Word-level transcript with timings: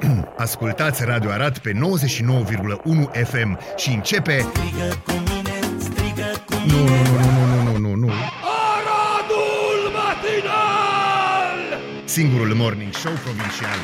Ascultați 0.36 1.04
Radio 1.04 1.30
Arad 1.30 1.58
pe 1.58 1.72
99,1 1.72 1.78
FM 3.24 3.58
și 3.76 3.90
începe... 3.90 4.38
Strigă 4.38 4.94
cu 5.04 5.12
mine, 5.12 5.58
strigă 5.78 6.30
cu 6.46 6.54
Nu, 6.66 6.76
mine 6.76 7.02
nu, 7.02 7.20
nu, 7.20 7.54
nu, 7.54 7.62
nu, 7.62 7.70
nu, 7.70 7.78
nu, 7.78 7.94
nu. 7.94 8.12
Aradul 8.74 9.80
Matinal! 9.96 11.80
Singurul 12.04 12.54
morning 12.54 12.92
show 12.92 13.12
provincial. 13.12 13.78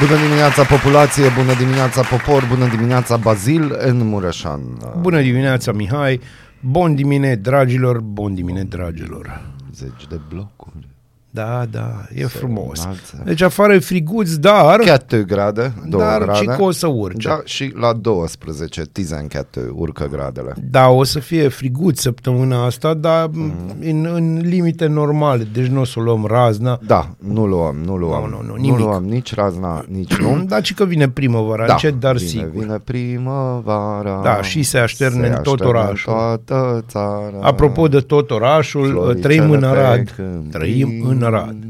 Bună 0.00 0.20
dimineața 0.20 0.64
populație, 0.64 1.28
bună 1.28 1.54
dimineața 1.54 2.02
popor, 2.02 2.46
bună 2.48 2.66
dimineața 2.66 3.16
Bazil 3.16 3.76
în 3.78 4.06
Mureșan. 4.06 4.60
Bună 5.00 5.20
dimineața, 5.20 5.72
Mihai! 5.72 6.20
Bun 6.60 6.94
dimine, 6.94 7.34
dragilor, 7.34 8.00
bun 8.00 8.34
dimine, 8.34 8.62
dragilor! 8.62 9.40
Zeci 9.74 10.06
de 10.08 10.20
blocuri. 10.28 10.88
Da, 11.32 11.64
da, 11.70 11.92
e 12.14 12.24
frumos. 12.24 12.82
înalță. 12.82 13.22
Deci 13.24 13.40
afară 13.42 13.72
e 13.74 13.78
friguț, 13.78 14.32
dar... 14.34 14.78
Chiar 14.78 15.02
grade, 15.26 15.72
2 15.88 16.00
Dar 16.00 16.22
grade. 16.22 16.38
și 16.38 16.44
că 16.44 16.62
o 16.62 16.70
să 16.70 16.86
urce. 16.86 17.28
Da, 17.28 17.40
și 17.44 17.72
la 17.80 17.92
12 17.92 18.82
Tizen 18.92 19.26
Cat 19.26 19.56
urcă 19.72 20.08
gradele. 20.10 20.54
Da, 20.70 20.88
o 20.88 21.04
să 21.04 21.18
fie 21.18 21.48
friguț 21.48 22.00
săptămâna 22.00 22.64
asta, 22.64 22.94
dar 22.94 23.28
Mhm. 23.32 23.54
în, 23.80 24.08
în 24.14 24.38
limite 24.42 24.86
normale, 24.86 25.46
deci 25.52 25.66
nu 25.66 25.80
o 25.80 25.84
să 25.84 25.94
o 25.98 26.02
luăm 26.02 26.26
razna. 26.28 26.78
Da, 26.86 27.08
nu 27.18 27.46
luăm, 27.46 27.76
nu 27.84 27.96
luăm. 27.96 28.20
Nu, 28.20 28.26
nu, 28.28 28.42
nu, 28.46 28.54
nu 28.54 28.60
nimic. 28.60 28.78
luăm 28.78 29.04
nici 29.04 29.34
razna, 29.34 29.84
nici 29.88 30.16
nu. 30.16 30.42
Dar 30.48 30.64
și 30.64 30.74
că 30.74 30.84
vine 30.84 31.08
primăvara, 31.08 31.66
Da, 31.66 31.72
încet, 31.72 31.94
dar 32.00 32.16
vine, 32.16 32.28
sigur. 32.28 32.50
Vine 32.62 32.78
primăvara. 32.84 34.20
Da, 34.22 34.42
și 34.42 34.62
se 34.62 34.78
așterne 34.78 35.26
în 35.26 35.34
tot 35.42 35.60
așterne 35.60 35.78
orașul. 35.78 36.12
toată 36.12 36.84
țara. 36.88 37.32
Apropo 37.40 37.88
de 37.88 38.00
tot 38.00 38.30
orașul, 38.30 38.88
Floricele 38.90 39.20
trăim 39.20 39.50
în 39.50 39.60
pe 39.60 39.66
Arad. 39.66 40.12
câmpii. 40.16 40.50
Trăim 40.50 41.04
în 41.08 41.19
Arad. 41.22 41.64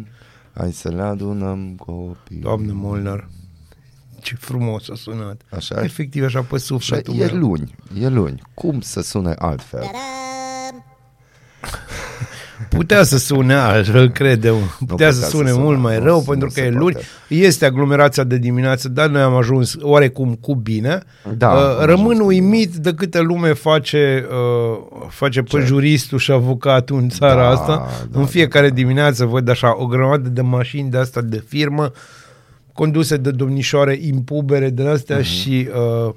Hai 0.54 0.72
să 0.72 0.88
le 0.88 1.02
adunăm 1.02 1.74
copii. 1.76 2.36
Doamne 2.36 2.72
Molnar, 2.72 3.28
ce 4.20 4.34
frumos 4.34 4.88
a 4.88 4.94
sunat. 4.94 5.40
Așa? 5.50 5.82
Efectiv, 5.84 6.24
așa 6.24 6.42
pe 6.42 6.56
Și 6.58 6.64
sufletul 6.64 7.14
e 7.20 7.24
meu. 7.24 7.36
luni, 7.36 7.74
e 8.00 8.08
luni. 8.08 8.42
Cum 8.54 8.80
să 8.80 9.00
sune 9.00 9.34
altfel? 9.38 9.84
Putea 12.70 13.02
să 13.02 13.18
sune 13.18 13.54
altfel, 13.54 14.10
credem. 14.10 14.54
Putea, 14.54 14.86
putea 14.86 15.10
să 15.12 15.20
să 15.20 15.28
sune 15.28 15.50
sune, 15.50 15.62
mult 15.62 15.78
mai 15.78 15.98
nu- 15.98 16.04
rău, 16.04 16.16
nu 16.16 16.24
pentru 16.28 16.46
că 16.46 16.52
se 16.54 16.60
e 16.62 16.70
luni. 16.70 16.92
poate. 16.92 17.06
Este 17.28 17.64
aglomerația 17.64 18.24
de 18.24 18.36
dimineață, 18.38 18.88
dar 18.88 19.08
noi 19.08 19.20
am 19.22 19.34
ajuns 19.34 19.76
oarecum 19.80 20.34
cu 20.34 20.54
bine. 20.54 21.02
Da, 21.36 21.48
Uh, 21.48 21.54
am 21.56 21.64
ajuns 21.68 21.84
Rămân 21.84 22.18
cu 22.18 22.26
uimit 22.26 22.74
de 22.74 22.94
câte 22.94 23.20
lume 23.20 23.52
face, 23.52 24.26
uh, 24.30 25.06
face 25.08 25.42
pe 25.42 25.58
juristul 25.64 26.18
și 26.18 26.32
avocatul 26.32 26.96
în 26.98 27.08
țara 27.08 27.34
Da, 27.42 27.48
asta. 27.48 27.88
da, 28.10 28.18
în 28.20 28.26
fiecare 28.26 28.70
dimineață 28.70 29.24
văd 29.24 29.48
așa 29.48 29.74
o 29.82 29.86
grămadă 29.86 30.28
de 30.28 30.40
mașini 30.40 30.90
de 30.90 30.98
asta 30.98 31.20
de 31.20 31.44
firmă 31.48 31.92
conduse 32.72 33.16
de 33.16 33.30
domnișoare 33.30 33.98
impubere 34.00 34.68
de 34.70 34.88
astea 34.88 35.16
Mhm. 35.16 35.24
și 35.26 35.68
uh, 36.06 36.12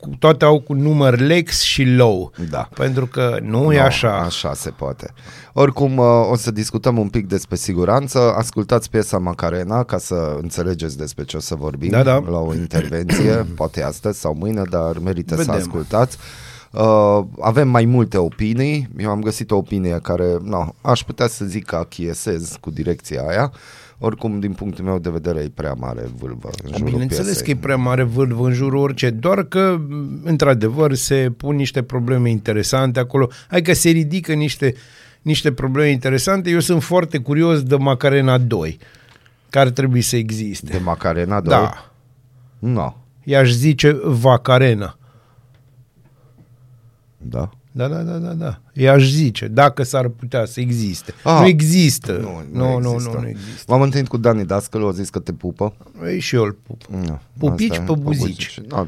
cu, 0.00 0.10
toate 0.18 0.44
au 0.44 0.60
cu 0.60 0.72
număr 0.72 1.18
Lex 1.18 1.60
și 1.60 1.84
Low. 1.84 2.32
Da. 2.50 2.68
Pentru 2.74 3.06
că 3.06 3.38
nu 3.42 3.72
e 3.72 3.78
No, 3.78 3.82
așa. 3.84 4.18
Așa 4.18 4.54
se 4.54 4.70
poate. 4.70 5.10
Oricum, 5.52 5.96
uh, 5.96 6.06
o 6.30 6.36
să 6.36 6.50
discutăm 6.50 6.98
un 6.98 7.08
pic 7.08 7.26
despre 7.26 7.56
siguranță. 7.56 8.18
Ascultați 8.36 8.90
piesa 8.90 9.18
Macarena 9.18 9.82
ca 9.82 9.98
să 9.98 10.36
înțelegeți 10.40 10.96
despre 10.96 11.24
ce 11.24 11.36
o 11.36 11.40
să 11.40 11.54
vorbim 11.54 11.90
Da, 11.90 12.02
da. 12.02 12.22
la 12.30 12.38
o 12.38 12.54
intervenție, 12.54 13.32
poate 13.56 13.82
astăzi 13.82 14.20
sau 14.20 14.34
mâine, 14.38 14.62
dar 14.70 14.98
merită 14.98 15.34
Vedem. 15.34 15.52
să 15.54 15.58
ascultați. 15.60 16.16
Uh, 16.72 17.20
avem 17.40 17.68
mai 17.68 17.84
multe 17.84 18.18
opinii. 18.18 18.88
Eu 18.98 19.10
am 19.10 19.20
găsit 19.20 19.50
o 19.50 19.56
opinie 19.56 19.98
care, 20.02 20.36
no, 20.42 20.64
aș 20.80 21.02
putea 21.02 21.26
să 21.26 21.44
zic 21.44 21.64
că 21.64 21.76
achiesez 21.76 22.56
cu 22.60 22.70
direcția 22.70 23.22
aia. 23.28 23.52
Oricum, 24.00 24.40
din 24.40 24.52
punctul 24.52 24.84
meu 24.84 24.98
de 24.98 25.10
vedere, 25.10 25.40
e 25.40 25.48
prea 25.54 25.72
mare 25.72 26.02
vâlvă 26.18 26.48
în 26.62 26.68
jurul 26.72 26.90
Bineînțeles 26.90 27.24
piesei. 27.24 27.44
că 27.44 27.50
e 27.50 27.56
prea 27.62 27.76
mare 27.76 28.02
vârf 28.02 28.38
în 28.40 28.52
jurul 28.52 28.78
orice, 28.78 29.10
doar 29.10 29.44
că, 29.44 29.76
m, 29.88 30.20
într-adevăr, 30.24 30.94
se 30.94 31.32
pun 31.36 31.56
niște 31.56 31.82
probleme 31.82 32.30
interesante 32.30 32.98
acolo. 33.00 33.28
Hai 33.48 33.62
că 33.62 33.72
se 33.72 33.90
ridică 33.90 34.32
niște, 34.32 34.74
niște 35.22 35.52
probleme 35.52 35.88
interesante. 35.90 36.50
Eu 36.50 36.58
sunt 36.60 36.82
foarte 36.82 37.18
curios 37.18 37.62
de 37.62 37.76
Macarena 37.76 38.38
2, 38.38 38.78
care 39.50 39.70
trebuie 39.70 40.02
să 40.02 40.16
existe. 40.16 40.72
De 40.72 40.78
Macarena 40.78 41.40
2? 41.40 41.50
da, 41.52 41.92
No. 42.58 42.94
i-aș 43.24 43.50
zice 43.50 44.00
Vacarena. 44.04 44.98
Da. 47.16 47.50
Da, 47.78 47.86
da, 47.86 47.96
da, 47.96 48.12
da, 48.12 48.32
da. 48.32 48.58
I-aș 48.72 49.10
zice, 49.10 49.46
dacă 49.46 49.82
s-ar 49.82 50.08
putea 50.08 50.44
să 50.44 50.60
existe. 50.60 51.14
Ah, 51.24 51.36
nu 51.40 51.46
există. 51.46 52.12
Nu, 52.12 52.42
nu, 52.52 52.78
nu, 52.78 52.90
există. 52.92 53.12
nu, 53.14 53.20
nu 53.20 53.28
există. 53.28 53.64
M-am 53.72 53.80
întâlnit 53.82 54.08
cu 54.08 54.16
Dani 54.16 54.44
Dascălu, 54.44 54.86
a 54.86 54.90
zis 54.90 55.08
că 55.08 55.18
te 55.18 55.32
pupă. 55.32 55.72
Ei, 56.06 56.20
și 56.20 56.34
eu 56.34 56.42
îl 56.42 56.56
pup. 56.66 56.82
Nu, 57.06 57.20
Pupici 57.38 57.70
asta 57.70 57.82
e, 57.82 57.94
pe 57.94 58.00
buzici. 58.00 58.60
No, 58.68 58.86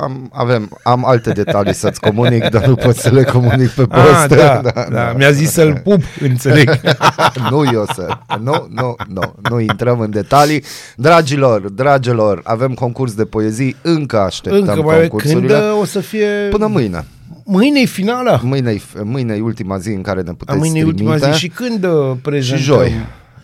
am, 0.00 0.30
avem, 0.32 0.78
am 0.82 1.04
alte 1.04 1.30
detalii 1.32 1.74
să-ți 1.74 2.00
comunic, 2.00 2.48
dar 2.48 2.66
nu 2.66 2.74
pot 2.74 2.96
să 2.96 3.10
le 3.10 3.22
comunic 3.22 3.68
pe 3.68 3.86
Ah, 3.88 4.04
post. 4.04 4.28
da, 4.40 4.60
da, 4.74 4.86
da, 4.90 5.12
mi-a 5.16 5.30
zis 5.30 5.50
să-l 5.50 5.80
pup, 5.84 6.02
înțeleg. 6.20 6.80
nu 7.50 7.64
eu 7.72 7.84
să. 7.94 8.18
Nu, 8.40 8.66
nu, 8.70 8.94
nu. 9.08 9.34
Nu 9.50 9.60
intrăm 9.60 10.00
în 10.00 10.10
detalii. 10.10 10.64
Dragilor, 10.96 11.60
dragilor, 11.70 12.40
avem 12.44 12.74
concurs 12.74 13.14
de 13.14 13.24
poezii. 13.24 13.76
Încă 13.82 14.18
așteptăm 14.20 14.60
Încă 14.60 14.82
mai 14.82 14.98
când 14.98 15.08
concursurile. 15.10 15.54
uh, 15.58 15.80
o 15.80 15.84
să 15.84 16.00
fie... 16.00 16.26
Până 16.50 16.66
mâine. 16.66 17.04
Mâine 17.52 17.80
e 17.80 17.84
finala. 17.84 18.40
Mâine 18.42 18.76
mâine 19.02 19.34
e 19.34 19.40
ultima 19.40 19.78
zi 19.78 19.88
în 19.88 20.02
care 20.02 20.22
ne 20.22 20.30
A, 20.30 20.34
puteți 20.34 20.58
mâine 20.58 20.78
e 20.78 20.84
ultima 20.84 21.10
trimite. 21.14 21.32
zi. 21.32 21.38
Și 21.38 21.48
când 21.48 21.84
uh, 21.84 22.12
prezentăm? 22.22 22.58
Și 22.58 22.64
joi. 22.64 22.92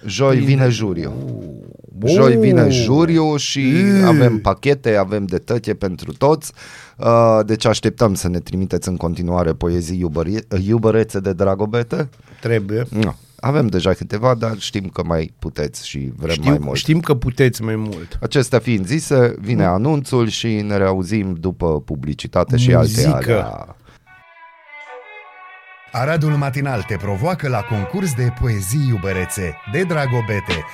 Joi 0.06 0.36
vine 0.38 0.68
juriu. 0.68 1.12
Joi 2.06 2.36
vine 2.36 2.68
juriu 2.70 3.36
și 3.36 3.60
Mm. 3.60 4.04
avem 4.04 4.38
pachete, 4.38 4.96
avem 4.96 5.24
detăche 5.24 5.74
pentru 5.74 6.12
toți. 6.12 6.52
Uh, 6.96 7.38
Deci 7.46 7.64
așteptăm 7.64 8.14
să 8.14 8.28
ne 8.28 8.38
trimiteți 8.38 8.88
în 8.88 8.96
continuare 8.96 9.52
poezii 9.52 9.98
iubări- 10.06 10.66
iubărețe 10.66 11.20
de 11.20 11.32
dragobete. 11.32 12.08
Trebuie. 12.40 12.84
Nu. 12.90 13.14
Avem 13.40 13.66
deja 13.66 13.92
câteva, 13.92 14.34
dar 14.38 14.54
știm 14.58 14.84
că 14.92 15.02
mai 15.06 15.32
puteți 15.38 15.88
și 15.88 15.98
vrem 16.16 16.36
mai 16.40 16.52
Știu, 16.54 16.64
mult. 16.64 16.76
știm 16.78 17.00
că 17.00 17.14
puteți 17.14 17.62
mai 17.62 17.76
mult. 17.76 18.18
Acestea 18.20 18.58
fiind 18.58 18.86
zise, 18.86 19.34
vine 19.40 19.64
anunțul 19.64 20.28
și 20.28 20.46
ne 20.66 20.76
reauzim 20.76 21.36
după 21.40 21.80
publicitate 21.80 22.56
și 22.56 22.74
Muzică. 22.74 23.08
alte 23.14 23.32
alea. 23.32 23.76
Aradul 25.92 26.36
Matinal 26.36 26.82
te 26.82 26.96
provoacă 26.96 27.48
la 27.48 27.60
concurs 27.60 28.14
de 28.14 28.32
poezii 28.40 28.88
iubărețe 28.88 29.56
de 29.72 29.82
Dragobete. 29.82 30.64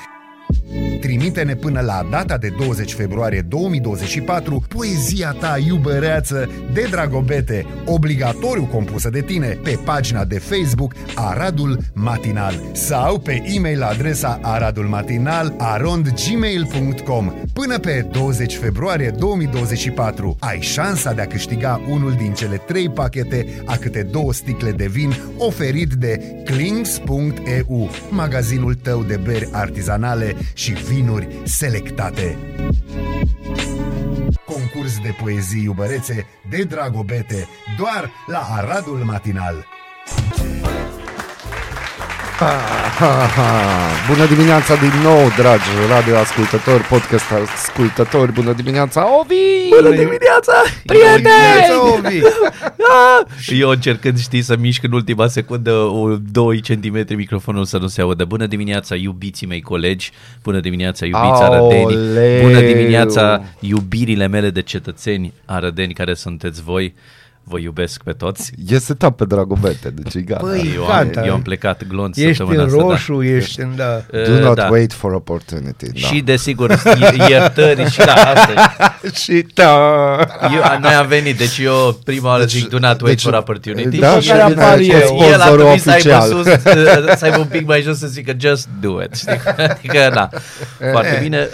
Trimite-ne 1.00 1.54
până 1.54 1.80
la 1.80 2.06
data 2.10 2.36
de 2.36 2.48
20 2.58 2.92
februarie 2.92 3.40
2024 3.40 4.64
poezia 4.68 5.36
ta 5.40 5.58
iubăreață 5.66 6.50
de 6.72 6.86
Dragobete, 6.90 7.66
obligatoriu 7.84 8.64
compusă 8.64 9.10
de 9.10 9.20
tine, 9.20 9.58
pe 9.62 9.78
pagina 9.84 10.24
de 10.24 10.38
Facebook 10.38 10.94
Aradul 11.14 11.78
Matinal 11.92 12.54
sau 12.72 13.18
pe 13.18 13.42
e-mail 13.54 13.78
la 13.78 13.86
adresa 13.86 14.38
aradulmatinal 14.42 15.54
arondgmail.com 15.58 17.32
Până 17.52 17.78
pe 17.78 18.06
20 18.12 18.56
februarie 18.56 19.14
2024 19.18 20.36
ai 20.40 20.60
șansa 20.60 21.12
de 21.12 21.20
a 21.20 21.26
câștiga 21.26 21.80
unul 21.88 22.12
din 22.12 22.32
cele 22.32 22.56
trei 22.56 22.88
pachete 22.88 23.46
a 23.64 23.76
câte 23.76 24.02
două 24.02 24.32
sticle 24.32 24.70
de 24.70 24.86
vin 24.86 25.14
oferit 25.38 25.92
de 25.92 26.20
Clings.eu, 26.44 27.90
magazinul 28.10 28.74
tău 28.74 29.02
de 29.02 29.20
beri 29.24 29.48
artizanale 29.52 30.33
și 30.54 30.72
vinuri 30.72 31.28
selectate. 31.44 32.38
Concurs 34.46 34.98
de 35.02 35.14
poezii 35.22 35.62
iubărețe 35.62 36.26
de 36.48 36.62
Dragobete, 36.62 37.48
doar 37.78 38.10
la 38.26 38.38
Aradul 38.50 38.98
Matinal. 38.98 39.66
Ha, 42.44 42.56
ha, 42.98 43.26
ha. 43.36 43.50
Bună 44.08 44.26
dimineața 44.26 44.74
din 44.74 44.92
nou, 45.02 45.28
dragi 45.36 45.64
radioascultători, 45.88 46.82
podcast 46.82 47.24
ascultători, 47.54 48.32
bună 48.32 48.52
dimineața, 48.52 49.18
Ovi! 49.20 49.68
Bună 49.68 49.88
dimineața, 49.88 50.52
prieteni! 50.86 52.22
Eu 53.60 53.68
încercând, 53.68 54.18
știi, 54.18 54.42
să 54.42 54.56
mișc 54.56 54.82
în 54.82 54.92
ultima 54.92 55.26
secundă 55.26 55.72
o 55.72 56.16
2 56.16 56.60
cm 56.60 57.04
microfonul 57.16 57.64
să 57.64 57.78
nu 57.78 57.86
se 57.86 58.00
audă. 58.00 58.24
Bună 58.24 58.46
dimineața, 58.46 58.94
iubiții 58.94 59.46
mei 59.46 59.60
colegi, 59.60 60.10
bună 60.42 60.60
dimineața, 60.60 61.06
iubiți 61.06 61.42
arădenii, 61.42 61.96
Aoleu! 61.96 62.42
bună 62.42 62.60
dimineața, 62.60 63.42
iubirile 63.60 64.26
mele 64.26 64.50
de 64.50 64.62
cetățeni 64.62 65.32
arădeni 65.44 65.92
care 65.94 66.14
sunteți 66.14 66.62
voi. 66.62 66.94
Vă 67.46 67.58
iubesc 67.58 68.02
pe 68.02 68.12
toți. 68.12 68.52
E 68.68 68.78
setat 68.78 69.14
pe 69.14 69.24
Dragobete, 69.24 69.90
deci 69.90 70.14
e 70.14 70.20
gata. 70.20 70.42
Păi, 70.46 70.72
Eu 70.76 70.86
am, 70.86 71.06
gata. 71.10 71.26
eu 71.26 71.32
am 71.34 71.42
plecat 71.42 71.86
glonț 71.88 72.16
Ești 72.16 72.36
săptămâna 72.36 72.62
în 72.62 72.68
asta, 72.68 72.80
da. 72.82 72.88
roșu, 72.88 73.22
ești 73.22 73.60
în... 73.60 73.76
Da. 73.76 74.02
Uh, 74.12 74.24
Do 74.26 74.38
not 74.38 74.54
da. 74.56 74.68
wait 74.70 74.92
for 74.92 75.12
opportunity. 75.12 75.86
Da. 75.92 75.98
Și 76.08 76.20
desigur 76.20 76.70
i- 76.70 77.30
iertări 77.30 77.90
și 77.90 77.98
da, 77.98 78.12
asta 78.12 78.76
și 79.22 79.46
da. 79.54 79.70
eu, 80.54 80.78
Noi 80.80 80.92
am 80.92 81.06
venit, 81.06 81.36
deci 81.38 81.58
eu 81.58 81.98
prima 82.04 82.28
oară 82.28 82.44
zic 82.44 82.68
do 82.68 82.78
not 82.78 83.00
wait 83.00 83.14
deci- 83.16 83.22
for 83.24 83.32
opportunity 83.34 83.98
da, 83.98 84.14
și 84.14 84.20
și 84.20 84.30
el, 84.30 84.46
vine 84.48 84.62
apar 84.62 84.76
cu 84.78 84.82
eu. 84.82 85.18
el 85.28 85.40
a 85.40 85.44
sponsorul 85.44 85.56
trebuit 85.58 85.82
să 85.82 85.90
aibă 85.90 86.08
oficial. 86.16 86.28
sus, 86.28 86.46
uh, 86.46 87.16
să 87.16 87.24
aibă 87.24 87.38
un 87.38 87.46
pic 87.46 87.66
mai 87.66 87.80
jos 87.82 87.98
să 87.98 88.06
zică 88.06 88.32
just 88.40 88.68
do 88.80 89.02
it, 89.02 89.14
știi? 89.14 89.40
Adică, 89.70 90.10
da, 90.14 90.28
foarte 90.92 91.18
bine. 91.22 91.48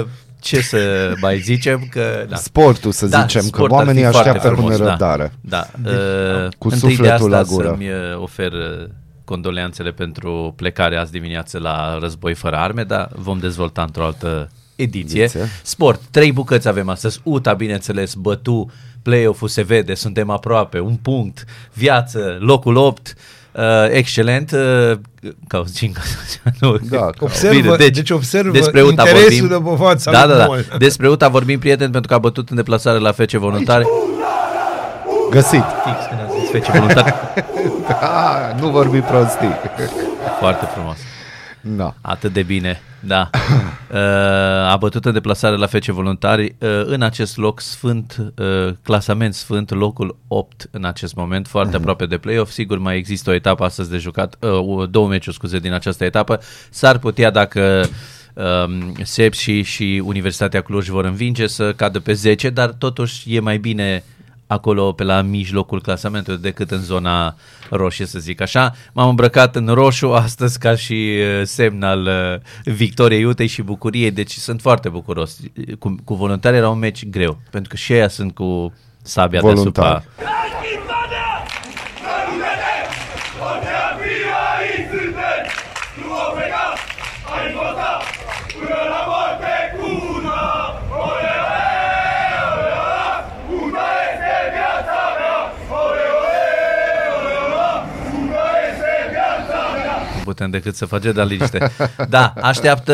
Uh, 0.00 0.06
ce 0.42 0.60
să 0.60 1.12
mai 1.20 1.38
zicem? 1.40 1.86
Că, 1.90 2.26
da. 2.28 2.36
Sportul, 2.36 2.92
să 2.92 3.06
zicem, 3.06 3.40
că 3.40 3.46
sport 3.46 3.72
ar 3.72 3.78
fi 3.78 3.84
oamenii 3.84 4.02
foarte 4.02 4.18
așteaptă 4.18 4.48
cu 4.48 4.54
frumos, 4.54 4.78
nerăbdare. 4.78 5.32
Da, 5.40 5.66
da. 5.82 5.90
Uh, 5.90 6.48
Cu 6.58 6.68
întâi 6.68 6.88
de 6.88 6.94
sufletul 6.94 7.30
la 7.30 7.38
asta 7.38 7.54
gură. 7.54 7.68
să-mi 7.68 7.88
uh, 7.88 7.96
ofer 8.16 8.52
uh, 8.52 8.88
condoleanțele 9.24 9.90
pentru 9.90 10.52
plecarea 10.56 11.00
azi 11.00 11.12
dimineață 11.12 11.58
la 11.58 11.98
război 12.00 12.34
fără 12.34 12.56
arme, 12.56 12.82
dar 12.84 13.08
vom 13.14 13.38
dezvolta 13.38 13.82
într-o 13.82 14.04
altă 14.04 14.50
ediție. 14.76 15.22
Ediție. 15.22 15.48
Sport, 15.62 16.00
trei 16.10 16.32
bucăți 16.32 16.68
avem 16.68 16.88
astăzi. 16.88 17.20
UTA, 17.22 17.52
bineînțeles, 17.52 18.14
Bătu, 18.14 18.70
play-off-ul 19.02 19.48
se 19.48 19.62
vede, 19.62 19.94
suntem 19.94 20.30
aproape, 20.30 20.78
un 20.78 20.94
punct, 20.94 21.44
viață, 21.72 22.36
locul 22.40 22.76
8, 22.76 23.14
uh, 23.52 23.62
excelent. 23.90 24.50
Uh, 24.50 24.98
ca 25.48 25.58
o 25.58 25.64
zincă, 25.64 26.00
nu, 26.60 26.76
Da, 26.76 26.96
ca- 26.96 27.10
Observă, 27.20 27.76
deci, 27.76 28.10
observă 28.10 28.50
despre 28.50 28.82
UTA 28.82 28.90
interesul 28.90 29.48
vorbim. 29.48 29.64
de 29.64 29.70
pe 29.70 29.82
fața 29.84 30.10
da, 30.10 30.24
lui 30.26 30.32
da, 30.32 30.38
da. 30.38 30.46
Mol. 30.46 30.64
Despre 30.78 31.08
UTA 31.08 31.28
vorbim, 31.28 31.58
prieten, 31.58 31.90
pentru 31.90 32.08
că 32.08 32.14
a 32.14 32.18
bătut 32.18 32.50
în 32.50 32.56
deplasare 32.56 32.98
la 32.98 33.12
FC 33.12 33.30
Voluntari. 33.30 33.84
Găsit. 35.30 35.64
Fix 35.84 35.96
când 36.08 36.20
a 36.20 36.32
zis 36.40 36.62
FC 36.62 36.70
Voluntari. 36.72 37.14
Ah, 38.00 38.54
nu 38.60 38.68
vorbi 38.70 38.98
prostii. 38.98 39.54
Foarte 40.40 40.68
frumos. 40.74 40.96
Da. 41.62 41.94
Atât 42.00 42.32
de 42.32 42.42
bine, 42.42 42.80
da. 43.00 43.30
Uh, 43.92 43.98
a 44.68 44.76
bătut 44.76 45.04
în 45.04 45.12
deplasare 45.12 45.56
la 45.56 45.66
FC 45.66 45.84
Voluntari 45.84 46.54
uh, 46.58 46.82
în 46.84 47.02
acest 47.02 47.36
loc 47.36 47.60
sfânt, 47.60 48.32
uh, 48.38 48.74
clasament 48.82 49.34
sfânt, 49.34 49.70
locul 49.70 50.16
8 50.28 50.68
în 50.70 50.84
acest 50.84 51.14
moment, 51.14 51.46
foarte 51.46 51.76
aproape 51.76 52.06
de 52.06 52.18
play-off. 52.18 52.50
Sigur, 52.50 52.78
mai 52.78 52.96
există 52.96 53.30
o 53.30 53.32
etapă 53.32 53.64
astăzi 53.64 53.90
de 53.90 53.96
jucat, 53.96 54.36
uh, 54.40 54.88
două 54.90 55.08
meciuri, 55.08 55.36
scuze, 55.36 55.58
din 55.58 55.72
această 55.72 56.04
etapă. 56.04 56.40
S-ar 56.70 56.98
putea 56.98 57.30
dacă 57.30 57.88
um, 58.34 58.94
SEP 59.02 59.32
și, 59.32 59.62
și 59.62 60.02
Universitatea 60.04 60.60
Cluj 60.60 60.88
vor 60.88 61.04
învinge 61.04 61.46
să 61.46 61.72
cadă 61.72 62.00
pe 62.00 62.12
10, 62.12 62.50
dar 62.50 62.68
totuși 62.70 63.34
e 63.34 63.40
mai 63.40 63.58
bine 63.58 64.04
acolo 64.52 64.92
pe 64.92 65.02
la 65.02 65.22
mijlocul 65.22 65.80
clasamentului 65.80 66.40
decât 66.40 66.70
în 66.70 66.82
zona 66.82 67.36
roșie, 67.70 68.06
să 68.06 68.18
zic 68.18 68.40
așa. 68.40 68.74
M-am 68.92 69.08
îmbrăcat 69.08 69.56
în 69.56 69.66
roșu 69.66 70.12
astăzi 70.12 70.58
ca 70.58 70.76
și 70.76 71.18
uh, 71.18 71.42
semn 71.44 71.82
al 71.82 72.02
uh, 72.06 72.72
victoriei 72.72 73.24
Utei 73.24 73.46
și 73.46 73.62
bucuriei, 73.62 74.10
deci 74.10 74.32
sunt 74.32 74.60
foarte 74.60 74.88
bucuros. 74.88 75.38
Cu, 75.78 75.94
cu 76.04 76.14
voluntari 76.14 76.56
era 76.56 76.68
un 76.68 76.78
meci 76.78 77.08
greu, 77.08 77.38
pentru 77.50 77.70
că 77.70 77.76
și 77.76 77.92
ei 77.92 78.10
sunt 78.10 78.34
cu 78.34 78.72
sabia 79.02 79.40
Voluntari. 79.40 79.72
deasupra. 79.74 80.41
Putem 100.32 100.50
decât 100.50 100.74
să 100.74 100.86
facem 100.86 101.12
de 101.12 101.22
liniște. 101.22 101.70
Da, 102.08 102.32
așteaptă 102.40 102.92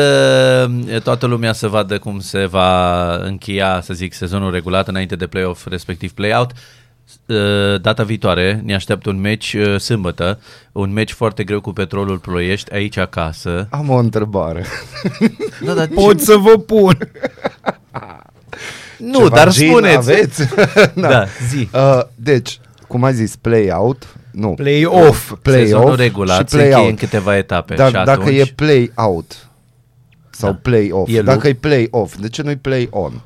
e, 0.87 0.99
toată 0.99 1.25
lumea 1.25 1.53
să 1.53 1.67
vadă 1.67 1.97
cum 1.99 2.19
se 2.19 2.45
va 2.45 3.15
încheia, 3.15 3.81
să 3.81 3.93
zic, 3.93 4.13
sezonul 4.13 4.51
regulat 4.51 4.87
înainte 4.87 5.15
de 5.15 5.27
play-off, 5.27 5.65
respectiv 5.67 6.11
play-out. 6.11 6.51
E, 7.25 7.33
Data 7.81 8.03
viitoare 8.03 8.61
ne 8.65 8.75
așteaptă 8.75 9.09
un 9.09 9.19
meci 9.19 9.53
e, 9.53 9.77
sâmbătă, 9.77 10.39
un 10.71 10.93
meci 10.93 11.11
foarte 11.11 11.43
greu 11.43 11.61
cu 11.61 11.71
Petrolul 11.71 12.17
Ploiești, 12.17 12.73
aici 12.73 12.97
acasă. 12.97 13.67
Am 13.71 13.89
o 13.89 13.95
întrebare. 13.97 14.65
Da, 15.65 15.73
dar 15.73 15.87
Pot 15.87 16.19
să 16.19 16.35
vă 16.35 16.57
pun. 16.57 16.97
nu, 18.97 19.17
Ceva 19.17 19.35
dar 19.35 19.51
gin 19.51 19.69
spuneți. 19.69 20.11
Aveți? 20.11 20.43
Da, 20.95 21.25
zi. 21.49 21.69
Uh, 21.73 21.99
deci, 22.15 22.59
cum 22.87 23.03
ai 23.03 23.13
zis, 23.13 23.35
play-out? 23.35 24.07
Nu. 24.39 24.49
Play-off. 24.53 25.33
Sezonul 25.43 25.83
Play-off 25.83 25.97
regulat 25.97 26.49
și 26.49 26.55
se 26.55 26.63
încheie 26.63 26.73
în 26.75 26.79
play-out. 26.81 26.99
câteva 26.99 27.37
etape. 27.37 27.75
Dar 27.75 27.87
și 27.87 27.93
dacă 27.93 28.11
atunci, 28.11 28.37
e 28.39 28.45
play-out 28.55 29.49
sau 30.29 30.51
Da. 30.51 30.57
play-off, 30.61 31.09
E 31.13 31.21
dacă 31.21 31.39
lu- 31.43 31.47
e 31.49 31.53
play-off, 31.53 32.15
de 32.17 32.29
ce 32.29 32.41
nu-i 32.41 32.55
play-on? 32.55 33.21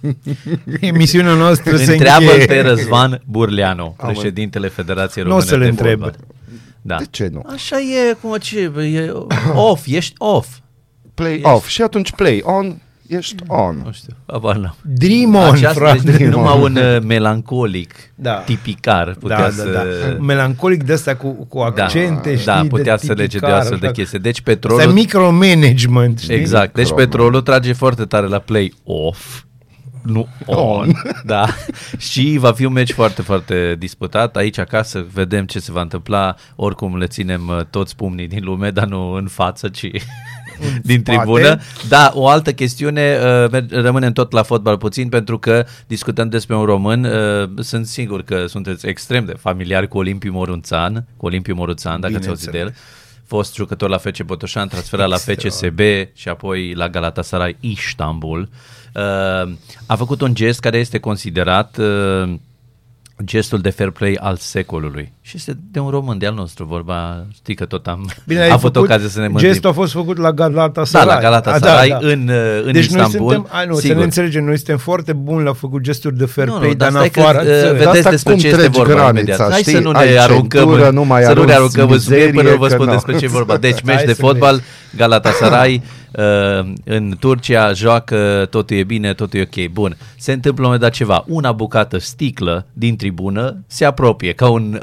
Emisiunea 0.80 1.34
noastră 1.34 1.76
se 1.76 1.92
Întreabă 1.92 2.24
încheie. 2.24 2.46
pe 2.46 2.60
Răzvan 2.60 3.22
Burleanu, 3.26 3.94
Am 3.98 4.12
președintele 4.12 4.68
Federației 4.68 5.24
Nu 5.24 5.30
o 5.30 5.32
Române 5.32 5.50
să 5.50 5.56
le 5.56 5.64
de 5.64 5.70
întreb. 5.70 6.00
Fotbal. 6.02 6.16
Da. 6.82 6.96
De 6.96 7.04
ce 7.10 7.28
nu? 7.32 7.42
Așa 7.52 7.76
e, 7.78 8.12
cum 8.20 8.36
ce, 8.36 8.58
e 8.94 9.12
off, 9.54 9.86
ești 9.86 10.14
off. 10.18 10.48
Play-off 11.14 11.66
și 11.68 11.82
atunci 11.82 12.12
play-on, 12.12 12.80
ești 13.16 13.34
on. 13.46 13.82
Nu 13.84 13.92
știu, 13.92 14.12
abar 14.26 14.56
n-am. 14.56 14.76
Dream 14.82 15.34
on, 15.34 15.54
Aceasta 15.54 15.78
frate. 15.80 15.96
este 16.10 16.28
numai 16.28 16.60
un 16.60 16.76
uh, 16.76 16.98
melancolic 17.06 17.92
Da. 18.14 18.32
tipicar 18.32 19.14
putea 19.20 19.36
Da, 19.36 19.42
da, 19.42 19.50
să... 19.50 19.70
da. 19.70 20.22
Melancolic 20.24 20.82
de 20.84 20.92
asta 20.92 21.14
cu, 21.16 21.28
cu 21.48 21.58
accente, 21.58 22.32
știi, 22.32 22.44
da, 22.44 22.64
putea 22.68 22.96
de 22.96 23.06
să 23.06 23.12
lege 23.12 23.22
de 23.26 23.26
tipicar, 23.26 23.58
astfel 23.58 23.78
de 23.78 23.86
așa. 23.86 23.94
chestii. 23.94 24.18
Deci 24.18 24.38
Asta 24.38 24.50
e 24.50 24.54
petrolul... 24.54 24.92
micromanagement, 24.92 26.18
știi? 26.18 26.34
Exact. 26.34 26.74
Deci 26.74 26.84
Microman. 26.84 27.04
petrolul 27.08 27.40
trage 27.40 27.72
foarte 27.72 28.04
tare 28.04 28.26
la 28.26 28.38
play 28.38 28.74
off. 28.84 29.42
Nu 30.02 30.28
on. 30.46 30.88
da. 31.24 31.46
Și 31.98 32.36
va 32.38 32.52
fi 32.52 32.64
un 32.64 32.72
meci 32.72 32.92
foarte, 32.92 33.22
foarte 33.22 33.76
disputat. 33.78 34.36
Aici 34.36 34.58
acasă 34.58 35.06
vedem 35.12 35.44
ce 35.44 35.58
se 35.60 35.72
va 35.72 35.80
întâmpla. 35.80 36.34
Oricum 36.56 36.96
le 36.96 37.06
ținem 37.06 37.48
uh, 37.48 37.60
toți 37.70 37.96
pumnii 37.96 38.26
din 38.28 38.44
lume, 38.44 38.70
dar 38.70 38.86
nu 38.86 39.10
în 39.12 39.26
față, 39.26 39.68
ci 39.68 39.90
din 40.82 40.98
spate. 41.00 41.16
tribună. 41.16 41.60
Da, 41.88 42.10
o 42.14 42.28
altă 42.28 42.52
chestiune, 42.52 43.18
uh, 43.22 43.50
mer- 43.50 43.70
rămânem 43.70 44.12
tot 44.12 44.32
la 44.32 44.42
fotbal 44.42 44.78
puțin, 44.78 45.08
pentru 45.08 45.38
că 45.38 45.66
discutăm 45.86 46.28
despre 46.28 46.56
un 46.56 46.64
român. 46.64 47.04
uh, 47.04 47.48
Sunt 47.58 47.86
sigur 47.86 48.22
că 48.22 48.46
sunteți 48.46 48.86
extrem 48.86 49.24
de 49.24 49.34
familiari 49.38 49.88
cu 49.88 49.98
Olimpiu 49.98 50.32
Morunțan, 50.32 51.06
cu 51.16 51.26
Olimpiu 51.26 51.54
Morunțan, 51.54 52.00
dacă 52.00 52.16
ați 52.16 52.28
auzit 52.28 52.50
de 52.50 52.58
el 52.58 52.74
fost 53.26 53.54
jucător 53.54 53.88
la 53.88 53.98
FC 53.98 54.22
Botoșan, 54.22 54.68
transferat 54.68 55.08
la 55.08 55.16
FCSB 55.16 55.80
și 56.14 56.28
apoi 56.28 56.74
la 56.74 56.88
Galatasaray 56.88 57.56
Istanbul. 57.60 58.48
Uh, 58.94 59.52
a 59.86 59.96
făcut 59.96 60.20
un 60.20 60.34
gest 60.34 60.60
care 60.60 60.78
este 60.78 60.98
considerat 60.98 61.76
uh, 61.78 62.34
gestul 63.24 63.60
de 63.60 63.70
fair 63.70 63.90
play 63.90 64.14
al 64.20 64.36
secolului. 64.36 65.12
Și 65.30 65.36
este 65.36 65.56
de 65.70 65.78
un 65.78 65.90
român 65.90 66.18
de 66.18 66.26
al 66.26 66.34
nostru, 66.34 66.64
vorba, 66.64 67.26
știi 67.34 67.54
că 67.54 67.64
tot 67.64 67.86
am 67.86 68.10
Bine, 68.26 68.40
ai 68.40 68.50
avut 68.50 68.60
făcut, 68.72 68.76
ocazia 68.88 69.08
să 69.08 69.20
ne 69.20 69.28
mântim. 69.28 69.48
Gestul 69.48 69.70
a 69.70 69.72
fost 69.72 69.92
făcut 69.92 70.16
la 70.16 70.22
Da, 70.32 70.48
Galatasaray. 70.48 71.14
la 71.14 71.20
Galatasaray, 71.20 71.96
în, 72.00 72.28
uh, 72.28 72.62
în 72.64 72.72
deci 72.72 72.84
Istanbul. 72.84 73.18
Noi 73.20 73.32
suntem, 73.34 73.46
ai, 73.50 73.66
nu, 73.66 73.74
să 73.74 73.80
Sigur. 73.80 73.96
ne 73.96 74.02
înțelegem, 74.02 74.44
noi 74.44 74.56
suntem 74.56 74.76
foarte 74.78 75.12
buni 75.12 75.44
la 75.44 75.52
făcut 75.52 75.82
gesturi 75.82 76.16
de 76.16 76.24
fair 76.24 76.46
Nu, 76.46 76.52
nu, 76.52 76.58
play, 76.58 76.74
dar 76.74 76.90
dar 76.92 77.02
în 77.02 77.08
stai 77.08 77.22
că, 77.24 77.28
afara 77.28 77.40
uh, 77.40 77.46
țării. 77.60 77.78
vedeți 77.78 77.96
asta 77.98 78.10
despre 78.10 78.32
cum 78.32 78.40
ce 78.40 78.46
este 78.46 78.58
treci 78.60 78.72
vorba 78.74 78.92
granița, 78.92 79.10
imediat. 79.10 79.50
Hai 79.50 79.60
știi? 79.60 79.72
să 79.72 79.78
nu 79.80 79.90
ne 79.90 79.98
Ai 79.98 80.16
aruncăm, 80.16 80.60
centură, 80.60 80.88
în- 80.88 80.94
nu 80.94 81.04
mai 81.04 81.22
să 81.22 81.32
nu 81.32 81.44
ne 81.44 81.52
arunci 81.52 81.74
aruncăm 81.76 81.90
în 81.90 81.98
subiect 82.00 82.24
până 82.34 82.36
mizerie, 82.42 82.52
nu 82.52 82.58
vă 82.60 82.66
că 82.66 82.72
spun 82.72 82.86
nu. 82.86 82.92
despre 82.92 83.16
ce 83.18 83.24
e 83.24 83.28
vorba. 83.28 83.56
Deci, 83.56 83.80
meci 83.90 83.94
Hai 83.94 84.04
de 84.04 84.12
să 84.12 84.16
vedem. 84.22 84.28
fotbal, 84.30 84.60
Galatasaray 84.96 85.82
uh, 86.12 86.72
în 86.84 87.16
Turcia 87.20 87.72
joacă, 87.72 88.46
totul 88.50 88.76
e 88.76 88.82
bine, 88.82 89.14
totul 89.14 89.38
e 89.40 89.42
ok. 89.42 89.70
Bun, 89.72 89.96
se 90.18 90.32
întâmplă 90.32 90.62
la 90.64 90.68
un 90.68 90.74
moment 90.74 90.80
dat 90.80 90.92
ceva. 90.92 91.24
Una 91.26 91.52
bucată 91.52 91.98
sticlă 91.98 92.66
din 92.72 92.96
tribună 92.96 93.56
se 93.66 93.84
apropie 93.84 94.32
ca 94.32 94.48
un 94.48 94.80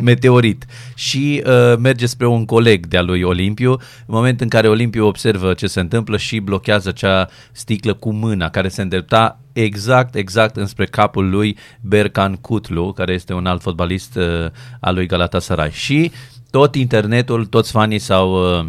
meteorit 0.00 0.66
și 0.94 1.42
uh, 1.46 1.76
merge 1.78 2.06
spre 2.06 2.26
un 2.26 2.44
coleg 2.44 2.86
de-a 2.86 3.02
lui 3.02 3.22
Olimpiu. 3.22 3.70
În 3.70 3.78
moment 4.06 4.40
în 4.40 4.48
care 4.48 4.68
Olimpiu 4.68 5.06
observă 5.06 5.54
ce 5.54 5.66
se 5.66 5.80
întâmplă 5.80 6.16
și 6.16 6.38
blochează 6.38 6.88
acea 6.88 7.28
sticlă 7.52 7.94
cu 7.94 8.12
mâna 8.12 8.48
care 8.48 8.68
se 8.68 8.82
îndrepta 8.82 9.40
exact, 9.52 10.14
exact 10.14 10.56
înspre 10.56 10.84
capul 10.84 11.30
lui 11.30 11.56
Berkan 11.80 12.34
Kutlu, 12.34 12.92
care 12.92 13.12
este 13.12 13.32
un 13.32 13.46
alt 13.46 13.62
fotbalist 13.62 14.16
uh, 14.16 14.50
al 14.80 14.94
lui 14.94 15.06
Galatasaray. 15.06 15.70
Și 15.70 16.10
tot 16.50 16.74
internetul, 16.74 17.46
toți 17.46 17.70
fanii 17.70 17.98
s-au 17.98 18.58
uh, 18.58 18.68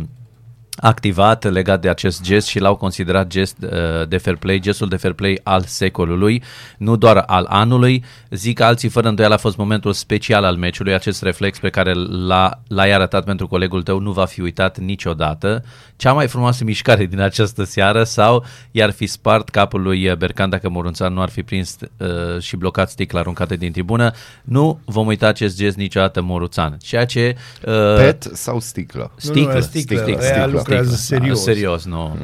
activat 0.75 1.51
legat 1.51 1.81
de 1.81 1.89
acest 1.89 2.21
gest 2.21 2.47
și 2.47 2.59
l-au 2.59 2.75
considerat 2.75 3.27
gest 3.27 3.57
uh, 3.61 4.07
de 4.07 4.17
fair 4.17 4.35
play, 4.35 4.59
gestul 4.59 4.87
de 4.87 4.95
fair 4.95 5.13
play 5.13 5.39
al 5.43 5.61
secolului, 5.61 6.43
nu 6.77 6.95
doar 6.95 7.23
al 7.27 7.45
anului. 7.49 8.03
Zic 8.29 8.59
alții, 8.59 8.89
fără 8.89 9.07
îndoială 9.07 9.33
a 9.33 9.37
fost 9.37 9.57
momentul 9.57 9.93
special 9.93 10.43
al 10.43 10.55
meciului, 10.55 10.93
acest 10.93 11.21
reflex 11.21 11.59
pe 11.59 11.69
care 11.69 11.93
l-a, 12.27 12.61
l-ai 12.67 12.91
arătat 12.91 13.23
pentru 13.23 13.47
colegul 13.47 13.83
tău 13.83 13.99
nu 13.99 14.11
va 14.11 14.25
fi 14.25 14.41
uitat 14.41 14.77
niciodată. 14.77 15.63
Cea 15.95 16.13
mai 16.13 16.27
frumoasă 16.27 16.63
mișcare 16.63 17.05
din 17.05 17.19
această 17.19 17.63
seară 17.63 18.03
sau 18.03 18.45
i-ar 18.71 18.91
fi 18.91 19.05
spart 19.05 19.49
capul 19.49 19.81
lui 19.81 20.15
Bercan 20.17 20.49
dacă 20.49 20.69
Morunțan 20.69 21.13
nu 21.13 21.21
ar 21.21 21.29
fi 21.29 21.43
prins 21.43 21.77
uh, 21.97 22.39
și 22.39 22.55
blocat 22.55 22.89
sticla 22.89 23.19
aruncată 23.19 23.55
din 23.55 23.71
tribună. 23.71 24.11
Nu 24.43 24.79
vom 24.85 25.07
uita 25.07 25.27
acest 25.27 25.57
gest 25.57 25.77
niciodată 25.77 26.21
Moruțan. 26.21 26.77
Ceea 26.81 27.05
ce... 27.05 27.35
Uh, 27.65 27.95
Pet 27.95 28.29
sau 28.33 28.59
sticlă? 28.59 29.11
Sticlă, 29.15 29.41
Nu, 29.41 29.53
nu, 29.53 29.61
sticlă, 29.61 29.97
sticlă, 29.97 30.23
aia 30.23 30.43
sticlă, 30.43 30.62
lucrează 30.67 30.95
sticlă. 30.95 31.17
serios. 31.17 31.43
Serios, 31.43 31.85
nu. 31.85 32.17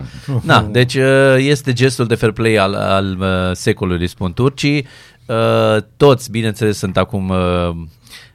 Na, 0.43 0.61
deci 0.61 0.95
uh, 0.95 1.35
este 1.37 1.73
gestul 1.73 2.07
de 2.07 2.15
fair 2.15 2.31
play 2.31 2.55
al, 2.55 2.73
al 2.73 3.17
uh, 3.19 3.27
secolului, 3.55 4.07
spun 4.07 4.33
turcii. 4.33 4.87
Uh, 5.25 5.77
Toți, 5.97 6.31
bineînțeles, 6.31 6.77
sunt 6.77 6.97
acum, 6.97 7.29
uh, 7.29 7.75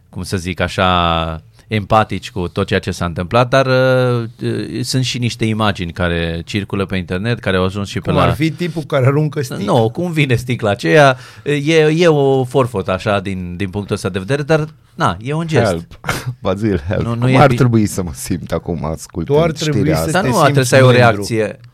cum 0.09 0.23
să 0.23 0.37
zic 0.37 0.61
așa, 0.61 1.43
empatici 1.75 2.31
cu 2.31 2.49
tot 2.49 2.67
ceea 2.67 2.81
ce 2.81 2.91
s-a 2.91 3.05
întâmplat, 3.05 3.49
dar 3.49 3.67
uh, 3.67 4.25
uh, 4.43 4.81
sunt 4.83 5.05
și 5.05 5.19
niște 5.19 5.45
imagini 5.45 5.93
care 5.93 6.43
circulă 6.45 6.87
pe 6.87 6.97
internet, 6.97 7.39
care 7.39 7.57
au 7.57 7.65
ajuns 7.65 7.89
și 7.89 8.01
pe 8.01 8.11
Cum 8.11 8.19
la... 8.19 8.23
ar 8.25 8.35
fi 8.35 8.51
tipul 8.51 8.83
care 8.83 9.07
aruncă 9.07 9.43
sticla. 9.43 9.65
Nu, 9.65 9.91
cum 9.91 10.13
vine 10.13 10.35
sticla 10.35 10.71
aceea, 10.71 11.17
e, 11.43 11.75
e 11.97 12.07
o 12.09 12.45
forfot 12.45 12.89
așa 12.89 13.21
din, 13.21 13.55
din 13.57 13.71
punctul 13.71 13.95
ăsta 13.95 14.09
de 14.09 14.19
vedere, 14.19 14.43
dar 14.43 14.69
na, 14.95 15.17
e 15.21 15.33
un 15.33 15.47
gest. 15.47 15.65
Help. 15.65 16.01
Bazil, 16.41 16.83
help. 16.89 17.03
Nu, 17.03 17.15
nu 17.15 17.21
Cum 17.21 17.29
e 17.29 17.37
ar 17.39 17.47
bine. 17.47 17.59
trebui 17.59 17.87
să 17.87 18.03
mă 18.03 18.11
simt 18.15 18.53
acum 18.53 18.85
ascultând 18.85 19.39
Tu 19.39 19.45
ar 19.45 19.51
trebui 19.53 19.79
știrea 19.81 19.97
să 19.97 20.05
asta? 20.05 20.13
Dar 20.13 20.23
te 20.23 20.29
nu 20.29 20.35
trebuie 20.43 20.55
simți 20.55 20.69
să 20.69 20.75
ai 20.75 20.81
o 20.81 20.85
mândru. 20.85 21.01
reacție. 21.03 21.43
Mândru? 21.43 21.74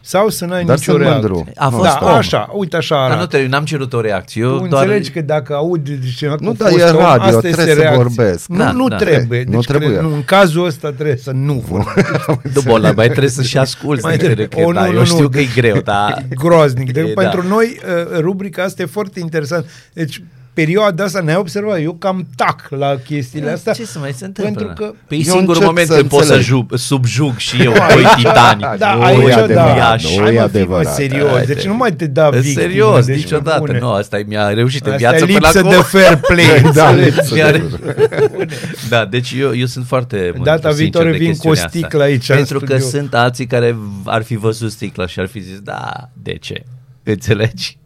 Sau 0.00 0.28
să 0.28 0.44
n-ai 0.44 0.64
Dar 0.64 0.76
nicio 0.76 0.90
sunt 0.90 1.02
reacție. 1.04 1.28
mândru. 1.28 1.48
A 1.56 1.68
Nu, 1.68 1.76
fost 1.76 1.98
Da, 1.98 1.98
om. 2.02 2.08
așa, 2.14 2.48
uite 2.52 2.76
așa 2.76 2.94
Dar 2.94 3.04
arată. 3.04 3.20
nu 3.20 3.26
te, 3.42 3.46
n-am 3.48 3.64
cerut 3.64 3.92
o 3.92 4.00
reacție. 4.00 4.42
Eu 4.42 4.58
Tu 4.58 4.66
doar... 4.66 4.82
înțelegi 4.82 5.10
că 5.10 5.20
dacă 5.20 5.54
aud 5.54 5.88
cineva 6.16 6.36
Nu, 6.40 6.50
că 6.52 6.62
dar 6.62 6.70
fost 6.72 6.84
e 6.84 6.88
om, 6.90 6.96
radio, 6.96 7.08
asta 7.22 7.38
trebuie 7.40 7.50
este 7.50 7.72
să 7.74 7.78
reacție. 7.80 8.02
vorbesc. 8.02 8.48
Nu, 8.48 8.56
Da, 8.56 8.70
nu 8.70 8.88
da. 8.88 8.96
trebuie. 8.96 9.44
Nu 9.46 9.50
Deci, 9.50 9.66
trebuie. 9.66 9.88
cred- 9.90 10.00
Nu, 10.02 10.14
în 10.14 10.24
cazul 10.24 10.64
ăsta 10.66 10.90
trebuie 10.92 11.16
să 11.16 11.30
nu 11.30 11.64
vorbești. 11.68 12.10
Nu, 12.54 12.60
Bola, 12.64 12.92
mai 12.92 13.06
trebuie 13.08 13.30
să 13.30 13.42
și 13.42 13.58
asculti. 13.58 14.02
Mai 14.02 14.10
Mai 14.10 14.18
trebuie. 14.26 14.46
trebuie. 14.46 14.68
O, 14.68 14.72
da, 14.72 14.84
nu, 14.86 14.92
eu 14.92 14.98
nu, 14.98 15.04
știu 15.04 15.22
nu. 15.22 15.28
că 15.28 15.38
e 15.38 15.46
greu, 15.54 15.80
dar... 15.80 16.24
E 16.30 16.34
groaznic. 16.44 16.92
De, 16.92 17.00
E, 17.00 17.04
pentru 17.12 17.40
da. 17.42 17.48
noi, 17.48 17.78
uh, 18.12 18.18
rubrica 18.20 18.62
asta 18.62 18.82
e 18.82 18.86
foarte 18.86 19.20
interesant. 19.20 19.66
Deci, 19.92 20.22
perioada 20.64 21.04
asta 21.04 21.20
ne-ai 21.20 21.36
observat, 21.36 21.80
eu 21.82 21.92
cam 21.92 22.26
tac 22.36 22.66
la 22.70 22.96
chestiile 23.04 23.50
astea. 23.50 23.72
Ce 23.72 23.84
să 23.84 23.98
mai 23.98 24.12
se 24.12 24.24
întâmplă? 24.24 24.64
Pentru 24.64 24.84
că 24.84 24.92
Păi 25.06 25.18
e 25.18 25.22
Eu 25.26 25.32
singurul 25.32 25.48
încep 25.54 25.66
moment 25.66 25.86
să 25.88 25.94
când 25.96 26.08
pot 26.08 26.18
să 26.24 26.32
înțeleg. 26.34 26.44
jug, 26.46 26.78
subjug 26.78 27.36
și 27.36 27.62
eu 27.62 27.72
doi 27.94 28.04
titani. 28.16 28.60
Da, 28.78 28.94
Nu 28.94 29.02
aici 29.02 29.22
e 29.28 29.28
da. 29.28 29.42
adevărat, 29.42 29.76
Iași. 29.76 30.16
nu 30.18 30.22
Hai, 30.24 30.34
e 30.34 30.40
mă, 30.40 30.46
fii, 30.46 30.58
mă, 30.58 30.74
adevărat. 30.74 30.94
serios. 30.94 31.30
Haide. 31.30 31.52
Deci 31.54 31.64
nu 31.66 31.76
mai 31.76 31.92
te 31.92 32.06
da 32.06 32.26
În 32.26 32.40
victimă. 32.40 32.60
Serios, 32.60 33.06
deci 33.06 33.16
niciodată. 33.16 33.58
bune. 33.58 33.78
Nu, 33.78 33.90
asta 33.90 34.18
e, 34.18 34.24
mi-a 34.28 34.48
reușit 34.48 34.86
în 34.86 34.92
Asta 34.92 35.08
viață 35.08 35.24
e 35.24 35.26
până 35.26 35.38
lipsă 35.38 35.58
acum. 35.58 35.70
de 35.70 35.76
fair 35.76 36.16
play. 36.16 36.70
Da, 36.74 36.88
înțelegi? 36.88 37.16
lipsă 37.16 37.34
de- 37.34 37.40
Mi-a- 37.42 38.46
Da, 38.88 39.04
deci 39.04 39.34
eu, 39.38 39.56
eu 39.56 39.66
sunt 39.66 39.86
foarte 39.86 40.16
mândru, 40.16 40.42
Data 40.42 40.58
sincer, 40.68 40.74
viitoare 40.82 41.10
de 41.10 41.16
vin 41.16 41.26
cu 41.36 41.48
o 41.48 41.50
chestiunea 41.50 41.64
asta. 41.64 41.78
sticlă 41.78 42.02
aici 42.02 42.28
în 42.28 42.36
Pentru 42.36 42.58
că 42.58 42.64
studio. 42.66 42.86
sunt 42.88 43.14
alții 43.14 43.46
care 43.46 43.76
ar 44.04 44.22
fi 44.22 44.36
văzut 44.36 44.70
sticla 44.70 45.06
și 45.06 45.20
ar 45.20 45.26
fi 45.26 45.40
zis, 45.40 45.58
da, 45.60 46.08
de 46.22 46.34
ce? 46.40 46.62
Înțelegi? 47.02 47.78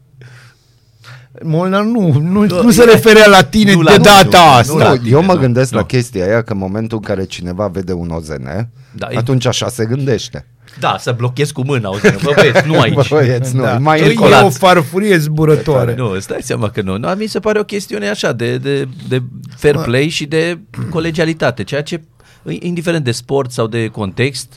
Molnar 1.43 1.83
nu, 1.83 2.13
nu, 2.21 2.63
nu 2.63 2.71
se 2.71 2.85
referea 2.85 3.27
la 3.27 3.43
tine 3.43 3.73
Nu 3.73 3.81
la- 3.81 3.91
de 3.91 3.97
nu, 3.97 4.03
data 4.03 4.39
nu, 4.39 4.47
nu, 4.47 4.51
asta. 4.53 4.73
nu 4.73 4.79
la- 4.79 4.95
Nu, 5.03 5.09
eu 5.09 5.23
mă 5.23 5.33
nu, 5.33 5.41
gândesc 5.41 5.73
nu. 5.73 5.79
la 5.79 5.85
chestia 5.85 6.25
aia 6.27 6.43
că 6.43 6.53
în 6.53 6.59
momentul 6.59 6.99
în 6.99 7.05
care 7.05 7.25
cineva 7.25 7.67
vede 7.67 7.93
un 7.93 8.09
OZN, 8.11 8.69
Da, 8.93 9.09
e- 9.11 9.17
atunci 9.17 9.47
așa 9.47 9.69
se 9.69 9.85
gândește. 9.85 10.47
Da, 10.81 10.97
să 10.99 11.13
blochez 11.13 11.51
cu 11.51 11.63
mâna, 11.65 11.89
auzi, 11.89 12.01
bă 12.25 12.33
băieți, 12.37 12.67
nu 12.67 12.81
aici. 12.81 12.95
Bă, 12.95 13.05
băieți, 13.11 13.57
nu, 13.57 13.63
Da. 13.63 13.79
mai 13.79 14.01
E 14.01 14.05
încolo. 14.05 14.45
o 14.45 14.51
farfurie 14.51 15.19
zburătoare. 15.19 15.95
Nu, 15.95 16.11
îți 16.11 16.29
dai 16.29 16.39
seama 16.43 16.71
că 16.71 16.83
nu. 16.83 16.99
nu. 16.99 17.09
Mi 17.19 17.27
se 17.27 17.41
pare 17.41 17.59
o 17.59 17.65
chestiune 17.65 18.09
așa 18.09 18.33
de, 18.33 18.57
de, 18.59 18.89
de 19.09 19.23
fair 19.57 19.77
play 19.77 20.09
și 20.09 20.25
de 20.27 20.59
colegialitate, 20.91 21.65
ceea 21.65 21.83
ce, 21.83 22.03
indiferent 22.49 23.05
de 23.05 23.11
sport 23.13 23.51
sau 23.53 23.67
de 23.67 23.87
context, 23.87 24.53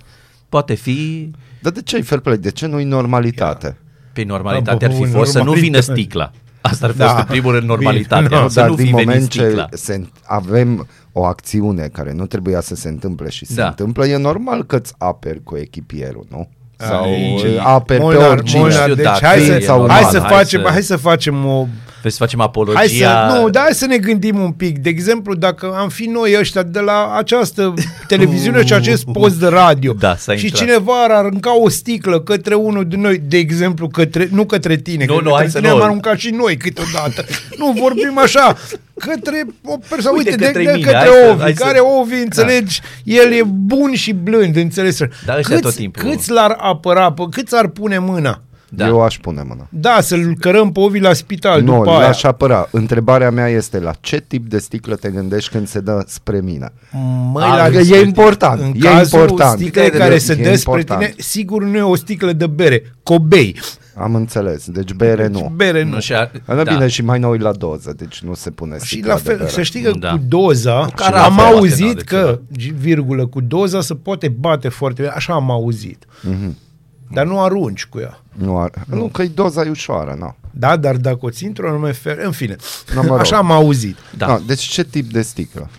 poate 0.49 0.73
fi 0.73 1.31
Dar 1.61 1.71
de 1.71 1.81
ce 1.81 1.97
e 1.97 2.01
fair 2.01 2.19
play? 2.19 2.37
De 2.37 2.51
ce 2.51 2.65
nu-i 2.65 2.83
normalitate? 2.83 3.77
pe 4.13 4.23
normalitate 4.23 4.85
ar 4.85 4.91
fi 4.91 4.97
Bun, 4.97 5.09
fost 5.09 5.31
să 5.31 5.37
nu 5.37 5.43
vină 5.51 5.53
normalitate. 5.61 5.99
sticla. 6.01 6.31
Asta 6.69 6.85
ar 6.85 6.91
fi 6.91 6.97
Da. 6.97 7.05
fost 7.07 7.19
în 7.19 7.25
primul 7.25 7.51
rând 7.51 7.67
normalitatea, 7.67 8.27
Bine, 8.27 8.35
nu, 8.37 8.41
nu, 8.43 8.49
să 8.49 8.59
Dar 8.59 8.69
nu 8.69 8.75
fi 8.75 8.83
din 8.83 8.91
venit 8.95 9.07
moment 9.07 9.29
ce 9.29 9.43
sticla. 9.45 9.67
se, 9.71 10.07
avem 10.25 10.87
o 11.11 11.25
acțiune 11.25 11.87
care 11.87 12.13
nu 12.13 12.25
trebuia 12.25 12.61
să 12.61 12.75
se 12.75 12.89
întâmple 12.89 13.29
și 13.29 13.45
se 13.45 13.53
Da. 13.53 13.67
întâmplă, 13.67 14.05
e 14.07 14.17
normal 14.17 14.63
că 14.65 14.75
îți 14.75 14.93
aperi 14.97 15.43
cu 15.43 15.55
echipierul, 15.57 16.25
nu? 16.29 16.49
Sau 16.87 17.03
Aici- 17.03 17.59
aperi 17.63 17.99
pe 17.99 18.05
Molnar, 18.05 18.29
oricine. 18.29 18.59
Molnar, 18.59 18.81
Știu 18.81 18.93
deci 18.95 19.03
dacă 19.05 19.25
hai 19.25 19.47
e 19.47 19.59
să, 19.61 19.71
normal, 19.71 19.89
hai 19.89 20.03
să 20.11 20.19
hai 20.19 20.29
facem, 20.29 20.61
să- 20.61 20.69
hai 20.71 20.81
să 20.83 20.95
facem 20.97 21.45
o 21.45 21.67
Vrei 21.99 22.17
să 22.17 22.23
facem 22.23 22.41
apologia? 22.41 22.77
Hai 22.77 22.87
să, 22.87 23.33
nu, 23.41 23.49
dar 23.49 23.63
hai 23.63 23.71
să 23.73 23.85
ne 23.85 23.97
gândim 23.97 24.39
un 24.39 24.51
pic. 24.51 24.77
De 24.77 24.89
exemplu, 24.89 25.35
dacă 25.35 25.75
am 25.79 25.89
fi 25.89 26.03
noi 26.05 26.35
ăștia 26.39 26.63
de 26.63 26.79
la 26.79 27.13
această 27.17 27.73
televiziune 28.07 28.65
și 28.65 28.73
acest 28.73 29.03
post 29.13 29.35
de 29.39 29.47
radio 29.47 29.93
Da, 29.93 30.15
s-a 30.15 30.35
și 30.35 30.45
intrat. 30.45 30.61
cineva 30.63 30.93
ar 31.03 31.11
arunca 31.11 31.59
o 31.61 31.69
sticlă 31.69 32.19
către 32.19 32.55
unul 32.55 32.85
din 32.87 33.01
noi, 33.01 33.21
de 33.27 33.37
exemplu, 33.37 33.87
către, 33.87 34.27
nu 34.31 34.45
către 34.45 34.75
tine, 34.75 35.05
Nu, 35.05 35.13
că 35.15 35.21
nu, 35.23 35.29
către 35.29 35.37
hai 35.43 35.49
să 35.51 35.57
tine 35.57 35.69
nu. 35.69 35.75
am 35.75 35.81
aruncat 35.81 36.17
și 36.17 36.29
noi 36.29 36.57
câteodată. 36.57 37.25
nu, 37.57 37.71
vorbim 37.81 38.17
așa, 38.23 38.57
către 38.99 39.45
o 39.65 39.77
persoană, 39.89 40.17
Uite, 40.17 40.29
uite, 40.29 40.41
de, 40.41 40.45
către 40.45 40.63
de, 40.63 40.71
mine, 40.71 40.83
către 40.85 40.97
hai 40.97 41.07
să- 41.07 41.29
Ovi, 41.31 41.41
hai 41.41 41.53
să- 41.55 41.63
care 41.63 41.79
Ovi, 41.79 42.15
înțelegi, 42.15 42.81
el 43.03 43.31
e 43.31 43.43
bun 43.43 43.93
și 43.93 44.11
blând, 44.13 44.55
înțelegi? 44.55 44.97
Da, 45.25 45.37
ăștia 45.37 45.55
tot 45.55 45.63
câți, 45.63 45.75
timpul. 45.77 46.01
câți 46.09 46.31
l-ar 46.31 46.55
apăra, 46.59 47.11
pe- 47.11 47.23
câți 47.31 47.55
ar 47.55 47.67
pune 47.67 47.97
mâna? 47.99 48.39
Da. 48.69 48.87
Eu 48.87 49.01
aș 49.01 49.17
pune 49.17 49.43
mâna. 49.47 49.67
Da, 49.69 49.97
să-l 50.01 50.35
cărăm 50.39 50.71
pe 50.71 50.79
Ovi 50.79 50.99
la 50.99 51.13
spital 51.13 51.61
Nu, 51.61 51.75
după 51.77 51.89
aia. 51.89 51.99
l-aș 51.99 52.23
apăra. 52.23 52.67
Întrebarea 52.71 53.31
mea 53.31 53.47
este 53.47 53.79
la 53.79 53.91
ce 54.01 54.23
tip 54.27 54.49
de 54.49 54.57
sticlă 54.57 54.95
te 54.95 55.09
gândești 55.09 55.49
când 55.51 55.67
se 55.67 55.79
dă 55.79 56.03
spre 56.07 56.41
mine? 56.41 56.73
Măi, 57.33 57.43
A, 57.43 57.69
la, 57.69 57.79
e 57.79 57.99
important, 58.01 58.61
În 58.61 58.73
e 58.75 58.79
cazul 58.79 59.19
important. 59.19 59.59
sticlei 59.59 59.85
E 59.85 59.89
care 59.89 60.17
se 60.17 60.33
dă 60.35 60.41
spre 60.41 60.51
important. 60.51 60.99
tine, 60.99 61.13
sigur 61.17 61.63
nu 61.63 61.77
e 61.77 61.81
o 61.81 61.95
sticlă 61.95 62.31
de 62.31 62.47
bere, 62.47 62.83
cobei. 63.03 63.59
Am 63.97 64.15
înțeles. 64.15 64.69
Deci 64.69 64.93
bere 64.93 65.27
nu. 65.27 65.51
Bere 65.55 65.83
nu. 65.83 65.89
Nu, 65.89 65.99
și 65.99 66.13
a, 66.13 66.31
Da. 66.45 66.63
Bine, 66.63 66.87
și 66.87 67.03
mai 67.03 67.19
nou 67.19 67.33
la 67.33 67.51
doză, 67.51 67.93
deci 67.97 68.19
nu 68.21 68.33
se 68.33 68.49
pune 68.51 68.77
Și 68.79 68.85
sticla 68.85 69.13
la 69.13 69.19
de 69.19 69.21
fel, 69.27 69.37
bere. 69.37 69.49
să 69.49 69.61
știi 69.61 69.81
că 69.81 69.91
Da. 69.99 70.11
cu 70.11 70.17
doza, 70.27 70.87
carafă, 70.95 71.23
am 71.25 71.35
poate, 71.35 71.53
auzit 71.55 71.85
nu, 71.85 71.93
de 71.93 72.01
că, 72.01 72.39
virgulă, 72.77 73.27
cu 73.27 73.41
doza 73.41 73.81
se 73.81 73.95
poate 73.95 74.27
bate 74.27 74.69
foarte 74.69 75.01
bine, 75.01 75.13
așa 75.15 75.33
am 75.33 75.51
auzit. 75.51 76.05
Mhm. 76.21 76.57
Dar 77.11 77.25
nu 77.25 77.41
arunci 77.41 77.85
cu 77.85 77.99
ea. 77.99 78.19
Nu, 78.33 78.57
ar... 78.59 78.71
nu 78.89 79.05
că 79.07 79.23
doza 79.33 79.61
e 79.65 79.69
ușoară, 79.69 80.15
nu. 80.19 80.35
Da, 80.51 80.75
dar 80.77 80.95
dacă 80.95 81.17
o 81.21 81.29
ții 81.29 81.47
într-o 81.47 81.69
anume 81.69 81.91
fel, 81.91 82.19
în 82.23 82.31
fine, 82.31 82.55
Da, 82.95 83.01
mă 83.01 83.07
rog. 83.07 83.19
așa 83.19 83.37
am 83.37 83.51
auzit. 83.51 83.97
Da. 84.17 84.27
No, 84.27 84.37
deci 84.47 84.61
ce 84.61 84.83
tip 84.83 85.11
de 85.11 85.21
sticlă? 85.21 85.69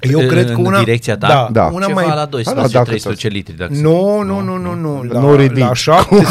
Eu 0.00 0.20
în, 0.20 0.28
cred 0.28 0.46
că 0.50 0.56
una... 0.60 0.78
În 0.78 0.84
direcția 0.84 1.16
ta? 1.16 1.26
Da, 1.26 1.48
Da. 1.52 1.70
una 1.72 1.86
Ceva 1.86 2.00
mai... 2.00 2.08
la 2.08 2.14
Da, 2.14 2.52
da, 2.54 2.66
dacă 2.72 2.90
12-13 2.94 3.28
litri. 3.28 3.54
Dacă 3.58 3.70
Nu, 3.74 4.22
nu, 4.22 4.40
nu, 4.40 4.56
nu, 4.56 4.74
nu. 4.74 5.06
La, 5.12 5.20
Nu 5.20 5.34
ridici. 5.36 5.58
La 5.58 5.74
7 5.74 6.06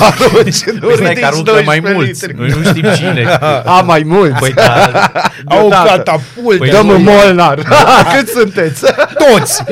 Păi 0.79 0.93
stai 0.95 1.13
că 1.13 1.25
aruncă 1.25 1.61
mai 1.65 1.79
mulți. 1.93 2.25
Noi 2.37 2.47
nu 2.49 2.63
știm 2.69 2.85
cine. 2.95 3.25
A, 3.77 3.81
mai 3.85 4.03
mulți! 4.05 4.39
Păi 4.39 4.51
da, 4.53 4.91
Au 5.45 5.57
Deodată. 5.59 5.87
catapult. 5.95 6.57
Păi 6.57 6.69
Dăm 6.69 6.85
nu, 6.85 6.93
în 6.93 6.99
e- 6.99 7.03
Molnar! 7.03 7.55
Cât 8.17 8.27
sunteți? 8.27 8.83
toți. 9.17 9.63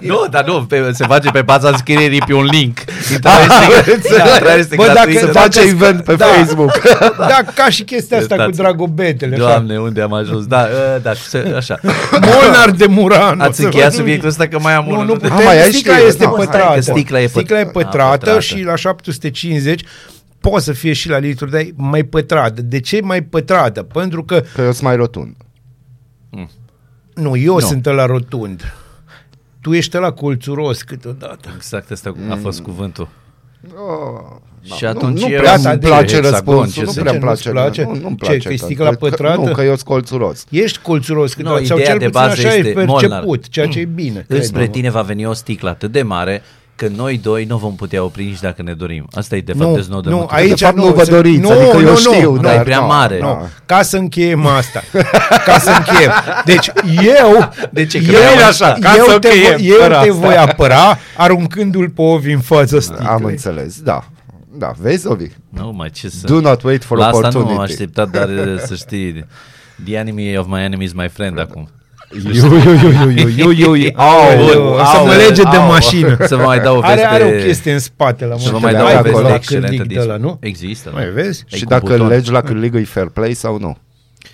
nu, 0.00 0.26
dar 0.30 0.44
nu, 0.44 0.62
pe, 0.62 0.90
se 0.92 1.04
face 1.06 1.30
pe 1.30 1.42
baza 1.42 1.68
înscrierii 1.68 2.22
pe 2.26 2.32
un 2.34 2.44
link. 2.44 2.78
Intrarea 3.12 3.46
este, 3.78 3.92
intrarea 3.92 4.54
este 4.54 4.74
Bă, 4.74 4.82
dacă 4.82 4.92
gratuită. 4.94 5.20
Se 5.20 5.32
Dacă- 5.32 5.38
face 5.38 5.60
event 5.68 6.04
pe 6.04 6.14
da. 6.14 6.24
Facebook. 6.26 6.78
da, 7.18 7.38
ca 7.54 7.68
și 7.70 7.82
chestia 7.82 8.18
asta 8.18 8.34
cu 8.34 8.40
Stați. 8.42 8.56
dragobetele. 8.58 9.34
așa. 9.34 9.44
Doamne, 9.44 9.78
unde 9.78 10.00
am 10.00 10.12
ajuns? 10.12 10.46
Da, 10.46 10.60
ă, 10.94 10.98
da, 11.02 11.12
se- 11.28 11.52
așa. 11.56 11.80
Molnar 12.12 12.70
de 12.70 12.86
Muran. 13.08 13.40
Ați 13.40 13.64
încheiat 13.64 13.92
subiectul 13.92 14.28
ăsta 14.28 14.48
că 14.48 14.58
mai 14.58 14.74
am 14.74 14.84
Nu, 14.84 14.90
unul. 14.92 15.04
nu 15.06 15.16
de- 15.16 15.28
putem. 15.28 15.44
mai 15.44 15.62
ai 15.62 15.72
sticla 15.72 15.92
știri? 15.92 16.08
este 16.08 16.24
Nu, 16.24 16.34
hai, 16.36 16.44
pătrată. 16.44 16.74
că 16.74 16.80
sticla 16.80 17.20
e 17.20 17.24
păt- 17.26 17.28
sticla 17.30 17.58
e 17.58 17.62
a, 17.62 17.66
pătrată 17.66 18.10
pătrată. 18.18 18.40
și 18.40 18.62
la 18.62 18.74
750 18.76 19.82
poate 20.40 20.64
să 20.64 20.72
fie 20.72 20.92
și 20.92 21.08
la 21.08 21.18
litru, 21.18 21.46
dar 21.48 21.60
e 21.60 21.70
mai 21.76 22.02
pătrată. 22.02 22.62
De 22.62 22.80
ce 22.80 23.00
mai 23.02 23.22
pătrată? 23.22 23.82
Pentru 23.82 24.24
că, 24.24 24.44
Că 24.54 24.60
eu 24.60 24.70
sunt 24.72 24.82
mai 24.82 24.96
rotund. 24.96 25.36
nu, 27.14 27.36
eu 27.36 27.54
Nu. 27.54 27.60
sunt 27.60 27.84
la 27.84 28.06
rotund. 28.06 28.74
Tu 29.60 29.72
ești 29.74 29.96
la 29.96 30.10
colțuros 30.12 30.82
câteodată. 30.82 31.48
Exact, 31.56 31.90
ăsta 31.90 32.12
a 32.30 32.34
fost 32.42 32.60
cuvântul. 32.60 33.08
Oh, 33.74 34.74
Și 34.76 34.84
atunci 34.84 35.20
nu, 35.20 35.26
nu 35.26 35.32
eu- 35.32 35.38
prea 35.40 35.56
Gata, 35.56 35.70
îmi 35.70 35.78
de- 35.80 35.86
place 35.86 36.14
hexagon, 36.14 36.30
răspunsul, 36.30 36.72
ce 36.72 36.82
nu 36.82 36.90
să- 36.90 37.00
prea 37.00 37.12
îmi 37.12 37.20
ce, 37.20 37.26
nu-ți 37.26 37.42
place. 37.42 37.64
place? 37.80 37.82
Nu, 37.84 38.00
nu-mi 38.02 38.16
Ce, 38.16 38.24
place. 38.24 38.38
că 38.48 38.52
e 38.52 38.56
că- 38.56 38.64
sticla 38.64 38.88
că- 38.88 38.94
pătrată? 38.96 39.40
Nu, 39.40 39.52
că 39.52 39.60
eu 39.62 39.68
sunt 39.74 39.82
colțuros. 39.82 40.44
Ești 40.50 40.78
colțuros 40.78 41.28
Nu, 41.30 41.36
câteodată, 41.36 41.64
sau 41.64 41.76
ideea 41.78 41.90
cel 41.90 41.98
de 41.98 42.04
puțin 42.08 42.20
bază 42.28 42.46
așa 42.46 42.54
este, 42.56 42.68
e 42.68 42.84
Molnar. 42.84 42.98
perceput, 43.10 43.48
ceea 43.48 43.66
ce 43.66 43.78
e 43.80 43.84
bine. 43.84 44.24
Înspre 44.28 44.48
crede-mă. 44.56 44.66
tine 44.72 44.90
va 44.90 45.02
veni 45.02 45.26
o 45.26 45.32
sticlă 45.32 45.68
atât 45.68 45.92
de 45.92 46.02
mare 46.02 46.42
că 46.78 46.88
noi 46.96 47.18
doi 47.22 47.44
nu 47.44 47.56
vom 47.56 47.74
putea 47.74 48.02
opri 48.04 48.24
nici 48.24 48.40
dacă 48.40 48.62
ne 48.62 48.72
dorim. 48.74 49.06
Asta 49.12 49.36
e 49.36 49.40
de 49.40 49.52
fapt 49.52 49.68
Nu, 49.70 49.74
deznodământul. 49.76 50.28
nu, 50.30 50.36
aici 50.36 50.58
De 50.58 50.64
fapt, 50.64 50.76
nu 50.76 50.86
nu, 50.86 50.92
vă 50.92 51.04
se- 51.04 51.10
doriți, 51.10 51.40
nu, 51.40 51.50
adică 51.50 51.76
eu 51.76 51.80
nu, 51.90 51.96
știu, 51.96 52.34
nu, 52.34 52.40
dar 52.40 52.52
e 52.52 52.54
dar 52.56 52.64
prea 52.64 52.78
nu, 52.78 52.86
mare. 52.86 53.18
nu. 53.20 53.26
Nu, 53.26 53.48
ca 53.66 53.82
să 53.82 53.96
încheiem 53.96 54.46
asta. 54.46 54.82
Ca 55.44 55.58
să 55.58 55.70
încheiem. 55.78 56.10
Deci 56.44 56.70
eu, 57.20 57.48
De 57.70 57.86
ce? 57.86 57.98
Că 57.98 58.04
eu, 58.04 58.12
nu 58.12 58.18
e 58.40 58.44
așa, 58.44 58.66
așa, 58.66 58.76
ca 58.80 58.94
eu, 58.96 59.04
să 59.04 59.18
te, 59.18 59.28
încheiem, 59.28 59.56
voi, 59.56 59.66
eu 59.66 59.76
fără 59.80 59.88
te 60.02 60.08
asta. 60.08 60.12
voi 60.12 60.36
apăra 60.36 60.98
aruncându-l 61.16 61.88
pe 61.88 62.02
Ovi 62.02 62.32
în 62.32 62.40
fața 62.40 62.80
sticlei. 62.80 63.06
Am 63.06 63.24
înțeles, 63.24 63.80
da. 63.80 64.04
Da, 64.58 64.72
vezi, 64.80 65.06
Ovi? 65.06 65.26
Nu, 65.48 65.72
mai 65.76 65.90
ce 65.90 66.08
să... 66.08 66.26
Do 66.26 66.40
not 66.40 66.62
wait 66.62 66.84
for 66.84 66.98
La 66.98 67.04
asta 67.06 67.16
opportunity. 67.18 67.50
nu 67.52 67.56
am 67.58 67.62
așteptat, 67.64 68.10
dar 68.10 68.28
eh, 68.28 68.58
să 68.66 68.74
știi, 68.74 69.26
the 69.84 69.96
enemy 69.96 70.36
of 70.38 70.46
my 70.48 70.62
enemy 70.62 70.84
is 70.84 70.92
my 70.92 71.08
friend 71.08 71.38
acum. 71.40 71.68
Iu, 72.32 72.32
iu, 72.32 72.56
iu, 72.56 72.90
iu, 72.90 73.10
iu, 73.10 73.28
iu, 73.28 73.50
iu, 73.50 73.74
iu. 73.74 73.90
Aoleu, 73.94 74.62
Bun, 74.62 74.72
o 74.72 74.76
să 74.84 74.90
mă 74.92 74.98
aoleu, 74.98 75.16
lege 75.28 75.42
de 75.42 75.48
aoleu. 75.48 75.66
mașină. 75.66 76.16
Să 76.26 76.36
vă 76.36 76.42
mai 76.42 76.60
dau 76.60 76.76
o 76.76 76.80
Are, 76.82 76.94
veste... 76.94 77.06
are 77.08 77.24
o 77.24 77.30
chestie 77.44 77.72
în 77.72 77.78
spate 77.78 78.24
la 78.24 78.36
Să 78.36 78.50
vă 78.50 78.58
mână. 78.58 78.64
mai 78.64 78.72
dau 78.74 78.84
Hai 78.84 78.94
o 78.94 78.98
acolo, 78.98 79.12
veste 79.14 79.28
la 79.28 79.34
excelentă 79.34 79.66
cârlig 79.68 79.86
din 79.88 79.96
de 79.96 80.02
ăla, 80.02 80.16
nu? 80.16 80.36
Există, 80.40 80.90
da. 80.92 80.96
Mai 81.00 81.10
vezi? 81.10 81.44
E 81.50 81.56
Și 81.56 81.62
cu 81.64 81.68
dacă 81.70 81.86
buton. 81.86 82.06
legi 82.08 82.30
la 82.30 82.40
cârligă 82.40 82.78
e 82.78 82.84
fair 82.84 83.06
play 83.06 83.32
sau 83.34 83.58
nu? 83.58 83.76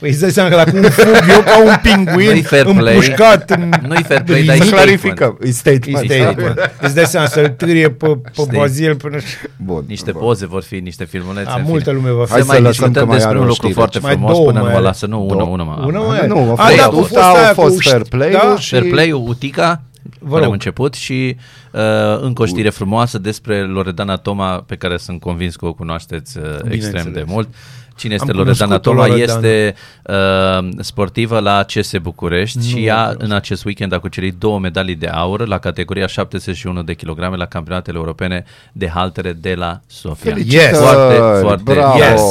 Păi 0.05 0.13
îți 0.13 0.21
dai 0.23 0.31
seama 0.31 0.49
că 0.49 0.57
dacă 0.57 0.77
un 0.77 0.83
fug 0.83 1.07
eu 1.31 1.41
ca 1.43 1.63
un 1.65 1.73
pinguin 1.83 2.31
Nu-i 2.31 2.43
fair 2.43 2.65
play. 2.65 2.95
împușcat 2.95 3.51
în... 3.51 3.73
Nu-i 3.89 4.03
fair 4.03 4.23
play, 4.23 4.43
dar 4.43 4.55
e 4.55 4.59
Să 4.59 4.65
statement. 4.65 4.71
clarificăm. 4.71 5.39
E 5.43 5.49
E 5.49 5.51
statement. 5.51 6.05
statement. 6.11 6.71
Îți 6.81 6.95
dai 6.95 7.05
seama 7.05 7.27
să-l 7.27 7.49
târie 7.49 7.91
pe, 7.91 8.07
pe 8.07 8.31
Stai. 8.33 8.57
Bazil 8.59 8.97
până... 8.97 9.17
Bun. 9.57 9.85
Niște 9.89 10.11
bun. 10.13 10.21
poze 10.21 10.47
vor 10.47 10.63
fi, 10.63 10.75
niște 10.77 11.05
filmulețe. 11.05 11.49
A, 11.51 11.55
în 11.55 11.63
multă 11.67 11.91
fine. 11.91 11.95
lume 12.03 12.11
va 12.11 12.25
fi. 12.25 12.31
Hai 12.31 12.41
Să 12.41 12.47
să 12.47 12.53
mai 12.53 12.61
lăsăm 12.63 12.71
discutăm 12.71 13.03
că 13.03 13.05
mai 13.09 13.15
despre 13.17 13.31
are 13.35 13.39
un 13.39 13.45
o 13.45 13.49
lucru 13.49 13.67
știre. 13.67 13.79
foarte 13.81 13.99
Mai 14.03 14.13
frumos 14.13 14.33
două 14.33 14.45
până 14.47 14.59
nu 14.59 14.65
mai 14.65 14.73
mă 14.73 14.79
are. 14.79 14.87
lasă. 14.87 15.07
Nu, 15.07 15.21
una, 15.25 15.37
Două. 15.37 15.49
una. 15.51 15.63
mă. 15.63 15.83
Una 15.87 15.99
mă- 16.01 16.07
mai 16.07 16.19
are. 16.19 16.27
Nu, 16.27 16.55
a 16.57 16.65
A, 16.65 16.67
fost 16.67 16.77
da, 16.77 16.85
tuta, 16.89 16.91
a 16.91 16.93
fost 16.93 17.17
a 17.17 17.39
aia 17.45 17.53
fost 17.55 17.75
cu- 17.83 17.89
fair 17.89 18.03
play-ul 18.11 18.41
da? 18.55 18.57
și- 18.59 18.71
Fair 18.71 18.83
play-ul, 18.91 19.29
Utica, 19.29 19.83
Vă 20.19 20.27
care 20.29 20.37
rog. 20.39 20.45
am 20.45 20.51
început 20.53 20.95
și 20.95 21.37
uh, 21.73 21.81
încă 22.21 22.43
o 22.43 22.47
știre 22.47 22.71
frumoasă 22.71 23.19
despre 23.19 23.63
Loredana 23.63 24.17
Toma, 24.17 24.65
pe 24.67 24.75
care 24.77 24.97
sunt 24.97 25.21
convins 25.21 25.57
că 25.57 25.67
o 25.67 25.73
cunoașteți 25.73 26.39
uh, 26.39 26.45
extrem 26.45 26.69
Bineînțeles. 26.69 27.13
de 27.13 27.25
mult. 27.27 27.49
Cine 27.97 28.15
este 28.15 28.31
Am 28.31 28.37
Loredana 28.37 28.65
cunoscut-o, 28.79 28.91
Toma? 28.91 29.07
Loredana. 29.07 29.33
Este 29.39 29.75
uh, 30.03 30.69
sportivă 30.81 31.39
la 31.39 31.63
CS 31.75 31.97
București 32.03 32.59
Nu 32.59 32.65
și 32.65 32.75
o 32.75 32.79
ea 32.79 33.03
cunosc. 33.03 33.21
în 33.23 33.33
acest 33.33 33.65
weekend 33.65 33.93
a 33.93 33.99
cucerit 33.99 34.35
două 34.35 34.59
medalii 34.59 34.95
de 34.95 35.07
aur 35.07 35.47
la 35.47 35.59
categoria 35.59 36.07
71 36.07 36.83
de 36.83 36.95
kilograme 36.95 37.37
la 37.37 37.47
campionatele 37.47 37.97
europene 37.99 38.45
de 38.73 38.89
haltere 38.89 39.33
de 39.33 39.55
la 39.55 39.81
Sofia. 39.87 40.33
Felicitări, 40.33 40.65
Yes. 40.71 40.79
Foarte, 40.79 41.21
foarte 41.41 41.73
bravo. 41.73 41.97
Yes. 41.97 42.23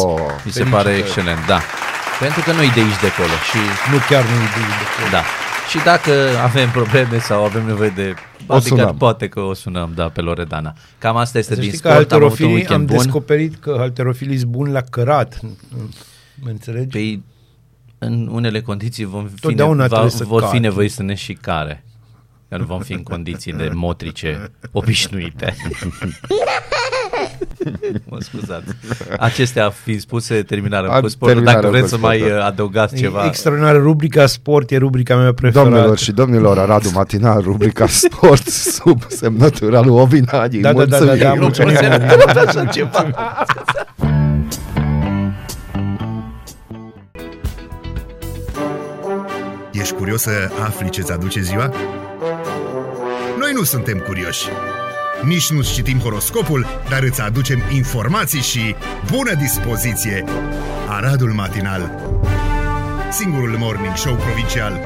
Mi 0.45 0.51
se 0.51 0.63
pare 0.63 0.91
excelent, 0.91 1.45
da. 1.47 1.59
Pentru 2.19 2.41
că 2.41 2.51
nu-i 2.51 2.71
de 2.75 2.79
aici 2.79 2.99
de 3.01 3.07
acolo 3.07 3.35
și 3.49 3.57
Nu 3.91 3.97
chiar 4.09 4.23
nu 4.23 4.37
de, 4.55 4.61
de 5.03 5.09
da. 5.11 5.21
Și 5.77 5.83
dacă 5.83 6.11
avem 6.43 6.69
probleme 6.69 7.19
sau 7.19 7.43
avem 7.43 7.65
nevoie 7.65 7.89
de 7.89 8.13
O 8.47 8.53
adică 8.53 8.75
sunăm. 8.75 8.97
poate 8.97 9.27
că 9.27 9.39
o 9.39 9.53
sunăm, 9.53 9.91
da, 9.95 10.09
pe 10.09 10.21
Loredana. 10.21 10.73
Cam 10.97 11.15
asta 11.17 11.37
este 11.37 11.53
Să 11.53 11.59
din 11.59 11.69
știi 11.69 11.81
că 11.81 11.89
sport, 11.91 12.11
am 12.11 12.23
avut 12.23 12.39
un 12.39 12.45
halterofilii, 12.45 12.51
am 12.51 12.59
weekend 12.59 12.87
bun. 12.87 12.97
descoperit 12.97 13.55
că 13.55 13.75
halterofilii 13.77 14.37
sunt 14.37 14.51
buni 14.51 14.71
la 14.71 14.81
cărat. 14.81 15.39
Mă 16.35 16.49
înțelegi? 16.49 16.87
Păi, 16.87 17.23
în 17.97 18.27
unele 18.31 18.61
condiții 18.61 19.05
vom 19.05 19.27
fi, 19.27 19.39
Totdeauna 19.39 19.81
va, 19.81 19.87
trebuie 19.87 20.09
să 20.11 20.23
vor 20.23 20.41
fi 20.41 20.47
cati. 20.47 20.59
nevoiți 20.59 20.95
să 20.95 21.03
ne 21.03 21.13
și 21.13 21.33
care. 21.33 21.83
Că 22.49 22.57
nu 22.57 22.65
vom 22.65 22.81
fi 22.81 22.93
în 22.93 23.03
condițiile 23.03 23.69
motrice 23.73 24.51
obișnuite. 24.71 25.55
mă 28.09 28.17
scuzați. 28.19 28.65
Acestea 29.19 29.69
fiind 29.69 29.99
spuse, 29.99 30.41
terminarea 30.43 30.91
A, 30.91 30.99
cu 30.99 31.07
sportul. 31.07 31.27
terminarea 31.43 31.61
Dacă 31.61 31.71
vreți 31.71 31.83
cu 31.91 31.99
să 31.99 32.05
mai 32.05 32.17
sportul. 32.17 32.37
uh, 32.37 32.45
adăugați 32.45 32.95
E 32.95 32.97
ceva. 32.97 33.25
extraordinar. 33.25 33.75
Rubrica 33.75 34.25
sport 34.25 34.71
e 34.71 34.77
rubrica 34.77 35.15
mea 35.15 35.33
preferată. 35.33 35.69
Domnilor 35.69 35.97
și 35.97 36.11
domnilor, 36.11 36.57
Aradu 36.59 36.89
Matinal, 36.93 37.41
rubrica 37.41 37.87
sport 38.05 38.47
sub 38.47 39.01
semnătura 39.07 39.81
lui 39.81 39.95
Ovin 39.99 40.25
Hagi. 40.31 40.57
Da, 40.59 40.73
da, 40.73 40.85
da, 40.85 40.99
da, 40.99 41.15
da, 41.15 41.33
Nu 41.33 41.41
mulțumim. 41.41 41.75
se 41.75 41.85
întâmplă 41.85 42.43
așa 42.47 42.65
ceva. 42.65 43.13
Ești 49.71 49.93
curios 49.93 50.21
să 50.21 50.29
afli 50.63 50.89
ce-ți 50.89 51.11
aduce 51.11 51.41
ziua? 51.41 51.71
Noi 53.39 53.51
nu 53.53 53.63
suntem 53.63 53.97
curioși. 53.97 54.47
Nici 55.25 55.51
nu 55.51 55.61
citim 55.63 55.99
horoscopul, 55.99 56.65
dar 56.89 57.03
îți 57.03 57.21
aducem 57.21 57.59
informații 57.73 58.41
și 58.41 58.75
bună 59.11 59.33
dispoziție. 59.33 60.23
Aradul 60.89 61.31
Matinal 61.31 61.91
Singurul 63.11 63.57
morning 63.57 63.95
show 63.95 64.15
provincial 64.15 64.83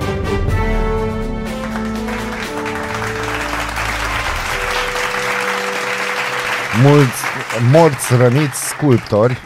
Mulți 6.84 7.22
morți 7.72 8.16
răniți 8.16 8.68
sculptori 8.68 9.38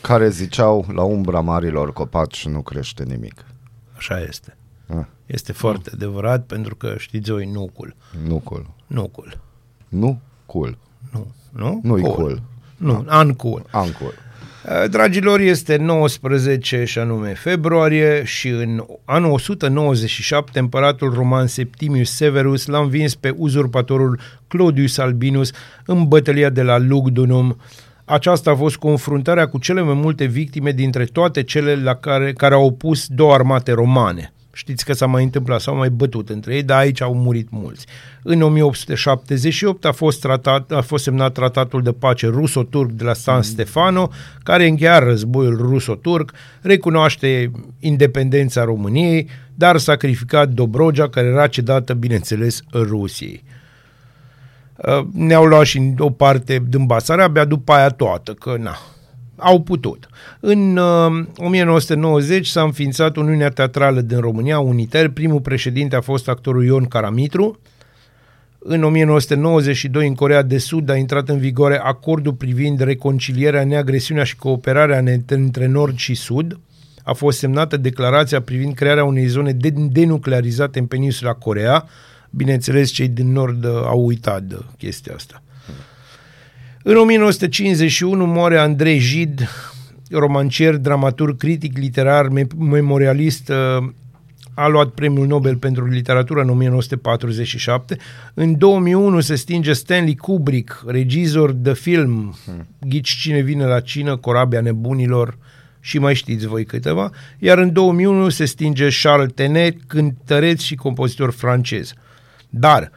care 0.00 0.28
ziceau 0.28 0.86
la 0.92 1.02
umbra 1.02 1.40
marilor 1.40 1.92
copaci 1.92 2.46
nu 2.46 2.62
crește 2.62 3.04
nimic. 3.04 3.44
Așa 3.96 4.20
este. 4.20 4.56
Ah, 4.88 5.04
Este 5.26 5.52
foarte 5.52 5.90
adevărat 5.94 6.44
pentru 6.46 6.76
că 6.76 6.94
știți 6.98 7.30
voi 7.30 7.46
nucul. 7.46 7.96
nu 8.26 8.38
cool. 8.38 8.66
Nucul. 8.86 9.38
Nu 9.88 10.20
cool. 10.46 10.78
Nu. 11.12 11.26
Nu? 11.50 11.80
Nu-i 11.82 12.02
cool. 12.02 12.42
Nu, 12.76 13.04
uncool. 13.22 13.62
Ancul. 13.70 14.14
Uh, 14.64 14.88
Dragilor, 14.90 15.40
este 15.40 15.76
19 15.76 16.84
și 16.84 16.98
anume 16.98 17.34
februarie 17.34 18.24
și 18.24 18.48
în 18.48 18.84
anul 19.04 19.30
197 19.30 20.58
împăratul 20.58 21.12
roman 21.14 21.46
Septimius 21.46 22.10
Severus 22.10 22.66
l-a 22.66 22.78
învins 22.78 23.14
pe 23.14 23.34
uzurpatorul 23.36 24.20
Claudius 24.48 24.98
Albinus 24.98 25.50
în 25.86 26.08
bătălia 26.08 26.50
de 26.50 26.62
la 26.62 26.78
Lugdunum. 26.78 27.56
Aceasta 28.04 28.50
a 28.50 28.54
fost 28.54 28.76
confruntarea 28.76 29.48
cu 29.48 29.58
cele 29.58 29.80
mai 29.80 29.94
multe 29.94 30.24
victime 30.24 30.70
dintre 30.70 31.04
toate 31.04 31.42
cele 31.42 31.74
la 31.74 31.94
care, 31.94 32.32
care 32.32 32.54
au 32.54 32.64
opus 32.64 33.06
două 33.06 33.34
armate 33.34 33.72
romane. 33.72 34.32
Știți 34.56 34.84
că 34.84 34.92
s-a 34.92 35.06
mai 35.06 35.22
întâmplat, 35.22 35.60
s-au 35.60 35.76
mai 35.76 35.90
bătut 35.90 36.28
între 36.28 36.54
ei, 36.54 36.62
dar 36.62 36.78
aici 36.78 37.00
au 37.00 37.14
murit 37.14 37.48
mulți. 37.50 37.86
În 38.22 38.42
1878 38.42 39.84
a 39.84 39.92
fost, 39.92 40.20
tratat, 40.20 40.72
a 40.72 40.80
fost 40.80 41.04
semnat 41.04 41.32
tratatul 41.32 41.82
de 41.82 41.92
pace 41.92 42.26
ruso-turc 42.26 42.90
de 42.90 43.04
la 43.04 43.12
San 43.12 43.42
Stefano, 43.42 44.10
care 44.42 44.66
încheia 44.66 44.98
războiul 44.98 45.56
ruso-turc, 45.56 46.32
recunoaște 46.60 47.50
independența 47.80 48.64
României, 48.64 49.28
dar 49.54 49.76
sacrificat 49.76 50.48
Dobrogea, 50.48 51.08
care 51.08 51.26
era 51.26 51.46
cedată, 51.46 51.94
bineînțeles, 51.94 52.60
Rusiei. 52.72 53.44
Uh, 54.76 55.06
ne-au 55.12 55.44
luat 55.44 55.64
și 55.64 55.94
o 55.98 56.10
parte 56.10 56.64
din 56.68 56.84
Basarabia, 56.84 57.44
după 57.44 57.72
aia 57.72 57.88
toată, 57.88 58.32
că 58.32 58.56
na, 58.58 58.76
au 59.36 59.60
putut. 59.62 60.08
În 60.40 60.76
uh, 60.76 61.24
1990 61.36 62.46
s-a 62.46 62.62
înființat 62.62 63.16
Uniunea 63.16 63.48
Teatrală 63.48 64.00
din 64.00 64.18
România, 64.18 64.58
Uniter. 64.58 65.08
Primul 65.08 65.40
președinte 65.40 65.96
a 65.96 66.00
fost 66.00 66.28
actorul 66.28 66.64
Ion 66.64 66.84
Caramitru. 66.84 67.58
În 68.58 68.82
1992, 68.82 70.06
în 70.06 70.14
Corea 70.14 70.42
de 70.42 70.58
Sud, 70.58 70.90
a 70.90 70.96
intrat 70.96 71.28
în 71.28 71.38
vigoare 71.38 71.80
acordul 71.82 72.32
privind 72.32 72.80
reconcilierea, 72.80 73.64
neagresiunea 73.64 74.24
și 74.24 74.36
cooperarea 74.36 75.00
ne- 75.00 75.20
între 75.28 75.66
Nord 75.66 75.96
și 75.96 76.14
Sud. 76.14 76.58
A 77.02 77.12
fost 77.12 77.38
semnată 77.38 77.76
declarația 77.76 78.40
privind 78.40 78.74
crearea 78.74 79.04
unei 79.04 79.26
zone 79.26 79.52
de- 79.52 79.70
denuclearizate 79.90 80.78
în 80.78 80.86
peninsula 80.86 81.32
Corea. 81.32 81.84
Bineînțeles, 82.30 82.90
cei 82.90 83.08
din 83.08 83.32
Nord 83.32 83.64
uh, 83.64 83.70
au 83.84 84.06
uitat 84.06 84.42
de 84.42 84.56
chestia 84.78 85.14
asta. 85.14 85.42
În 86.88 86.96
1951 86.96 88.26
moare 88.26 88.58
Andrei 88.58 88.98
Gide, 88.98 89.48
romancier, 90.10 90.76
dramaturg, 90.76 91.36
critic 91.36 91.78
literar, 91.78 92.28
me- 92.28 92.46
memorialist, 92.58 93.48
uh, 93.48 93.88
a 94.54 94.66
luat 94.66 94.88
premiul 94.88 95.26
Nobel 95.26 95.56
pentru 95.56 95.86
literatură 95.86 96.40
în 96.40 96.48
1947. 96.48 97.96
În 98.34 98.58
2001 98.58 99.20
se 99.20 99.34
stinge 99.34 99.72
Stanley 99.72 100.14
Kubrick, 100.14 100.84
regizor 100.86 101.52
de 101.52 101.74
film 101.74 102.36
Ghici 102.80 103.16
cine 103.16 103.40
vine 103.40 103.64
la 103.64 103.80
cină, 103.80 104.16
Corabia 104.16 104.60
nebunilor 104.60 105.38
și 105.80 105.98
mai 105.98 106.14
știți 106.14 106.46
voi 106.46 106.64
câteva. 106.64 107.10
Iar 107.38 107.58
în 107.58 107.72
2001 107.72 108.28
se 108.28 108.44
stinge 108.44 108.88
Charles 109.02 109.32
Tenet, 109.34 109.76
cântăreț 109.86 110.60
și 110.60 110.74
compozitor 110.74 111.30
francez. 111.30 111.92
Dar 112.48 112.90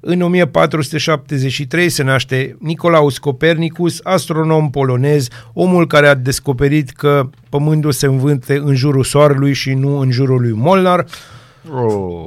în 0.00 0.20
1473 0.20 1.88
se 1.88 2.02
naște 2.02 2.56
Nicolaus 2.60 3.18
Copernicus, 3.18 4.00
astronom 4.02 4.70
polonez, 4.70 5.28
omul 5.52 5.86
care 5.86 6.06
a 6.06 6.14
descoperit 6.14 6.90
că 6.90 7.28
pământul 7.48 7.92
se 7.92 8.06
învânte 8.06 8.56
în 8.64 8.74
jurul 8.74 9.04
soarelui 9.04 9.52
și 9.52 9.72
nu 9.74 9.98
în 9.98 10.10
jurul 10.10 10.40
lui 10.40 10.52
Molnar. 10.52 11.04
Oh. 11.72 12.24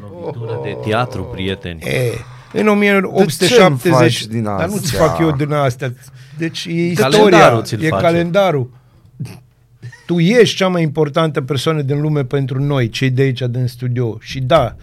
Lovitură 0.00 0.60
de 0.62 0.76
teatru, 0.84 1.22
prieteni. 1.22 1.80
E, 1.82 2.12
în 2.52 2.62
De 2.62 2.62
ce 2.62 2.68
1870... 2.68 3.58
îmi 3.68 3.78
faci 3.78 4.26
din 4.26 4.42
Dar 4.42 4.68
nu-ți 4.68 4.84
astea? 4.84 5.06
fac 5.06 5.18
eu 5.20 5.30
din 5.30 5.52
astea. 5.52 5.92
Deci 6.38 6.64
e 6.64 6.86
istoria, 6.86 7.18
Calendarul 7.18 7.62
ți-l 7.62 7.82
e 7.84 7.88
face. 7.88 8.02
calendarul. 8.02 8.70
Tu 10.12 10.18
ești 10.20 10.56
cea 10.56 10.68
mai 10.68 10.82
importantă 10.82 11.40
persoană 11.40 11.82
din 11.82 12.00
lume 12.00 12.24
pentru 12.24 12.62
noi, 12.62 12.88
cei 12.88 13.10
de 13.10 13.22
aici 13.22 13.42
din 13.50 13.66
studio. 13.66 14.18
Și 14.20 14.40
da, 14.40 14.76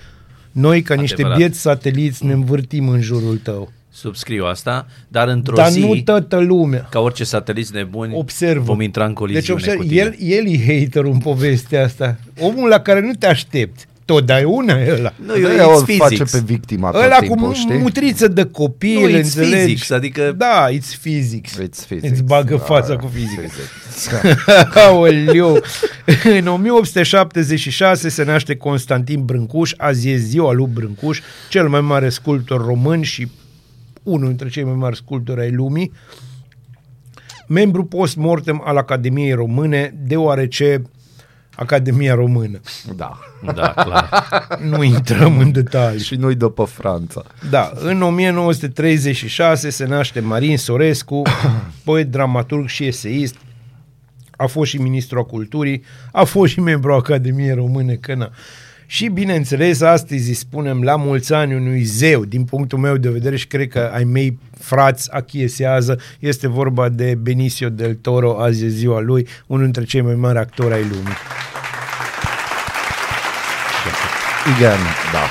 Noi, 0.51 0.81
ca 0.81 0.93
niște 0.93 1.13
Adevărat. 1.13 1.37
bieți 1.37 1.59
sateliți, 1.59 2.25
ne 2.25 2.33
învârtim 2.33 2.89
în 2.89 3.01
jurul 3.01 3.37
tău. 3.43 3.71
Subscriu 3.91 4.45
asta, 4.45 4.87
dar 5.07 5.27
într-o 5.27 5.55
Dar 5.55 5.69
zi, 5.69 5.79
nu 5.79 5.95
toată 5.95 6.37
lumea. 6.39 6.87
ca 6.91 6.99
orice 6.99 7.23
sateliți 7.23 7.73
nebuni, 7.73 8.13
Observă. 8.15 8.63
vom 8.63 8.81
intra 8.81 9.03
în 9.03 9.09
Deci 9.09 9.17
coliziune 9.17 9.59
observ, 9.59 9.79
cu 9.79 9.85
tine. 9.85 9.99
el, 10.01 10.15
el 10.19 10.47
e 10.47 10.79
haterul 10.79 11.11
în 11.11 11.17
povestea 11.17 11.83
asta. 11.83 12.17
Omul 12.39 12.69
la 12.69 12.79
care 12.79 13.01
nu 13.01 13.11
te 13.13 13.27
aștepți. 13.27 13.87
Totdeauna 14.13 14.73
e 14.81 14.91
ăla. 14.97 15.13
Nu, 15.25 15.37
eu, 15.37 15.57
Da, 15.57 15.63
it's 15.63 15.75
o 15.79 15.83
physics. 15.83 15.97
face 16.07 16.23
pe 16.23 16.39
victima 16.45 16.91
tot 16.91 17.01
Ăla 17.03 17.15
cu 17.15 17.21
timpul, 17.25 17.47
mu- 17.47 17.53
știi? 17.53 17.77
mutriță 17.77 18.27
de 18.27 18.43
copil, 18.43 18.99
Nu, 19.01 19.09
it's 19.09 19.13
înțelegi? 19.23 19.63
physics, 19.65 19.89
adică- 19.89 20.33
Da, 20.37 20.67
it's 20.71 20.99
physics. 21.01 21.51
It's 21.53 21.85
physics. 21.87 22.09
Îți 22.11 22.23
bagă 22.23 22.55
Da, 22.55 22.63
fața 22.63 22.95
cu 22.95 23.07
fizică. 23.13 23.41
physics. 23.41 24.09
Aoleu. 24.87 25.61
În 26.37 26.47
1876 26.47 28.09
se 28.09 28.23
naște 28.23 28.55
Constantin 28.55 29.25
Brâncuș, 29.25 29.73
azi 29.77 30.09
e 30.09 30.15
ziua 30.17 30.53
lui 30.53 30.67
Brâncuș, 30.73 31.19
cel 31.49 31.67
mai 31.69 31.81
mare 31.81 32.09
sculptor 32.09 32.65
român 32.65 33.01
și 33.01 33.27
unul 34.03 34.27
dintre 34.27 34.49
cei 34.49 34.63
mai 34.63 34.73
mari 34.75 34.95
sculptori 34.95 35.41
ai 35.41 35.51
lumii, 35.51 35.91
membru 37.47 37.83
post-mortem 37.85 38.61
al 38.65 38.77
Academiei 38.77 39.33
Române, 39.33 39.93
deoarece 40.07 40.81
Academia 41.59 42.13
Română. 42.13 42.59
Da. 42.95 43.19
Da, 43.55 43.73
clar. 43.73 44.47
Nu 44.61 44.83
intrăm 44.83 45.39
în 45.39 45.51
detalii. 45.51 46.03
Și 46.03 46.15
noi 46.15 46.35
după 46.35 46.63
Franța. 46.63 47.23
Da, 47.49 47.71
în 47.75 48.01
1936 48.01 49.69
se 49.69 49.85
naște 49.85 50.19
Marin 50.19 50.57
Sorescu, 50.57 51.21
poet, 51.85 52.11
dramaturg 52.11 52.67
și 52.67 52.85
eseist, 52.85 53.35
a 54.35 54.45
fost 54.45 54.69
și 54.69 54.77
ministru 54.77 55.17
al 55.17 55.25
culturii, 55.25 55.83
a 56.11 56.23
fost 56.23 56.51
și 56.51 56.59
membru 56.59 56.91
al 56.91 56.97
Academiei 56.97 57.53
Române, 57.53 57.93
că 57.93 58.15
na. 58.15 58.29
Și 58.91 59.07
bineînțeles, 59.07 59.81
astăzi 59.81 60.27
îi 60.27 60.33
spunem 60.33 60.81
la 60.83 60.95
mulți 60.95 61.33
ani 61.33 61.55
unui 61.55 61.83
zeu, 61.83 62.25
din 62.25 62.43
punctul 62.43 62.77
meu 62.77 62.97
de 62.97 63.09
vedere 63.09 63.35
și 63.35 63.47
cred 63.47 63.67
că 63.67 63.91
ai 63.93 64.03
mei 64.03 64.39
frați 64.59 65.13
achiesează, 65.13 65.99
este 66.19 66.47
vorba 66.47 66.89
de 66.89 67.15
Benicio 67.21 67.69
del 67.69 67.95
Toro, 67.95 68.41
azi 68.41 68.65
e 68.65 68.67
ziua 68.67 68.99
lui, 68.99 69.27
unul 69.47 69.63
dintre 69.63 69.83
cei 69.83 70.01
mai 70.01 70.15
mari 70.15 70.37
actori 70.37 70.73
ai 70.73 70.81
lumii. 70.81 71.17
Igen, 74.55 74.79
da. 75.11 75.23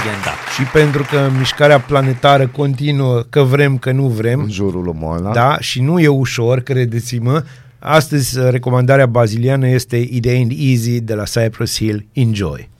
Igen, 0.00 0.20
da. 0.24 0.34
Și 0.54 0.62
pentru 0.62 1.06
că 1.10 1.30
mișcarea 1.38 1.80
planetară 1.80 2.46
continuă, 2.46 3.22
că 3.30 3.42
vrem, 3.42 3.78
că 3.78 3.92
nu 3.92 4.06
vrem, 4.06 4.40
În 4.40 4.50
jurul 4.50 4.82
lui 4.82 4.96
Molnar. 4.98 5.32
Da, 5.32 5.56
și 5.60 5.80
nu 5.80 6.00
e 6.00 6.08
ușor, 6.08 6.60
credeți-mă. 6.60 7.42
Astăzi 7.86 8.38
uh, 8.38 8.48
recomandarea 8.50 9.06
baziliană 9.06 9.68
este 9.68 9.96
It 9.96 10.26
Ain't 10.26 10.50
Easy 10.58 11.00
de 11.00 11.14
la 11.14 11.22
Cypress 11.22 11.76
Hill. 11.76 12.06
Enjoy! 12.12 12.70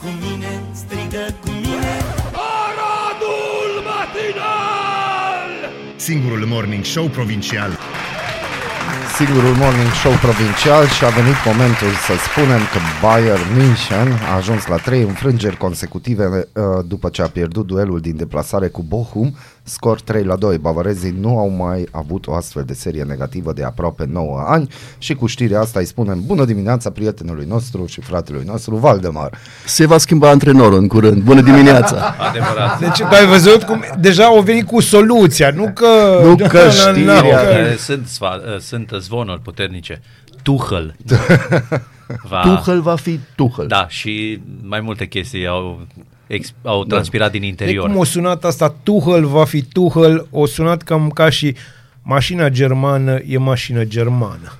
cu 0.00 0.06
mine, 0.22 0.62
strigă 0.72 1.34
cu 1.40 1.50
mine 1.50 1.94
Singurul 5.96 6.46
morning 6.46 6.84
show 6.84 7.06
provincial. 7.06 7.70
Singurul 9.16 9.54
morning 9.54 9.92
show 10.02 10.12
provincial 10.12 10.86
și 10.86 11.04
a 11.04 11.08
venit 11.08 11.38
momentul 11.44 11.92
să 12.06 12.14
spunem 12.28 12.62
că 12.72 12.78
Bayern 13.02 13.46
München 13.56 14.08
a 14.30 14.34
ajuns 14.34 14.66
la 14.66 14.76
trei 14.76 15.02
înfrângeri 15.02 15.56
consecutive 15.56 16.24
uh, 16.26 16.62
după 16.86 17.08
ce 17.08 17.22
a 17.22 17.28
pierdut 17.28 17.66
duelul 17.66 18.00
din 18.00 18.16
deplasare 18.16 18.68
cu 18.68 18.82
Bochum, 18.82 19.36
scor 19.70 20.00
3 20.00 20.24
la 20.24 20.36
2. 20.36 20.58
Bavarezii 20.58 21.14
nu 21.20 21.38
au 21.38 21.48
mai 21.48 21.86
avut 21.90 22.26
o 22.26 22.34
astfel 22.34 22.62
de 22.66 22.72
serie 22.72 23.02
negativă 23.02 23.52
de 23.52 23.64
aproape 23.64 24.04
9 24.08 24.44
ani 24.46 24.68
și 24.98 25.14
cu 25.14 25.26
știrea 25.26 25.60
asta 25.60 25.78
îi 25.78 25.84
spunem 25.84 26.22
bună 26.26 26.44
dimineața 26.44 26.90
prietenului 26.90 27.46
nostru 27.48 27.86
și 27.86 28.00
fratelui 28.00 28.44
nostru 28.46 28.76
Valdemar. 28.76 29.38
Se 29.64 29.86
va 29.86 29.98
schimba 29.98 30.28
antrenorul 30.28 30.78
în 30.78 30.88
curând. 30.88 31.22
Bună 31.22 31.40
dimineața! 31.40 32.14
Adevărat. 32.28 32.78
Deci 32.78 32.98
tu 32.98 33.14
ai 33.14 33.26
văzut 33.26 33.62
cum 33.62 33.84
deja 34.00 34.24
au 34.24 34.40
venit 34.40 34.66
cu 34.66 34.80
soluția, 34.80 35.50
nu 35.50 35.70
că... 35.74 36.20
Nu 36.24 36.36
că 36.52 36.68
știrea. 36.70 37.20
Uh, 37.22 37.76
Sunt, 37.78 38.06
sfa- 38.06 38.54
uh, 38.54 38.58
sunt 38.58 38.90
zvonuri 38.98 39.40
puternice. 39.40 40.02
Tuchel. 40.42 40.94
Va, 42.28 42.40
Tuchel 42.42 42.80
va 42.80 42.96
fi 42.96 43.20
Tuchel. 43.34 43.66
Da, 43.66 43.88
și 43.88 44.40
mai 44.62 44.80
multe 44.80 45.06
chestii 45.06 45.46
au, 45.46 45.86
ex, 46.30 46.52
au 46.62 46.84
transpirat 46.84 47.30
din 47.30 47.42
E 47.42 47.46
interior. 47.46 47.86
cum 47.86 47.96
o 47.96 48.04
sunat 48.04 48.44
asta, 48.44 48.74
Tuchel 48.82 49.24
va 49.26 49.44
fi 49.44 49.62
Tuchel, 49.62 50.26
o 50.30 50.46
sunat 50.46 50.82
cam 50.82 51.08
ca 51.08 51.28
și 51.30 51.54
mașina 52.02 52.48
germană 52.48 53.18
e 53.26 53.38
mașină 53.38 53.84
germană. 53.84 54.52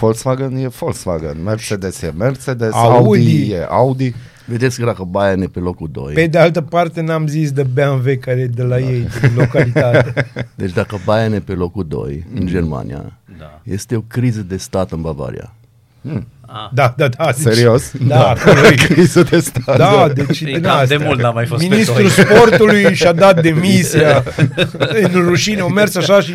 Volkswagen 0.00 0.56
e 0.56 0.68
Volkswagen, 0.68 1.42
Mercedes 1.42 2.02
e 2.02 2.12
Mercedes, 2.16 2.70
Audi. 2.72 2.96
Audi, 2.96 3.50
e 3.50 3.66
Audi. 3.68 4.14
Vedeți 4.46 4.78
că 4.78 4.84
dacă 4.84 5.04
Bayern 5.04 5.42
e 5.42 5.46
pe 5.46 5.58
locul 5.58 5.88
2, 5.92 6.14
Pe 6.14 6.26
de 6.26 6.38
altă 6.38 6.60
parte 6.60 7.00
n-am 7.00 7.26
zis 7.26 7.52
de 7.52 7.62
BMW 7.62 8.12
care 8.20 8.40
e 8.40 8.46
de 8.46 8.62
la 8.62 8.78
ei, 8.78 9.06
din 9.20 9.30
localitate. 9.36 10.26
deci 10.54 10.72
dacă 10.72 10.98
Bayern 11.04 11.32
e 11.32 11.40
pe 11.40 11.52
locul 11.52 11.84
2 11.88 12.26
în 12.34 12.46
Germania, 12.46 13.18
Da. 13.38 13.60
este 13.64 13.96
o 13.96 14.00
criză 14.00 14.40
de 14.40 14.56
stat 14.56 14.92
în 14.92 15.00
Bavaria. 15.00 15.52
Da, 16.72 16.94
da, 16.96 17.08
da. 17.08 17.24
Deci, 17.26 17.34
Serios? 17.54 17.90
Da, 18.00 18.28
acolo 18.28 18.66
e 18.66 18.74
Criză 18.74 19.22
de 19.30 19.38
stat. 19.38 19.76
Da, 19.76 20.10
deci 20.14 20.40
E 20.40 20.44
din 20.44 20.52
cam 20.60 20.62
de 20.62 20.94
astea. 20.94 20.98
mult 21.06 21.20
n-am 21.20 21.34
mai 21.34 21.46
fost 21.46 21.60
pe 21.62 21.68
Ministrul 21.70 22.02
doi. 22.16 22.24
sportului 22.24 22.94
și-a 22.94 23.12
dat 23.12 23.42
demisia 23.42 24.22
în 25.02 25.10
rușine, 25.12 25.60
au 25.60 25.68
mers 25.68 25.94
așa 25.96 26.20
și 26.20 26.34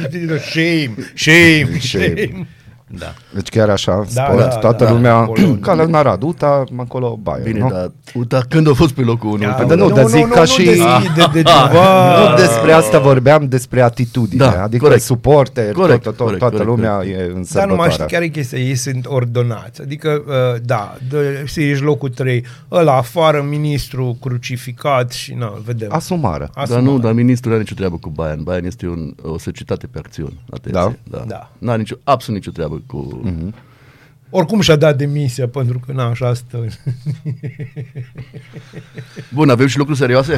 shame, 0.50 0.94
shame, 1.16 1.78
shame. 1.80 2.48
Da. 2.88 3.14
Deci 3.34 3.50
chiar 3.50 3.70
așa, 3.70 4.06
Da, 4.14 4.24
sport, 4.26 4.40
da, 4.40 4.48
toată 4.48 4.84
da, 4.84 4.92
lumea, 4.92 5.16
acolo. 5.16 5.48
ca 5.62 5.74
la 5.74 5.98
Arad, 5.98 6.22
uita, 6.24 6.64
acolo 6.78 7.20
Bayern, 7.24 7.44
Bine, 7.44 7.60
nu? 7.60 7.70
dar 7.70 7.92
uita 8.14 8.42
când 8.50 8.68
a 8.70 8.74
fost 8.74 8.92
pe 8.94 9.02
locul 9.02 9.30
1. 9.30 9.42
Ia, 9.42 9.64
Dar 9.68 9.78
nu, 9.78 9.90
dar 9.92 10.06
zic 10.06 10.28
ca 10.28 10.46
și- 10.46 10.62
Nu 10.66 10.66
deschide 10.72 11.28
degeaba. 11.34 12.20
Nu 12.30 12.36
despre 12.36 12.72
asta 12.72 13.00
vorbeam, 13.00 13.48
despre 13.48 13.82
atitudine, 13.82 14.46
Da, 14.46 14.64
adică 14.64 14.84
corect. 14.84 15.02
suporter, 15.02 15.72
Corect, 15.72 16.04
tot, 16.04 16.16
tot, 16.16 16.22
corect, 16.26 16.40
toată 16.40 16.56
corect, 16.56 16.76
lumea 16.76 16.96
corect. 16.96 17.20
e 17.20 17.24
în 17.24 17.46
Dar 17.54 17.68
nu 17.68 17.76
mai 17.76 17.90
sărbătoare. 17.90 17.92
știi 17.92 18.06
care 18.06 18.26
e 18.26 18.28
chestia, 18.28 18.60
ei 18.60 18.76
sunt 18.76 19.06
ordonați. 19.08 19.82
Adică, 19.82 20.24
uh, 20.28 20.62
da, 20.64 20.96
de, 21.10 21.44
să 21.48 21.62
ești 21.62 21.84
locul 21.84 22.10
3, 22.10 22.46
ăla 22.72 22.98
afară, 22.98 23.46
ministru 23.50 24.18
crucificat 24.22 25.12
și 25.12 25.34
na, 25.34 25.54
vedem. 25.66 25.88
Asumare. 25.92 26.50
Dar 26.70 26.80
nu, 26.80 27.00
dar 27.00 27.14
ministrul 27.14 27.50
nu 27.52 27.56
are 27.58 27.64
nicio 27.64 27.76
treabă 27.76 27.98
cu 27.98 28.10
Bayern. 28.10 28.44
Bayern 28.44 28.66
este 28.66 28.88
un, 28.88 29.14
o 29.22 29.38
societate 29.38 29.88
pe 29.88 29.98
acțiuni. 29.98 30.40
Atenție. 30.50 31.00
Da? 31.10 31.24
Da. 31.28 31.52
N-are 31.58 31.78
nicio, 31.78 31.96
absolut 32.04 32.40
nicio 32.40 32.52
treabă 32.52 32.73
cu... 32.88 33.20
Mhm. 33.24 33.54
Oricum 34.36 34.62
și-a 34.62 34.76
dat 34.76 34.98
demisia, 34.98 35.48
pentru 35.48 35.80
că, 35.86 35.92
na, 35.92 36.04
așa 36.06 36.34
stă. 36.34 36.66
Bun, 39.34 39.50
avem 39.50 39.68
și 39.68 39.78
lucruri 39.78 40.00
serioase? 40.00 40.38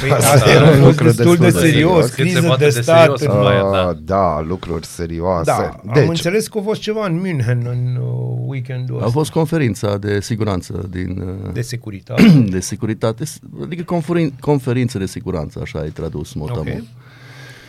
Păi, 0.00 0.10
asta 0.10 0.50
era 0.50 0.70
un 0.70 0.84
lucru 0.84 1.04
destul 1.04 1.36
de 1.36 1.44
destul 1.44 1.44
de 1.44 1.50
serios, 1.50 1.70
serios. 1.70 2.04
Cât 2.06 2.14
se 2.14 2.22
criză 2.22 2.42
poate 2.46 2.64
de 2.64 2.70
de 2.74 2.80
stat. 2.80 3.16
serios. 3.18 3.20
în- 3.36 3.42
Bayern, 3.42 3.70
da. 3.72 3.88
Ah, 3.88 3.96
da, 4.00 4.40
lucruri 4.40 4.86
serioase. 4.86 5.44
Da, 5.50 5.80
am 5.86 5.90
deci, 5.94 6.08
înțeles 6.08 6.48
că 6.48 6.58
a 6.58 6.62
fost 6.62 6.80
ceva 6.80 7.06
în 7.06 7.14
München 7.14 7.62
în 7.70 7.96
uh, 8.02 8.08
weekendul 8.46 8.94
A 8.94 8.98
ăsta 8.98 9.10
fost 9.10 9.30
conferința 9.30 9.96
de 9.98 10.20
siguranță 10.20 10.86
din... 10.90 11.22
uh, 11.44 11.52
de 11.52 11.60
securitate. 11.60 12.22
de 12.50 12.60
securitate, 12.60 13.24
adică 13.62 13.82
conferin, 13.82 14.32
conferință 14.40 14.98
de 14.98 15.06
siguranță, 15.06 15.58
așa 15.62 15.84
e 15.84 15.88
tradus 15.88 16.32
motamul. 16.32 16.60
Ok. 16.62 16.66
Okay. 16.68 16.88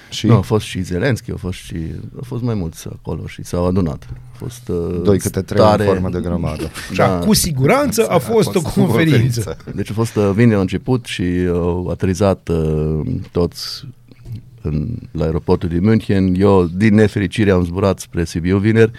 Și 0.09 0.27
Nu, 0.27 0.35
a 0.35 0.41
fost 0.41 0.65
și 0.65 0.81
Zelenski, 0.81 1.31
a 1.31 1.35
fost 1.35 1.59
și 1.59 1.75
a 2.19 2.23
fost 2.25 2.43
mai 2.43 2.55
mulți 2.55 2.87
acolo 2.91 3.27
și 3.27 3.43
s-au 3.43 3.65
adunat. 3.65 4.07
A 4.11 4.35
fost 4.37 4.67
uh, 4.67 5.01
doi 5.03 5.19
câte 5.19 5.41
trei 5.41 5.59
stare, 5.59 5.83
în 5.83 5.89
formă 5.89 6.09
de 6.09 6.19
grămadă. 6.19 6.69
Și 6.93 7.01
cu 7.25 7.33
siguranță 7.33 8.07
a 8.07 8.17
fost 8.17 8.55
o 8.55 8.61
conferință. 8.75 9.57
Deci 9.75 9.89
a 9.89 9.93
fost 9.93 10.15
uh, 10.15 10.31
vineri 10.33 10.55
la 10.55 10.61
început 10.61 11.05
și 11.05 11.23
au 11.51 11.87
aterizat 11.87 12.49
uh, 12.49 13.01
toți 13.31 13.87
în, 14.61 14.87
la 15.11 15.23
aeroportul 15.23 15.69
din 15.69 15.83
München. 15.83 16.35
Eu, 16.35 16.65
din 16.65 16.93
nefericire, 16.93 17.51
am 17.51 17.63
zburat 17.63 17.99
spre 17.99 18.25
Sibiu 18.25 18.57
vineri 18.57 18.91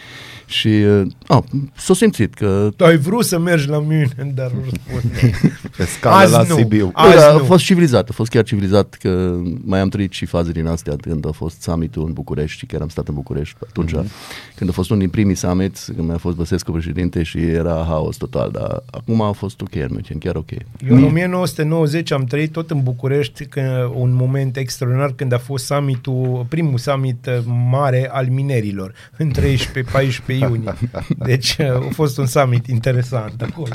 și 0.50 0.68
uh, 0.68 1.06
ah, 1.26 1.42
s-a 1.76 1.94
simțit 1.94 2.34
că 2.34 2.70
Tu 2.76 2.84
ai 2.84 2.96
vrut 2.96 3.24
să 3.24 3.38
mergi 3.38 3.68
la 3.68 3.78
München, 3.78 4.32
dar 4.34 4.50
nu 4.50 4.60
răspuns. 4.62 5.20
Pe 5.76 5.84
scală 5.84 6.14
Azi 6.14 6.32
la 6.32 6.42
nu. 6.42 6.54
Sibiu. 6.54 6.90
Azi 6.92 7.14
Bă, 7.14 7.20
da, 7.20 7.28
a 7.28 7.32
nu. 7.32 7.44
fost 7.44 7.64
civilizat, 7.64 8.08
a 8.08 8.12
fost 8.12 8.30
chiar 8.30 8.42
civilizat 8.42 8.94
că 8.94 9.36
mai 9.64 9.80
am 9.80 9.88
trăit 9.88 10.12
și 10.12 10.26
faze 10.26 10.52
din 10.52 10.66
astea 10.66 10.96
când 11.00 11.26
a 11.26 11.30
fost 11.30 11.62
summitul 11.62 12.04
în 12.06 12.12
București 12.12 12.58
și 12.58 12.66
chiar 12.66 12.80
am 12.80 12.88
stat 12.88 13.08
în 13.08 13.14
București 13.14 13.56
atunci, 13.68 13.90
mm-hmm. 13.90 14.54
când 14.54 14.70
a 14.70 14.72
fost 14.72 14.90
unul 14.90 15.02
din 15.02 15.10
primii 15.10 15.34
summits, 15.34 15.84
când 15.84 16.06
mai 16.06 16.14
a 16.14 16.18
fost 16.18 16.36
Băsescu 16.36 16.72
președinte 16.72 17.22
și 17.22 17.38
era 17.38 17.84
haos 17.88 18.16
total, 18.16 18.50
dar 18.50 18.82
acum 18.90 19.22
a 19.22 19.32
fost 19.32 19.60
ok 19.60 19.74
în 19.74 19.88
München, 19.90 20.18
chiar 20.18 20.36
ok. 20.36 20.50
Eu 20.50 20.96
în 20.96 21.04
1990 21.04 22.10
am 22.10 22.24
trăit 22.24 22.52
tot 22.52 22.70
în 22.70 22.82
București 22.82 23.44
că 23.44 23.90
un 23.94 24.14
moment 24.14 24.56
extraordinar 24.56 25.12
când 25.12 25.32
a 25.32 25.38
fost 25.38 25.64
summitul, 25.64 26.46
primul 26.48 26.78
summit 26.78 27.26
uh, 27.26 27.38
mare 27.70 28.08
al 28.12 28.26
minerilor 28.26 28.94
în 29.16 29.32
13-14 29.38 30.39
iunie. 30.40 30.74
Deci 31.18 31.56
uh, 31.58 31.66
a 31.66 31.88
fost 31.90 32.18
un 32.18 32.26
summit 32.26 32.66
interesant 32.66 33.42
acolo. 33.42 33.72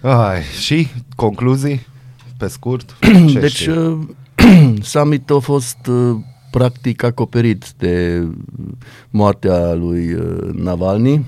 Ai, 0.00 0.42
și 0.42 0.88
concluzii, 1.16 1.86
pe 2.36 2.46
scurt? 2.46 2.96
Ce 3.32 3.38
deci 3.38 3.52
știi? 3.52 3.72
uh, 3.72 3.98
summitul 4.82 5.36
a 5.36 5.38
fost 5.38 5.86
uh, 5.86 6.16
practic 6.50 7.02
acoperit 7.02 7.72
de 7.78 8.26
moartea 9.10 9.72
lui 9.72 10.12
uh, 10.12 10.52
Navalny. 10.52 11.24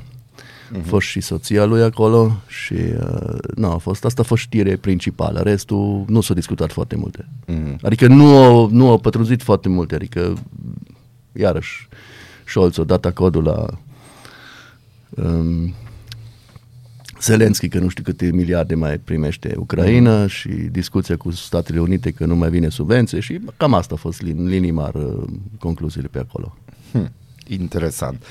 A 0.73 0.79
fost 0.83 1.07
și 1.07 1.21
soția 1.21 1.65
lui 1.65 1.83
acolo 1.83 2.37
și 2.47 2.75
uh, 2.75 3.39
nu, 3.55 3.71
a 3.71 3.77
fost, 3.77 4.05
asta 4.05 4.21
a 4.21 4.25
fost 4.25 4.43
știre 4.43 4.77
principală. 4.77 5.41
Restul 5.41 6.05
nu 6.09 6.21
s-a 6.21 6.35
discutat 6.35 6.73
foarte 6.73 6.97
multe. 6.97 7.29
Mhm. 7.47 7.79
Adică 7.83 8.07
nu 8.07 8.37
au, 8.37 8.69
nu 8.71 8.91
au 8.91 8.99
pătrunzit 8.99 9.43
foarte 9.43 9.69
multe, 9.69 9.95
adică 9.95 10.35
iarăși 11.33 11.89
Scholz 12.47 12.79
a 12.79 12.85
dat 12.85 13.05
acordul 13.05 13.43
la 13.45 13.67
um, 15.25 15.75
Zelensky 17.21 17.69
că 17.69 17.79
nu 17.79 17.89
știu 17.89 18.03
câte 18.03 18.31
miliarde 18.33 18.75
mai 18.75 18.99
primește 18.99 19.55
Ucraina 19.59 20.19
Mhm. 20.19 20.27
și 20.29 20.49
discuția 20.49 21.17
cu 21.17 21.31
Statele 21.31 21.81
Unite 21.81 22.11
că 22.11 22.27
nu 22.27 22.37
mai 22.37 22.51
vine 22.51 22.69
subvenție 22.69 23.21
și 23.21 23.41
cam 23.57 23.75
asta 23.75 23.95
a 23.95 23.99
fost 23.99 24.21
în 24.23 24.47
linii 24.47 24.71
mari 24.71 24.97
uh, 24.99 25.23
concluziile 25.59 26.09
pe 26.09 26.19
acolo. 26.19 26.57
Hm, 26.93 27.11
interesant. 27.49 28.23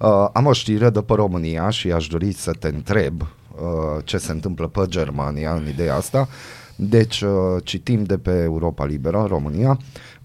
Uh, 0.00 0.28
am 0.32 0.46
o 0.46 0.52
știre 0.52 0.90
de 0.90 1.00
pe 1.00 1.12
România 1.14 1.70
și 1.70 1.92
aș 1.92 2.06
dori 2.06 2.32
să 2.32 2.52
te 2.58 2.68
întreb 2.68 3.20
uh, 3.22 4.04
ce 4.04 4.18
se 4.18 4.32
întâmplă 4.32 4.66
pe 4.66 4.80
Germania 4.88 5.52
în 5.54 5.68
ideea 5.68 5.94
asta. 5.96 6.28
Deci, 6.76 7.20
uh, 7.20 7.30
citim 7.64 8.04
de 8.04 8.18
pe 8.18 8.30
Europa 8.42 8.84
Liberă, 8.84 9.24
România. 9.28 9.78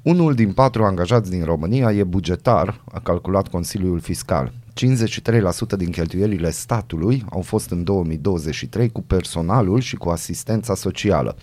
Unul 0.03 0.33
din 0.33 0.51
patru 0.51 0.83
angajați 0.83 1.29
din 1.29 1.43
România 1.43 1.91
e 1.91 2.03
bugetar, 2.03 2.81
a 2.91 2.99
calculat 2.99 3.47
Consiliul 3.47 3.99
Fiscal. 3.99 4.51
53% 4.51 5.77
din 5.77 5.91
cheltuielile 5.91 6.49
statului 6.49 7.25
au 7.29 7.41
fost 7.41 7.71
în 7.71 7.83
2023 7.83 8.89
cu 8.89 9.01
personalul 9.01 9.79
și 9.79 9.95
cu 9.95 10.09
asistența 10.09 10.75
socială. 10.75 11.35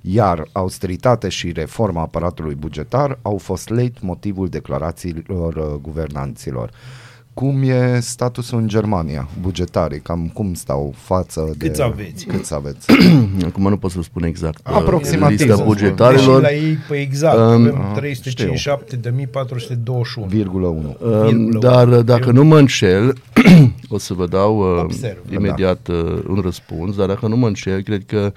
Iar 0.00 0.48
austeritate 0.52 1.28
și 1.28 1.52
reforma 1.52 2.00
aparatului 2.00 2.54
bugetar 2.54 3.18
au 3.22 3.38
fost 3.38 3.68
leit 3.68 4.00
motivul 4.00 4.48
declarațiilor 4.48 5.54
uh, 5.54 5.80
guvernanților. 5.80 6.70
Cum 7.34 7.62
e 7.62 7.98
statusul 8.00 8.58
în 8.58 8.68
Germania, 8.68 9.28
bugetarii? 9.40 10.00
Cam 10.00 10.30
cum 10.34 10.54
stau 10.54 10.94
față 10.96 11.50
de... 11.56 11.66
Câți 11.66 11.82
aveți? 11.82 12.24
Câți 12.26 12.54
aveți? 12.54 12.86
Acum 13.48 13.68
nu 13.68 13.76
pot 13.76 13.90
să 13.90 14.02
spun 14.02 14.22
exact 14.22 14.66
uh, 14.68 14.74
Aproximativ, 14.74 15.38
să 15.38 15.44
lista 15.44 15.54
spun. 15.62 15.66
bugetarilor. 15.66 16.40
Deși 16.40 16.52
la 16.52 16.58
ei, 16.66 16.78
pe 16.88 16.96
exact, 17.00 17.36
Um, 17.36 17.42
avem 17.42 17.80
ah, 17.94 18.00
357.421. 18.00 20.26
Virgulă 20.26 20.66
1. 20.66 20.96
Um, 21.00 21.26
virgulă 21.26 21.58
dar 21.58 21.86
unu. 21.86 22.02
dacă 22.02 22.24
Eu- 22.26 22.32
nu 22.32 22.44
mă 22.44 22.58
înșel, 22.58 23.14
o 23.88 23.98
să 23.98 24.14
vă 24.14 24.26
dau 24.26 24.74
uh, 24.74 24.80
Observ, 24.82 25.18
imediat 25.32 25.88
uh, 25.88 26.22
un 26.28 26.40
răspuns, 26.44 26.96
dar 26.96 27.06
dacă 27.06 27.26
nu 27.26 27.36
mă 27.36 27.46
înșel, 27.46 27.82
cred 27.82 28.02
că 28.06 28.32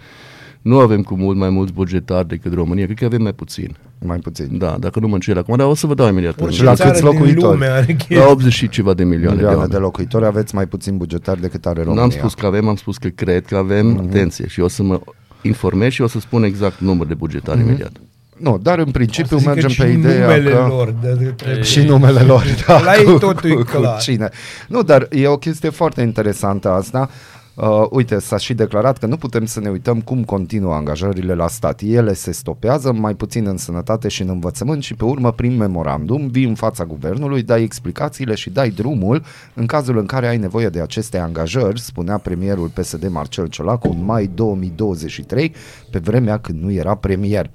nu 0.63 0.80
avem 0.80 1.02
cu 1.02 1.15
mult 1.15 1.38
mai 1.38 1.49
mulți 1.49 1.73
bugetari 1.73 2.28
decât 2.28 2.54
România, 2.54 2.86
cred 2.86 2.97
că 2.97 3.06
avem 3.06 3.21
mai 3.21 3.34
puțin. 3.34 3.76
Mai 4.06 4.17
puțin. 4.17 4.58
Da, 4.58 4.76
dacă 4.80 4.99
nu 4.99 5.08
mă 5.08 5.13
înșel 5.13 5.38
acum, 5.38 5.56
dar 5.58 5.67
o 5.67 5.73
să 5.73 5.88
vă 5.88 5.93
dau 5.93 6.08
imediat. 6.08 6.41
Orice 6.41 6.58
Și 6.58 6.63
la 6.63 6.76
țară 6.76 6.89
câți 6.89 7.02
din 7.02 7.12
locuitori? 7.12 7.52
lume 7.52 7.65
are 7.65 7.86
La 7.88 7.93
chestii. 7.95 8.17
80 8.30 8.54
și 8.54 8.69
ceva 8.69 8.93
de 8.93 9.04
milioane, 9.04 9.36
Milioane 9.36 9.56
de 9.56 9.60
de 9.60 9.65
oameni. 9.73 9.84
locuitori, 9.84 10.26
aveți 10.26 10.56
mai 10.56 10.65
puțin 10.65 10.97
bugetari 10.97 11.41
decât 11.41 11.65
are 11.65 11.80
România. 11.82 12.02
N-am 12.02 12.10
spus 12.12 12.34
că 12.34 12.45
avem, 12.45 12.67
am 12.67 12.76
spus 12.76 12.97
că 12.97 13.08
cred 13.08 13.45
că 13.45 13.56
avem, 13.56 13.88
Mhm. 13.88 13.99
atenție, 14.08 14.47
și 14.47 14.60
o 14.60 14.67
să 14.67 14.84
mă 14.84 14.99
informez 15.41 15.91
și 15.91 16.02
o 16.02 16.08
să 16.08 16.19
spun 16.19 16.43
exact 16.43 16.80
numărul 16.80 17.08
de 17.08 17.13
bugetari 17.13 17.58
Mhm. 17.58 17.67
imediat. 17.67 17.91
Nu, 18.38 18.60
dar 18.62 18.80
în 18.80 18.91
principiu 18.91 19.36
O 19.36 19.39
să 19.39 19.54
zică 19.54 19.54
mergem 19.54 19.69
și 19.69 19.82
pe 19.82 19.88
ideea 19.88 20.19
numele 20.28 20.49
că... 20.52 20.65
lor. 20.69 20.93
De, 21.02 21.15
de, 21.19 21.26
trebuie. 21.26 21.63
Și 21.73 21.80
numele 21.84 22.19
lor, 22.19 22.43
da. 22.67 22.80
La 22.82 22.93
ei 22.95 23.17
totul 23.19 23.49
e 23.49 23.54
clar. 23.56 23.99
cine. 23.99 24.30
Nu, 24.67 24.82
dar 24.84 25.08
e 25.12 25.28
o 25.28 25.38
chestie 25.38 25.69
foarte 25.69 26.02
interesantă 26.02 26.69
asta. 26.69 27.10
Uh, 27.56 27.86
uite, 27.89 28.20
s-a 28.20 28.38
și 28.38 28.54
declarat 28.54 28.98
că 28.98 29.06
nu 29.06 29.18
putem 29.18 29.46
să 29.46 29.60
ne 29.60 29.70
uităm 29.70 30.02
cum 30.02 30.24
continuă 30.24 30.74
angajările 30.74 31.34
la 31.34 31.48
stat. 31.48 31.82
Ele 31.82 32.13
se 32.13 32.32
stopează 32.32 32.92
mai 32.92 33.13
puțin 33.13 33.48
în 33.48 33.58
sănătate 33.58 34.08
și 34.08 34.22
în 34.22 34.30
învățământ 34.30 34.84
și 34.84 34.94
pe 34.94 35.06
urmă 35.06 35.32
prin 35.32 35.58
memorandum 35.58 36.28
vii 36.28 36.44
în 36.48 36.56
fața 36.56 36.86
guvernului, 36.86 37.44
dai 37.44 37.63
explicațiile 37.63 38.36
și 38.36 38.50
dai 38.50 38.70
drumul 38.70 39.24
în 39.54 39.66
cazul 39.66 39.98
în 39.98 40.06
care 40.06 40.28
ai 40.28 40.38
nevoie 40.38 40.70
de 40.70 40.82
aceste 40.82 41.18
angajări, 41.18 41.82
spunea 41.82 42.18
premierul 42.18 42.68
PSD 42.68 43.08
Marcel 43.08 43.48
Ciolacu 43.48 43.88
în 43.88 44.06
mai 44.06 44.30
2023, 44.36 45.54
pe 45.92 46.00
vremea 46.00 46.38
când 46.39 46.62
nu 46.62 46.72
era 46.72 46.96
premier. 46.96 47.50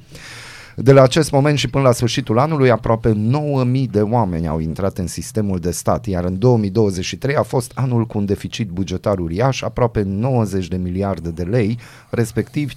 De 0.80 0.92
la 0.92 1.02
acest 1.02 1.30
moment 1.30 1.58
și 1.58 1.68
până 1.68 1.84
la 1.84 1.92
sfârșitul 1.92 2.38
anului, 2.38 2.70
aproape 2.70 3.12
9.000 3.12 3.90
de 3.90 4.00
oameni 4.00 4.46
au 4.46 4.58
intrat 4.58 4.98
în 4.98 5.06
sistemul 5.06 5.58
de 5.58 5.70
stat, 5.70 6.06
iar 6.06 6.24
în 6.24 6.38
2023 6.38 7.36
a 7.36 7.42
fost 7.42 7.72
anul 7.74 8.06
cu 8.06 8.18
un 8.18 8.24
deficit 8.24 8.68
bugetar 8.68 9.18
uriaș, 9.18 9.62
aproape 9.62 10.02
90 10.02 10.68
de 10.68 10.76
miliarde 10.76 11.30
de 11.30 11.42
lei, 11.42 11.78
respectiv 12.10 12.72
5,68% 12.72 12.76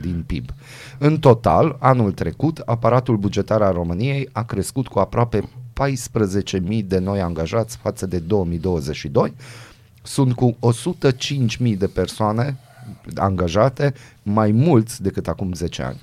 din 0.00 0.24
PIB. 0.26 0.50
În 0.98 1.18
total, 1.18 1.76
anul 1.80 2.12
trecut, 2.12 2.58
aparatul 2.58 3.16
bugetar 3.16 3.62
al 3.62 3.72
României 3.72 4.28
a 4.32 4.44
crescut 4.44 4.88
cu 4.88 4.98
aproape 4.98 5.40
14.000 5.40 6.84
de 6.84 6.98
noi 6.98 7.20
angajați 7.20 7.76
față 7.76 8.06
de 8.06 8.18
2022, 8.18 9.34
sunt 10.02 10.32
cu 10.32 10.56
105.000 11.60 11.76
de 11.78 11.86
persoane 11.86 12.58
angajate, 13.14 13.94
mai 14.32 14.50
mulți 14.50 15.02
decât 15.02 15.28
acum 15.28 15.52
10 15.52 15.82
ani. 15.82 16.00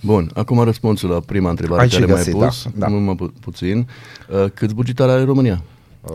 Bun, 0.00 0.30
acum 0.34 0.58
răspunsul 0.60 1.10
la 1.10 1.20
prima 1.20 1.50
întrebare 1.50 1.80
Ai 1.82 1.88
care 1.88 2.00
și 2.02 2.06
mi-ai 2.06 2.18
găsit, 2.18 2.34
pus, 2.38 2.62
da, 2.74 2.86
da. 2.86 2.88
nu 2.92 3.00
mă 3.00 3.14
pu- 3.14 3.32
puțin. 3.40 3.88
Uh, 4.28 4.44
câți 4.54 4.74
bugetari 4.74 5.10
are 5.10 5.24
România? 5.24 5.62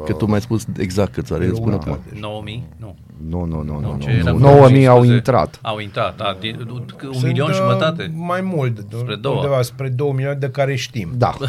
Că 0.06 0.13
tu 0.13 0.26
mi-ai 0.26 0.41
spus 0.41 0.65
exact 0.78 1.13
câți 1.13 1.34
are, 1.34 1.43
eu 1.43 1.50
îți 1.50 1.60
spun 1.60 1.71
Una. 1.71 1.82
acum. 1.82 2.00
9000? 2.19 2.63
Nu. 2.78 2.95
Nu, 3.30 3.45
nu, 3.45 3.62
nu, 3.63 3.80
nu, 3.80 3.97
ce 4.00 4.10
era 4.10 4.32
nu. 4.32 4.38
cu 4.38 4.43
9.000 4.43 4.50
au 4.50 4.62
15? 4.67 5.13
intrat. 5.13 5.60
Au 5.62 5.80
intrat, 5.80 6.15
da. 6.17 6.38
Din, 6.39 6.67
un 6.69 6.84
Sunt, 7.13 7.23
milion 7.23 7.50
uh, 7.50 7.56
jumătate. 7.56 8.12
Mai 8.15 8.41
mult, 8.41 8.86
Spre 8.97 9.15
două. 9.15 9.36
undeva 9.36 9.62
spre 9.62 9.89
2 9.89 10.12
milioane 10.12 10.38
de 10.39 10.50
care 10.50 10.76
știm. 10.76 11.10
Da. 11.17 11.34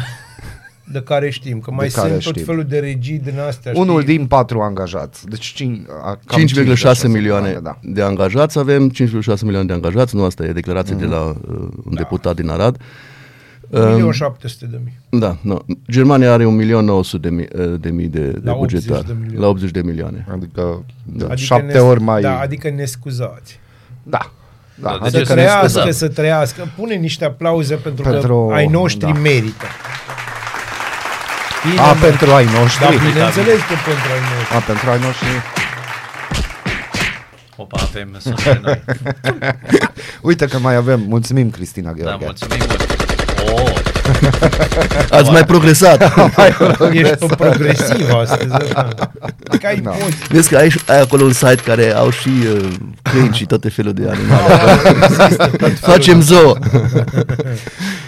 De 0.91 1.01
care 1.01 1.29
știm, 1.29 1.59
că 1.59 1.71
mai 1.71 1.87
De 1.87 1.93
care 1.93 2.09
sunt 2.09 2.23
tot 2.23 2.33
știm. 2.33 2.45
felul 2.45 2.63
de 2.63 2.79
regii 2.79 3.19
din 3.19 3.39
astea. 3.47 3.71
Unul 3.75 4.01
știi? 4.01 4.17
din 4.17 4.27
patru 4.27 4.59
angajați. 4.61 5.27
Deci 5.27 5.45
cin, 5.45 5.87
a, 6.03 6.19
cam 6.25 6.41
5,6 6.45 7.07
milioane 7.07 7.59
Da. 7.63 7.79
de 7.81 8.01
angajați 8.01 8.59
avem, 8.59 8.91
5,6 8.91 9.41
milioane 9.41 9.67
de 9.67 9.73
angajați, 9.73 10.15
nu 10.15 10.23
asta 10.23 10.43
e 10.45 10.51
declarație 10.51 10.95
de 10.95 11.05
la 11.05 11.21
uh, 11.25 11.35
un 11.85 11.95
deputat 11.95 12.35
din 12.35 12.49
Arad. 12.49 12.77
1.700 13.71 14.69
de 14.69 14.79
mii. 14.83 14.99
Da, 15.19 15.37
nu. 15.41 15.65
Germania 15.91 16.33
are 16.33 16.43
1.900.000 16.43 17.19
de, 17.19 17.29
mii, 17.29 17.47
uh, 17.55 17.73
de, 17.79 17.89
mii 17.89 18.07
de, 18.07 18.19
de 18.19 18.39
La 18.43 18.53
80 18.55 18.85
bugetari. 18.85 19.07
de 19.07 19.13
milioane. 19.19 19.39
La 19.39 19.47
80 19.47 19.71
de 19.71 19.81
milioane. 19.81 20.25
Adică 20.31 20.83
da. 21.03 21.25
Adică 21.25 21.35
șapte 21.35 21.73
ne, 21.73 21.79
ori 21.79 22.01
mai... 22.01 22.21
Da, 22.21 22.39
adică 22.39 22.69
ne 22.69 22.85
scuzați. 22.85 23.59
Da. 24.03 24.31
Da, 24.75 24.97
Da, 25.01 25.09
de 25.09 25.09
Să 25.09 25.09
ce 25.09 25.15
adică 25.17 25.25
să 25.25 25.33
ne 25.33 25.41
trăiască, 25.41 25.67
scuzăm? 25.67 25.91
să 25.91 26.07
trăiască. 26.07 26.67
Pune 26.77 26.95
niște 26.95 27.25
aplauze 27.25 27.75
pentru, 27.75 28.03
Pentru- 28.09 28.45
că 28.49 28.53
ai 28.55 28.67
noștri 28.67 29.11
da. 29.13 29.19
merită. 29.19 29.65
Bine, 31.67 31.79
A, 31.79 31.85
mă. 31.93 31.93
pentru 32.01 32.31
ai 32.31 32.45
noștri. 32.59 32.83
Da, 32.83 32.89
bineînțeles 32.89 33.59
că 33.69 33.75
pentru 33.85 34.09
ai 34.15 34.19
noștri. 34.33 34.55
A, 34.55 34.59
pentru 34.59 34.89
ai 34.89 34.99
noștri. 35.03 35.27
Opa, 37.55 37.77
avem 37.81 38.07
sunete 38.19 38.59
noi. 38.63 38.81
Uite 40.29 40.45
că 40.45 40.57
mai 40.59 40.75
avem. 40.75 41.01
Mulțumim, 41.07 41.49
Cristina 41.49 41.91
Da, 41.91 42.01
Gheorghe. 42.01 42.25
mulțumim 42.25 42.57
mult. 42.67 42.87
Oh, 43.53 43.73
Ați 45.09 45.31
mai 45.31 45.43
progresat! 45.45 46.01
Ești 46.91 47.15
pe 47.25 47.35
progresiv 47.37 48.13
astăzi. 48.21 48.47
Da. 48.47 48.87
Că 49.59 49.67
ai 49.67 49.79
Da. 49.79 49.89
poți. 49.89 50.15
Vezi 50.29 50.49
că 50.49 50.57
ai, 50.57 50.73
ai 50.87 50.99
acolo 51.01 51.23
un 51.23 51.33
site 51.33 51.55
care 51.65 51.93
au 51.95 52.09
și 52.09 52.29
uh, 52.53 52.69
câini 53.01 53.35
și 53.35 53.45
toate 53.45 53.69
felul 53.69 53.93
de 53.93 54.09
animale. 54.09 54.53
Facem 55.81 56.21
zoo! 56.21 56.53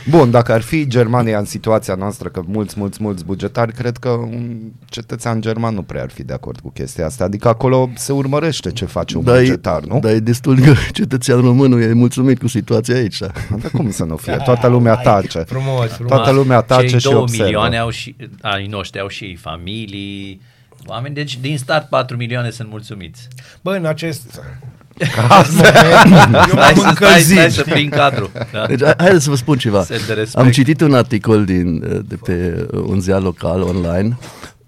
Bun, 0.10 0.32
dacă 0.32 0.52
ar 0.52 0.62
fi 0.62 0.88
Germania 0.88 1.38
în 1.40 1.46
situația 1.46 1.96
noastră, 1.96 2.30
că 2.30 2.42
mulți, 2.46 2.80
mulți, 2.80 3.02
mulți 3.02 3.26
bugetari, 3.26 3.74
cred 3.74 3.98
că 3.98 4.10
un 4.10 4.58
cetățean 4.90 5.42
german 5.42 5.74
nu 5.74 5.82
prea 5.82 6.02
ar 6.02 6.10
fi 6.10 6.24
de 6.24 6.34
acord 6.34 6.60
cu 6.60 6.70
chestia 6.72 7.06
asta. 7.06 7.24
Adică 7.24 7.48
acolo 7.48 7.90
se 7.96 8.12
urmărește 8.12 8.72
ce 8.72 8.86
face 8.86 9.18
un 9.18 9.24
Dar 9.24 9.36
e, 9.38 9.40
bugetar, 9.40 9.84
nu? 9.84 10.00
dar 10.00 10.12
e 10.12 10.20
destul 10.20 10.60
că 10.60 10.74
cetățean 10.94 11.42
român 11.42 11.70
nu 11.70 11.80
e 11.80 11.94
mulțumit 11.94 12.40
cu 12.40 12.48
situația 12.48 12.96
aici. 12.96 13.18
Dar 13.20 13.72
cum 13.74 13.92
să 13.92 14.04
nu 14.04 14.16
fie? 14.16 14.38
Toată 14.44 14.68
lumea 14.68 14.96
tace. 14.96 15.40
Frumos, 15.40 15.88
frumos. 15.92 16.12
Toată 16.12 16.32
lumea 16.32 16.62
tace 16.62 16.88
Cei 16.88 17.00
și 17.00 17.10
două 17.10 17.22
observă. 17.22 17.44
milioane 17.44 17.78
au 17.78 17.90
și, 17.90 18.16
ai 18.42 18.68
noștri 18.68 19.00
au 19.00 19.08
și 19.08 19.24
ei 19.24 19.36
familii, 19.36 20.42
oameni, 20.86 21.16
deci 21.16 21.38
din 21.40 21.58
start 21.58 21.90
4 21.90 22.18
milioane 22.18 22.50
sunt 22.50 22.70
mulțumiți. 22.70 23.28
Bă, 23.62 23.72
în 23.76 23.86
acest, 23.86 24.42
acest 25.30 25.56
moment, 25.56 26.34
eu 26.36 26.42
Stai 26.52 26.56
m-am 26.56 26.74
să, 26.76 26.80
stai, 26.80 26.90
încălzit. 26.90 27.38
stai 27.38 27.52
să 27.52 27.62
prind 27.64 27.90
cadru. 27.92 28.30
Da. 28.52 28.66
Deci, 28.68 28.84
hai- 28.84 28.94
haideți 28.98 29.24
să 29.24 29.30
vă 29.30 29.36
spun 29.36 29.58
ceva. 29.58 29.84
Semn 29.84 30.02
de 30.08 30.14
respect. 30.14 30.46
Am 30.46 30.52
citit 30.52 30.82
un 30.82 30.94
articol 30.94 31.46
din, 31.46 31.84
uh, 31.92 32.00
de 32.08 32.16
pe 32.24 32.68
uh, 32.74 32.84
un 32.88 33.00
ziar 33.00 33.22
local 33.22 33.62
online 33.62 34.18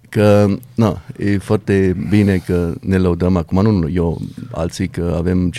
că 0.10 0.46
na, 0.76 1.02
e 1.18 1.38
foarte 1.38 1.96
bine 2.10 2.42
că 2.46 2.74
ne 2.82 2.98
lăudăm 2.98 3.38
acum, 3.38 3.62
nu, 3.62 3.72
nu 3.72 3.90
eu, 3.90 4.22
alții 4.52 4.88
că 4.88 5.14
avem 5.18 5.52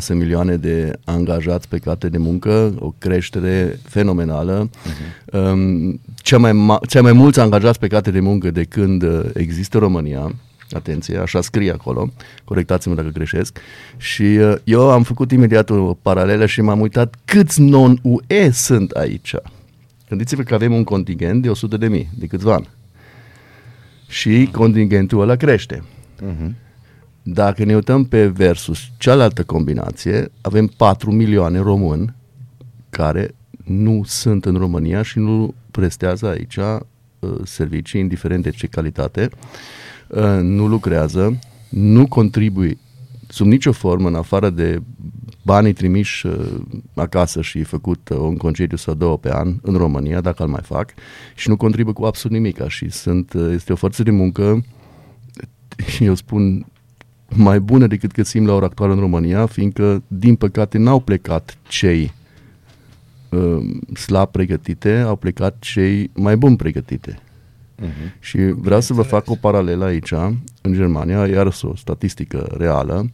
5,6 0.00 0.06
milioane 0.08 0.56
de 0.56 0.92
angajați 1.04 1.68
pe 1.68 1.78
carte 1.78 2.08
de 2.08 2.18
muncă, 2.18 2.74
o 2.78 2.94
creștere 2.98 3.78
fenomenală. 3.88 4.68
Uh-huh. 4.70 5.32
Um, 5.52 6.00
cea, 6.14 6.38
mai 6.38 6.50
ma- 6.52 6.88
cea 6.88 7.02
mai 7.02 7.12
mulți 7.12 7.40
angajați 7.40 7.78
pe 7.78 7.86
carte 7.86 8.10
de 8.10 8.20
muncă 8.20 8.50
de 8.50 8.62
când 8.64 9.02
uh, 9.02 9.20
există 9.34 9.78
România, 9.78 10.34
atenție, 10.74 11.18
așa 11.18 11.40
scrie 11.40 11.72
acolo, 11.72 12.10
corectați-mă 12.44 12.94
dacă 12.94 13.08
greșesc, 13.08 13.58
și 13.96 14.22
uh, 14.22 14.54
eu 14.64 14.90
am 14.90 15.02
făcut 15.02 15.30
imediat 15.30 15.70
o 15.70 15.94
paralelă 15.94 16.46
și 16.46 16.60
m-am 16.60 16.80
uitat 16.80 17.14
câți 17.24 17.60
non-UE 17.60 18.50
sunt 18.50 18.90
aici. 18.90 19.34
Gândiți-vă 20.08 20.42
că 20.42 20.54
avem 20.54 20.74
un 20.74 20.84
contingent 20.84 21.42
de 21.42 21.48
100 21.48 21.76
de 21.76 21.88
mii 21.88 22.10
de 22.14 22.26
câțiva 22.26 22.54
ani. 22.54 22.68
și 24.08 24.48
contingentul 24.52 25.20
ăla 25.20 25.36
crește. 25.36 25.82
Dacă 27.22 27.64
ne 27.64 27.74
uităm 27.74 28.04
pe 28.04 28.26
versus 28.26 28.78
cealaltă 28.98 29.42
combinație, 29.42 30.30
avem 30.40 30.66
4 30.66 31.10
milioane 31.10 31.58
români 31.58 32.14
care 32.90 33.34
nu 33.64 34.02
sunt 34.04 34.44
în 34.44 34.56
România 34.56 35.02
și 35.02 35.18
nu 35.18 35.54
prestează 35.70 36.28
aici 36.28 36.56
uh, 36.56 37.30
servicii, 37.44 38.00
indiferent 38.00 38.42
de 38.42 38.50
ce 38.50 38.66
calitate, 38.66 39.28
uh, 39.32 39.38
nu 40.40 40.66
lucrează, 40.66 41.38
nu 41.68 42.06
contribuie 42.06 42.76
sub 43.32 43.46
nicio 43.46 43.72
formă, 43.72 44.08
în 44.08 44.14
afară 44.14 44.50
de 44.50 44.82
banii 45.42 45.72
trimiși 45.72 46.26
uh, 46.26 46.60
acasă 46.94 47.42
și 47.42 47.62
făcut 47.62 48.08
uh, 48.08 48.18
un 48.18 48.36
concediu 48.36 48.76
sau 48.76 48.94
două 48.94 49.18
pe 49.18 49.34
an 49.34 49.54
în 49.62 49.74
România, 49.74 50.20
dacă 50.20 50.42
îl 50.42 50.48
mai 50.48 50.60
fac, 50.62 50.90
și 51.34 51.48
nu 51.48 51.56
contribuie 51.56 51.94
cu 51.94 52.04
absolut 52.04 52.36
nimic. 52.36 52.66
Și 52.66 52.90
sunt, 52.90 53.32
uh, 53.32 53.50
este 53.52 53.72
o 53.72 53.76
forță 53.76 54.02
de 54.02 54.10
muncă, 54.10 54.64
eu 56.00 56.14
spun, 56.14 56.66
mai 57.34 57.60
bună 57.60 57.86
decât 57.86 58.12
găsim 58.12 58.46
la 58.46 58.54
ora 58.54 58.66
actuală 58.66 58.92
în 58.92 59.00
România, 59.00 59.46
fiindcă, 59.46 60.02
din 60.08 60.36
păcate, 60.36 60.78
n-au 60.78 61.00
plecat 61.00 61.56
cei 61.68 62.12
uh, 63.28 63.58
slab 63.94 64.30
pregătite, 64.30 64.98
au 64.98 65.16
plecat 65.16 65.56
cei 65.58 66.10
mai 66.14 66.36
buni 66.36 66.56
pregătite. 66.56 67.18
Uh-huh. 67.80 68.18
Și 68.20 68.38
vreau 68.38 68.80
să 68.80 68.92
vă 68.92 69.02
fac 69.02 69.30
o 69.30 69.34
paralelă 69.34 69.84
aici, 69.84 70.12
în 70.62 70.72
Germania, 70.72 71.26
iar 71.26 71.46
o 71.62 71.76
statistică 71.76 72.54
reală, 72.58 73.10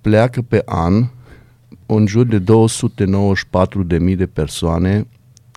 pleacă 0.00 0.42
pe 0.42 0.62
an 0.64 1.06
în 1.86 2.06
jur 2.06 2.26
de 2.26 2.40
294.000 2.40 4.16
de 4.16 4.26
persoane 4.26 5.06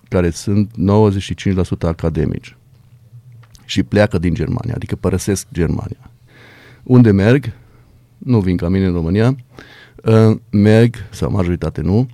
care 0.08 0.30
sunt 0.30 0.70
95% 0.70 0.78
academici 1.80 2.56
și 3.64 3.82
pleacă 3.82 4.18
din 4.18 4.34
Germania, 4.34 4.74
adică 4.74 4.96
părăsesc 4.96 5.46
Germania. 5.52 6.10
Unde 6.82 7.10
merg? 7.10 7.52
Nu 8.18 8.40
vin 8.40 8.56
ca 8.56 8.68
mine 8.68 8.86
în 8.86 8.92
România, 8.92 9.36
uh, 10.04 10.36
merg, 10.50 10.94
sau 11.10 11.30
majoritate 11.30 11.80
nu, 11.80 12.08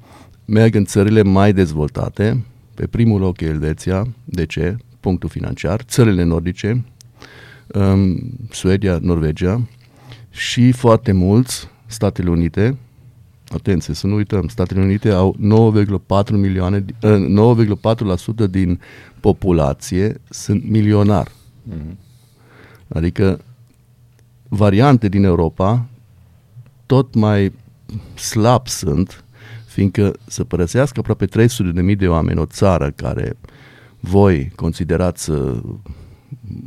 merg 0.45 0.75
în 0.75 0.85
țările 0.85 1.23
mai 1.23 1.53
dezvoltate, 1.53 2.45
pe 2.75 2.87
primul 2.87 3.21
loc 3.21 3.41
e 3.41 3.45
Elveția, 3.45 4.07
de 4.25 4.47
ce? 4.47 4.77
Punctul 5.03 5.29
financiar, 5.29 5.81
țările 5.81 6.23
nordice, 6.23 6.85
um, 7.75 8.21
Suedia, 8.51 8.99
Norvegia 9.01 9.61
și 10.31 10.73
foarte 10.73 11.13
mulți 11.13 11.69
Statele 11.87 12.31
Unite, 12.31 12.77
atenție, 13.49 13.95
să 13.95 14.07
nu 14.07 14.15
uităm, 14.15 14.49
Statele 14.49 14.81
Unite 14.81 15.11
au 15.11 15.37
9,4 15.39 16.31
milioane, 16.31 16.85
uh, 17.03 17.27
9,4% 18.45 18.47
din 18.51 18.81
populație 19.21 20.21
sunt 20.29 20.69
milionari. 20.69 21.31
Adică 22.89 23.41
variante 24.49 25.09
din 25.09 25.25
Europa 25.25 25.87
tot 26.87 27.15
mai 27.15 27.53
slab 28.15 28.67
sunt, 28.69 29.25
fiindcă 29.67 30.13
să 30.27 30.45
părăsească 30.45 30.99
aproape 30.99 31.27
300.000 31.27 31.97
de 31.97 32.09
oameni 32.09 32.39
o 32.39 32.47
țară 32.47 32.91
care 32.91 33.37
voi 34.05 34.53
considerați 34.57 35.31
uh, 35.31 35.59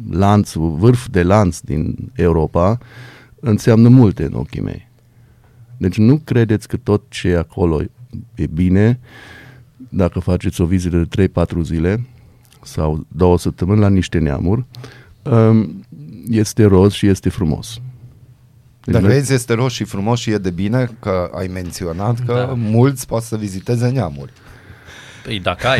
lanțul, 0.10 0.69
vârf 0.69 1.08
de 1.08 1.24
lanț 1.24 1.60
din 1.60 2.12
Europa, 2.13 2.78
înseamnă 3.39 3.89
multe 3.89 4.24
în 4.24 4.34
ochii 4.34 4.62
mei. 4.62 4.88
Deci 5.78 5.98
nu 5.98 6.21
credeți 6.24 6.67
că 6.67 6.78
tot 6.78 7.04
ce 7.10 7.28
e 7.28 7.38
acolo 7.38 7.82
e 8.36 8.48
bine 8.48 9.00
dacă 9.89 10.19
faceți 10.19 10.62
o 10.62 10.65
vizită 10.65 10.98
de 11.10 11.28
3-4 11.30 11.62
zile 11.63 12.06
sau 12.63 13.06
două 13.08 13.38
săptămâni 13.38 13.80
la 13.80 13.89
niște 13.89 14.17
neamuri, 14.19 14.65
um, 15.24 15.86
este 16.30 16.63
roz 16.65 16.91
și 16.93 17.08
este 17.08 17.30
frumos. 17.30 17.78
Deci 18.84 18.93
Dar 18.93 19.04
noi- 19.04 19.12
vezi, 19.13 19.34
este 19.34 19.54
roș 19.54 19.74
și 19.74 19.84
frumos 19.84 20.19
și 20.19 20.30
e 20.32 20.38
de 20.38 20.50
bine 20.50 20.89
că 21.00 21.30
ai 21.36 21.48
menționat 21.48 22.19
că 22.26 22.34
Da. 22.34 22.45
da. 22.45 22.54
mulți 22.54 23.08
pot 23.08 23.21
să 23.21 23.38
viziteze 23.38 23.89
neamuri. 23.89 24.32
Păi 25.25 25.39
dacă 25.39 25.67
ai, 25.67 25.79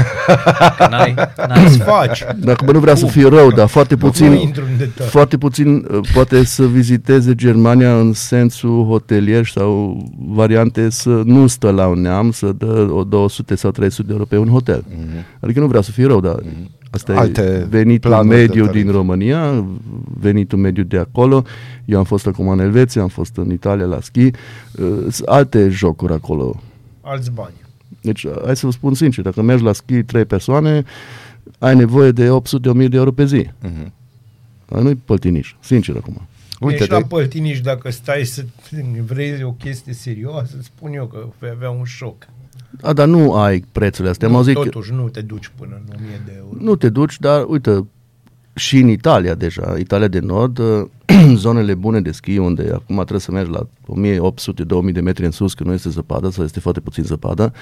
dacă 0.60 0.88
n-ai, 0.90 1.14
n-ai. 1.48 1.66
Îți 1.66 1.78
faci. 1.78 2.24
Dacă 2.38 2.66
bă, 2.66 2.72
nu 2.72 2.80
vrea 2.80 2.96
să 2.96 3.06
fie 3.06 3.28
rău, 3.28 3.52
dar 3.52 3.68
foarte 3.68 3.94
Nu 3.94 4.00
puțin, 4.00 4.32
intru 4.32 4.64
în 4.72 4.78
detalii. 4.78 5.12
foarte 5.12 5.38
puțin 5.38 5.86
uh, 5.92 6.00
poate 6.14 6.44
să 6.44 6.66
viziteze 6.68 7.36
Germania 7.36 8.00
în 8.00 8.14
sensul 8.14 8.86
hotelier 8.86 9.46
sau 9.46 10.04
variante 10.18 10.90
să 10.90 11.10
nu 11.26 11.48
stă 11.48 11.70
la 11.72 11.88
un 11.88 12.02
neam, 12.02 12.32
să 12.32 12.52
dă 12.58 12.88
o 12.92 13.04
200 13.04 13.56
sau 13.56 13.72
300 13.72 14.08
de 14.08 14.14
euro 14.14 14.26
pe 14.26 14.38
un 14.38 14.48
hotel. 14.48 14.84
Mm-hmm. 14.90 15.40
Adică 15.40 15.60
nu 15.60 15.68
vreau 15.68 15.82
să 15.82 15.92
fie 15.92 16.06
rău, 16.06 16.20
dar 16.20 16.36
asta 16.90 17.12
Mhm. 17.14 17.22
Alte 17.22 17.42
e 17.42 17.66
venitul 17.70 18.10
planuri 18.10 18.36
de 18.36 18.42
mediu 18.42 18.66
tarif. 18.66 18.82
din 18.84 18.92
România, 18.92 19.66
venitul 20.20 20.58
mediu 20.58 20.84
de 20.84 20.98
acolo. 20.98 21.44
Eu 21.86 21.98
am 21.98 22.04
fost 22.04 22.28
acum 22.28 22.48
în 22.50 22.60
Elveția, 22.60 23.02
am 23.02 23.08
fost 23.08 23.38
în 23.38 23.52
Italia 23.52 23.86
la 23.86 23.98
schi, 24.02 24.20
uh, 24.26 24.32
sunt 25.10 25.28
alte 25.28 25.70
jocuri 25.70 26.14
acolo. 26.14 26.62
Alți 27.02 27.32
bani. 27.32 27.54
Deci, 28.06 28.24
uh, 28.24 28.34
hai 28.46 28.56
să 28.56 28.66
vă 28.66 28.72
spun 28.72 28.94
sincer, 28.94 29.24
dacă 29.24 29.42
mergi 29.42 29.64
la 29.64 29.74
schi 29.74 30.04
trei 30.04 30.26
persoane, 30.26 30.84
ai 31.60 31.76
nevoie 31.76 32.12
de 32.12 32.28
800-1000 32.28 32.88
de 32.90 32.98
euro 32.98 33.12
pe 33.12 33.26
zi. 33.26 33.50
Mhm. 33.62 33.94
Dar 34.70 34.82
nu-i 34.82 34.96
păltiniș, 34.96 35.56
sincer 35.60 35.96
acum. 35.96 36.14
Uite, 36.14 36.28
Uite, 36.66 36.78
Ești 36.82 36.92
la 36.92 37.00
de, 37.00 37.06
Păltiniș 37.08 37.62
dacă 37.62 37.92
stai 37.92 38.24
să 38.24 38.46
vrei 39.12 39.44
o 39.44 39.52
chestie 39.52 39.94
serioasă, 39.94 40.54
îți 40.58 40.66
spun 40.66 40.94
eu 40.94 41.06
că 41.06 41.26
vei 41.40 41.50
avea 41.56 41.70
un 41.70 41.84
șoc. 41.84 42.28
A, 42.82 42.94
dar 42.94 43.08
nu 43.08 43.34
ai 43.34 43.66
prețurile 43.72 44.10
astea. 44.10 44.28
Am 44.28 44.34
Nu, 44.34 44.40
auzit 44.40 44.56
că 44.56 44.64
totuși 44.64 44.92
nu 44.94 45.10
te 45.10 45.22
duci 45.22 45.52
până 45.58 45.82
în 45.88 45.96
1000 46.00 46.22
de 46.26 46.34
euro. 46.38 46.58
nu 46.60 46.76
te 46.76 46.90
duci, 46.90 47.20
dar 47.20 47.46
uite, 47.48 47.88
și 48.56 48.78
în 48.78 48.88
Italia 48.88 49.36
deja, 49.36 49.76
Italia 49.80 50.08
de 50.08 50.20
Nord, 50.20 50.58
uh, 50.58 50.86
zonele 51.36 51.74
bune 51.74 52.02
de 52.02 52.12
schi, 52.12 52.38
unde 52.38 52.70
acum 52.74 52.96
trebuie 52.96 53.20
să 53.20 53.32
mergi 53.32 53.52
la 53.52 53.68
1800-2000 54.90 54.92
de 54.92 55.02
metri 55.02 55.26
în 55.26 55.32
sus, 55.32 55.54
că 55.54 55.64
nu 55.64 55.74
este 55.74 55.90
zăpadă 55.90 56.30
sau 56.30 56.44
este 56.44 56.60
foarte 56.60 56.80
puțin 56.80 57.04
zăpadă. 57.04 57.54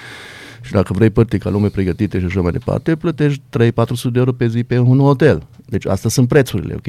Și 0.61 0.71
dacă 0.71 0.93
vrei 0.93 1.09
părți 1.09 1.37
ca 1.37 1.49
lume 1.49 1.69
pregătite 1.69 2.19
și 2.19 2.25
așa 2.25 2.41
mai 2.41 2.51
departe, 2.51 2.95
plătești 2.95 3.41
3-400 3.57 3.71
de 4.11 4.19
euro 4.19 4.31
pe 4.31 4.47
zi 4.47 4.63
pe 4.63 4.77
un 4.77 4.99
hotel. 4.99 5.47
Deci 5.65 5.85
astea 5.85 6.09
sunt 6.09 6.27
prețurile, 6.27 6.73
ok? 6.77 6.87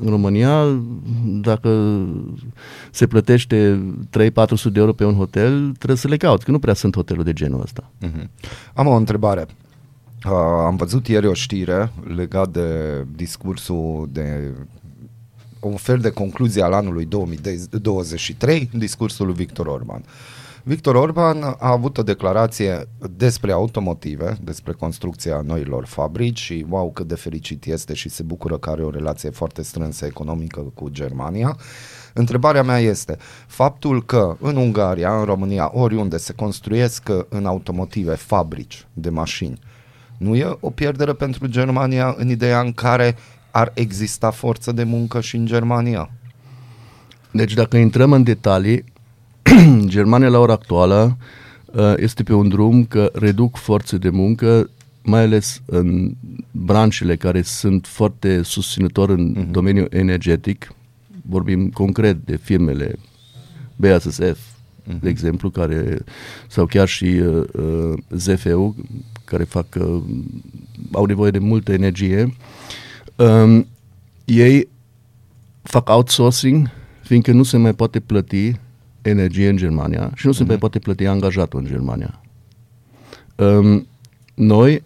În 0.00 0.08
România, 0.08 0.82
dacă 1.24 2.00
se 2.90 3.06
plătește 3.06 3.82
3-400 4.18 4.30
de 4.72 4.78
euro 4.78 4.92
pe 4.92 5.04
un 5.04 5.14
hotel, 5.14 5.72
trebuie 5.78 5.98
să 5.98 6.08
le 6.08 6.16
cauți, 6.16 6.44
că 6.44 6.50
nu 6.50 6.58
prea 6.58 6.74
sunt 6.74 6.94
hoteluri 6.94 7.24
de 7.24 7.32
genul 7.32 7.60
ăsta. 7.60 7.90
Mhm. 8.00 8.30
Am 8.74 8.86
o 8.86 8.94
întrebare. 8.94 9.46
Uh, 10.24 10.32
am 10.64 10.76
văzut 10.76 11.08
ieri 11.08 11.26
o 11.26 11.32
știre 11.32 11.92
legat 12.14 12.48
de 12.48 13.04
discursul 13.14 14.08
de 14.12 14.54
un 15.60 15.76
fel 15.76 15.98
de 15.98 16.10
concluzie 16.10 16.62
al 16.62 16.72
anului 16.72 17.04
2023, 17.04 18.70
discursul 18.72 19.26
lui 19.26 19.34
Victor 19.34 19.66
Orban. 19.66 20.04
Victor 20.62 20.94
Orban 20.94 21.42
a 21.42 21.56
avut 21.58 21.98
o 21.98 22.02
declarație 22.02 22.88
despre 23.16 23.52
automotive, 23.52 24.36
despre 24.42 24.72
construcția 24.72 25.40
noilor 25.40 25.84
fabrici 25.84 26.38
și 26.38 26.66
wow 26.68 26.90
cât 26.92 27.06
de 27.06 27.14
fericit 27.14 27.64
este 27.64 27.94
și 27.94 28.08
se 28.08 28.22
bucură 28.22 28.58
că 28.58 28.70
are 28.70 28.82
o 28.82 28.90
relație 28.90 29.30
foarte 29.30 29.62
strânsă 29.62 30.06
economică 30.06 30.60
cu 30.74 30.88
Germania. 30.88 31.56
Întrebarea 32.12 32.62
mea 32.62 32.78
este, 32.78 33.16
faptul 33.46 34.04
că 34.04 34.36
în 34.40 34.56
Ungaria, 34.56 35.18
în 35.18 35.24
România, 35.24 35.70
oriunde 35.74 36.16
se 36.16 36.32
construiesc 36.32 37.08
uh, 37.10 37.24
în 37.28 37.46
automotive 37.46 38.14
fabrici 38.14 38.86
de 38.92 39.10
mașini, 39.10 39.58
nu 40.18 40.34
e 40.34 40.56
o 40.60 40.70
pierdere 40.70 41.12
pentru 41.12 41.46
Germania 41.46 42.14
în 42.18 42.30
ideea 42.30 42.60
în 42.60 42.72
care 42.72 43.16
ar 43.50 43.70
exista 43.74 44.30
forță 44.30 44.72
de 44.72 44.84
muncă 44.84 45.20
și 45.20 45.36
în 45.36 45.46
Germania? 45.46 46.10
Deci 47.30 47.54
dacă 47.54 47.76
intrăm 47.76 48.12
în 48.12 48.22
detalii, 48.22 48.84
Germania 49.84 50.28
la 50.28 50.38
ora 50.38 50.52
actuală 50.52 51.16
uh, 51.64 51.92
este 51.96 52.22
pe 52.22 52.34
un 52.34 52.48
drum 52.48 52.84
că 52.84 53.10
reduc 53.14 53.56
forțe 53.56 53.96
de 53.96 54.08
muncă, 54.08 54.70
mai 55.02 55.20
ales 55.20 55.62
în 55.64 56.14
branșele 56.50 57.16
care 57.16 57.42
sunt 57.42 57.86
foarte 57.86 58.42
susținători 58.42 59.12
în 59.12 59.36
uh-huh. 59.36 59.50
domeniul 59.50 59.88
energetic. 59.90 60.72
Vorbim 61.28 61.70
concret 61.70 62.16
de 62.24 62.36
firmele 62.36 62.94
BASF, 63.76 64.20
uh-huh. 64.20 65.00
de 65.00 65.08
exemplu, 65.08 65.50
care 65.50 65.98
sau 66.48 66.66
chiar 66.66 66.88
și 66.88 67.04
uh, 67.04 67.44
uh, 67.52 67.98
ZFU, 68.10 68.76
care 69.26 69.44
fac 69.44 69.66
uh, 69.80 70.02
au 70.92 71.04
nevoie 71.04 71.30
de 71.30 71.38
multă 71.38 71.72
energie. 71.72 72.36
Um, 73.16 73.66
ei 74.24 74.68
fac 75.62 75.88
outsourcing, 75.88 76.70
fiindcă 77.02 77.32
nu 77.32 77.42
se 77.42 77.56
mai 77.56 77.74
poate 77.74 78.00
plăti 78.00 78.56
energie 79.02 79.48
în 79.48 79.56
Germania 79.56 80.10
și 80.14 80.26
nu 80.26 80.32
se 80.32 80.44
mai 80.44 80.56
poate 80.58 80.78
plăti 80.78 81.06
angajatul 81.06 81.58
în 81.58 81.66
Germania. 81.66 82.20
Um, 83.36 83.86
noi, 84.34 84.82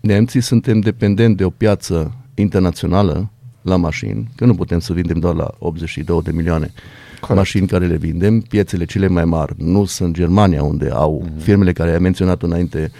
nemții, 0.00 0.40
suntem 0.40 0.80
dependenți 0.80 1.36
de 1.36 1.44
o 1.44 1.50
piață 1.50 2.16
internațională 2.34 3.30
la 3.62 3.76
mașini, 3.76 4.28
că 4.36 4.44
nu 4.44 4.54
putem 4.54 4.78
să 4.78 4.92
vindem 4.92 5.18
doar 5.18 5.34
la 5.34 5.54
82 5.58 6.22
de 6.22 6.32
milioane 6.32 6.72
Corect. 7.20 7.38
mașini 7.38 7.66
care 7.66 7.86
le 7.86 7.96
vindem. 7.96 8.40
Piețele 8.40 8.84
cele 8.84 9.06
mai 9.08 9.24
mari 9.24 9.54
nu 9.58 9.84
sunt 9.84 10.14
Germania, 10.14 10.62
unde 10.62 10.88
au 10.92 11.22
Mhm. 11.24 11.38
firmele 11.40 11.72
care 11.72 11.90
ai 11.92 11.98
menționat 11.98 12.42
înainte 12.42 12.90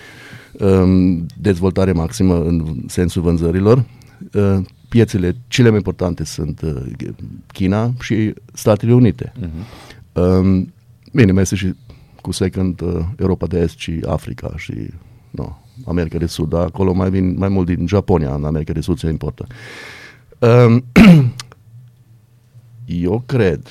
um, 0.53 1.27
dezvoltare 1.41 1.93
maximă 1.93 2.35
în 2.45 2.83
sensul 2.87 3.23
vânzărilor. 3.23 3.85
Uh, 4.35 4.59
piețele 4.89 5.37
cele 5.49 5.69
mai 5.69 5.77
importante 5.77 6.25
sunt 6.25 6.61
uh, 6.61 6.83
China 7.53 7.93
și 8.01 8.35
Statele 8.53 8.95
Unite. 8.95 9.33
Uh-huh. 9.41 10.13
Um, 10.13 10.73
bine, 11.13 11.33
mai 11.33 11.43
este 11.43 11.55
și 11.57 11.75
cu 12.21 12.33
second 12.33 12.81
uh, 12.81 12.99
Europa 13.19 13.47
de 13.47 13.59
Est 13.59 13.79
și 13.79 14.01
Africa 14.07 14.53
și 14.57 14.73
no, 15.31 15.57
America 15.87 16.19
de 16.19 16.27
Sud, 16.27 16.49
dar 16.49 16.63
acolo 16.65 16.93
mai 16.93 17.11
vin 17.11 17.35
mai 17.39 17.49
mult 17.49 17.67
din 17.67 17.87
Japonia, 17.87 18.35
în 18.35 18.45
America 18.45 18.73
de 18.73 18.81
Sud 18.81 18.99
se 18.99 19.09
importă. 19.09 19.47
Um, 20.39 20.85
eu 22.87 23.23
cred 23.27 23.63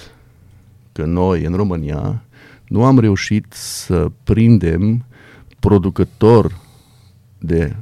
că 0.96 1.06
noi, 1.06 1.44
în 1.44 1.54
România, 1.54 2.24
nu 2.68 2.84
am 2.84 3.00
reușit 3.00 3.46
să 3.50 4.12
prindem 4.24 5.06
producător 5.60 6.62
de 7.38 7.76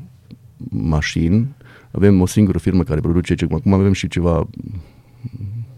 mașini. 0.69 1.55
Avem 1.91 2.21
o 2.21 2.25
singură 2.25 2.57
firmă 2.57 2.83
care 2.83 2.99
produce, 2.99 3.35
ce, 3.35 3.47
acum 3.51 3.73
avem 3.73 3.93
și 3.93 4.07
ceva 4.07 4.49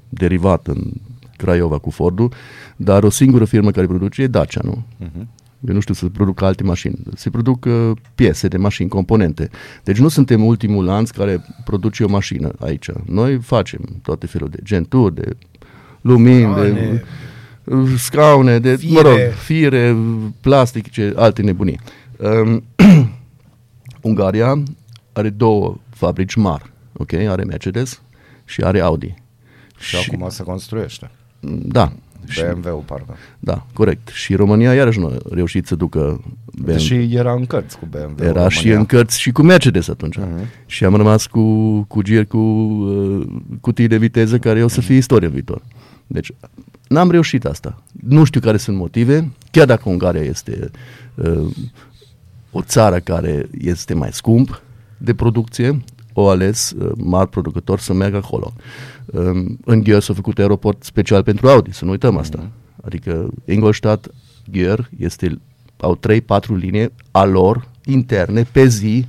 derivat 0.10 0.68
în 0.68 0.92
Craiova 1.38 1.78
cu 1.78 1.90
Fordul, 1.90 2.32
dar 2.76 3.04
o 3.04 3.10
singură 3.10 3.46
firmă 3.46 3.72
care 3.72 3.88
produce 3.88 4.22
e 4.22 4.28
Dacia, 4.28 4.62
nu? 4.64 4.86
Uh-huh. 5.04 5.28
Eu 5.68 5.74
nu 5.74 5.80
știu 5.80 5.94
să 5.94 6.06
produc 6.06 6.42
alte 6.42 6.64
mașini. 6.64 7.00
Se 7.16 7.30
produc 7.30 7.66
uh, 7.66 7.92
piese 8.16 8.48
de 8.48 8.58
mașini, 8.58 8.90
componente. 8.90 9.50
Deci 9.84 9.98
nu 9.98 10.08
suntem 10.08 10.46
ultimul 10.46 10.86
lanț 10.86 11.10
care 11.10 11.46
produce 11.64 12.04
o 12.04 12.10
mașină 12.10 12.52
aici. 12.60 12.90
Noi 13.06 13.40
facem 13.40 13.82
toate 14.02 14.28
felul 14.28 14.50
de 14.50 14.60
genturi, 14.64 15.16
de 15.16 15.38
lumini, 16.02 16.54
de 16.54 16.92
uh, 16.94 17.00
scaune, 17.98 18.60
de, 18.60 18.76
Fire. 18.76 18.94
mă 18.94 19.02
rog, 19.02 19.18
fire, 19.44 19.96
plastice, 20.42 21.14
alte 21.16 21.42
nebunii. 21.42 21.80
Um, 22.18 22.64
Ungaria 24.02 24.64
are 25.14 25.30
două 25.30 25.78
fabrici 25.90 26.36
mari, 26.36 26.72
ok? 26.94 27.14
Are 27.14 27.44
Mercedes 27.44 28.02
și 28.46 28.62
are 28.62 28.80
Audi. 28.80 29.14
Și, 29.78 29.96
acum 29.96 30.30
se 30.30 30.44
construiește. 30.44 31.10
Da, 31.62 31.92
și, 32.28 32.42
BMW-ul, 32.42 32.84
parcă. 32.86 33.16
da, 33.40 33.66
corect. 33.74 34.08
Și 34.08 34.36
România 34.36 34.74
iarăși 34.74 35.00
nu 35.00 35.06
a 35.06 35.18
reușit 35.30 35.68
să 35.68 35.76
ducă 35.76 36.22
BMW. 36.54 36.72
Deși 36.72 37.16
era 37.16 37.34
în 37.34 37.46
cărți 37.46 37.78
cu 37.78 37.88
BMW. 37.90 38.26
Era 38.26 38.50
și 38.50 38.70
în 38.70 38.86
cărți 38.86 39.20
și 39.20 39.32
cu 39.32 39.42
Mercedes 39.42 39.88
atunci. 39.88 40.18
Uh-huh. 40.20 40.66
Și 40.66 40.86
am 40.86 40.96
rămas 40.96 41.26
cu, 41.26 41.82
cu 41.82 42.02
gier 42.02 42.26
cu 42.26 42.38
uh, 42.38 43.28
cutii 43.62 43.88
de 43.88 43.98
viteză 43.98 44.38
care 44.38 44.64
o 44.64 44.68
să 44.68 44.82
fie 44.82 44.96
istorie 44.96 45.28
în 45.28 45.34
viitor. 45.34 45.62
Deci 46.08 46.32
n-am 46.88 47.12
reușit 47.12 47.46
asta. 47.46 47.84
Nu 47.92 48.24
știu 48.24 48.40
care 48.40 48.58
sunt 48.58 48.78
motive, 48.78 49.32
chiar 49.52 49.66
dacă 49.66 49.90
Ungaria 49.90 50.22
este 50.22 50.72
uh, 51.16 51.48
o 52.52 52.62
țară 52.62 53.00
care 53.00 53.50
este 53.58 53.94
mai 53.94 54.14
scump 54.14 54.62
de 54.98 55.14
producție, 55.14 55.84
o 56.14 56.30
ales 56.30 56.72
uh, 56.72 56.92
mari 56.98 57.30
producători 57.30 57.82
să 57.82 57.94
meargă 57.94 58.18
acolo. 58.18 58.54
Um, 59.06 59.58
în 59.66 59.84
Gheor 59.84 60.02
s-a 60.02 60.14
făcut 60.14 60.40
aeroport 60.40 60.84
special 60.84 61.24
pentru 61.24 61.48
Audi, 61.48 61.74
să 61.74 61.86
nu 61.86 61.92
uităm 61.92 62.18
asta. 62.18 62.50
Adică 62.84 63.30
Ingolstadt, 63.46 64.14
Gheor, 64.52 64.90
este, 64.98 65.40
au 65.78 66.00
3-4 66.12 66.48
linii 66.48 66.92
a 67.12 67.24
lor 67.24 67.68
interne 67.86 68.44
pe 68.44 68.68
zi 68.68 69.06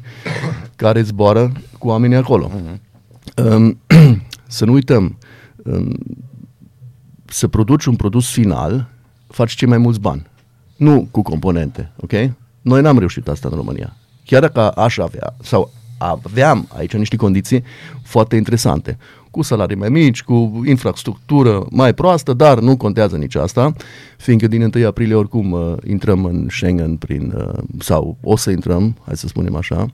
care 0.76 1.02
zboară 1.02 1.52
cu 1.78 1.88
oamenii 1.88 2.16
acolo. 2.16 2.50
Um, 3.36 3.78
să 4.46 4.64
nu 4.64 4.72
uităm, 4.72 5.18
um, 5.64 5.96
să 7.28 7.48
produci 7.48 7.84
un 7.84 7.96
produs 7.96 8.30
final, 8.30 8.88
faci 9.26 9.54
cei 9.54 9.68
mai 9.68 9.78
mulți 9.78 10.00
bani. 10.00 10.26
Nu 10.76 11.08
cu 11.10 11.22
componente, 11.22 11.92
ok? 11.96 12.12
Noi 12.62 12.80
n-am 12.80 12.98
reușit 12.98 13.28
asta 13.28 13.48
în 13.50 13.56
România. 13.56 13.96
Chiar 14.24 14.40
dacă 14.40 14.70
aș 14.70 14.98
avea, 14.98 15.36
sau 15.42 15.72
aveam 15.98 16.68
aici 16.76 16.92
niște 16.92 17.16
condiții 17.16 17.64
foarte 18.02 18.36
interesante, 18.36 18.98
cu 19.36 19.42
salarii 19.42 19.76
mai 19.76 19.88
mici, 19.88 20.22
cu 20.22 20.62
infrastructură 20.66 21.66
mai 21.70 21.94
proastă, 21.94 22.32
dar 22.32 22.58
nu 22.58 22.76
contează 22.76 23.16
nici 23.16 23.34
asta, 23.34 23.74
fiindcă 24.16 24.46
din 24.46 24.70
1 24.74 24.86
aprilie 24.86 25.14
oricum 25.14 25.52
uh, 25.52 25.72
intrăm 25.86 26.24
în 26.24 26.46
Schengen 26.50 26.96
prin, 26.96 27.34
uh, 27.36 27.62
sau 27.78 28.16
o 28.22 28.36
să 28.36 28.50
intrăm, 28.50 28.96
hai 29.04 29.16
să 29.16 29.26
spunem 29.26 29.56
așa, 29.56 29.86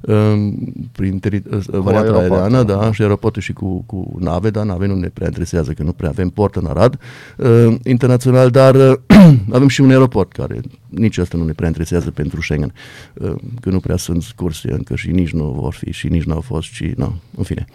uh, 0.00 0.48
prin 0.92 1.20
teri- 1.20 1.42
uh, 1.50 1.64
varianta 1.68 2.12
aeroportul. 2.12 2.32
aeriană, 2.32 2.62
da, 2.62 2.92
și 2.92 3.02
aeroportul 3.02 3.42
și 3.42 3.52
cu, 3.52 3.84
cu 3.86 4.16
nave, 4.18 4.50
dar 4.50 4.64
nave 4.64 4.86
nu 4.86 4.94
ne 4.94 5.08
prea 5.08 5.26
interesează, 5.26 5.72
că 5.72 5.82
nu 5.82 5.92
prea 5.92 6.08
avem 6.08 6.28
port 6.28 6.54
în 6.54 6.66
Arad 6.66 6.98
uh, 7.36 7.74
internațional, 7.84 8.50
dar 8.50 8.74
uh, 8.74 8.96
avem 9.56 9.68
și 9.68 9.80
un 9.80 9.90
aeroport 9.90 10.32
care 10.32 10.60
nici 10.88 11.18
asta 11.18 11.36
nu 11.36 11.44
ne 11.44 11.52
prea 11.52 11.66
interesează 11.66 12.10
pentru 12.10 12.40
Schengen, 12.40 12.72
uh, 13.14 13.34
că 13.60 13.70
nu 13.70 13.80
prea 13.80 13.96
sunt 13.96 14.24
curse 14.36 14.72
încă 14.72 14.94
și 14.94 15.10
nici 15.10 15.30
nu 15.30 15.56
vor 15.60 15.72
fi 15.72 15.92
și 15.92 16.08
nici 16.08 16.24
nu 16.24 16.34
au 16.34 16.40
fost 16.40 16.68
și, 16.68 16.92
nu, 16.96 17.14
în 17.36 17.44
fine. 17.44 17.66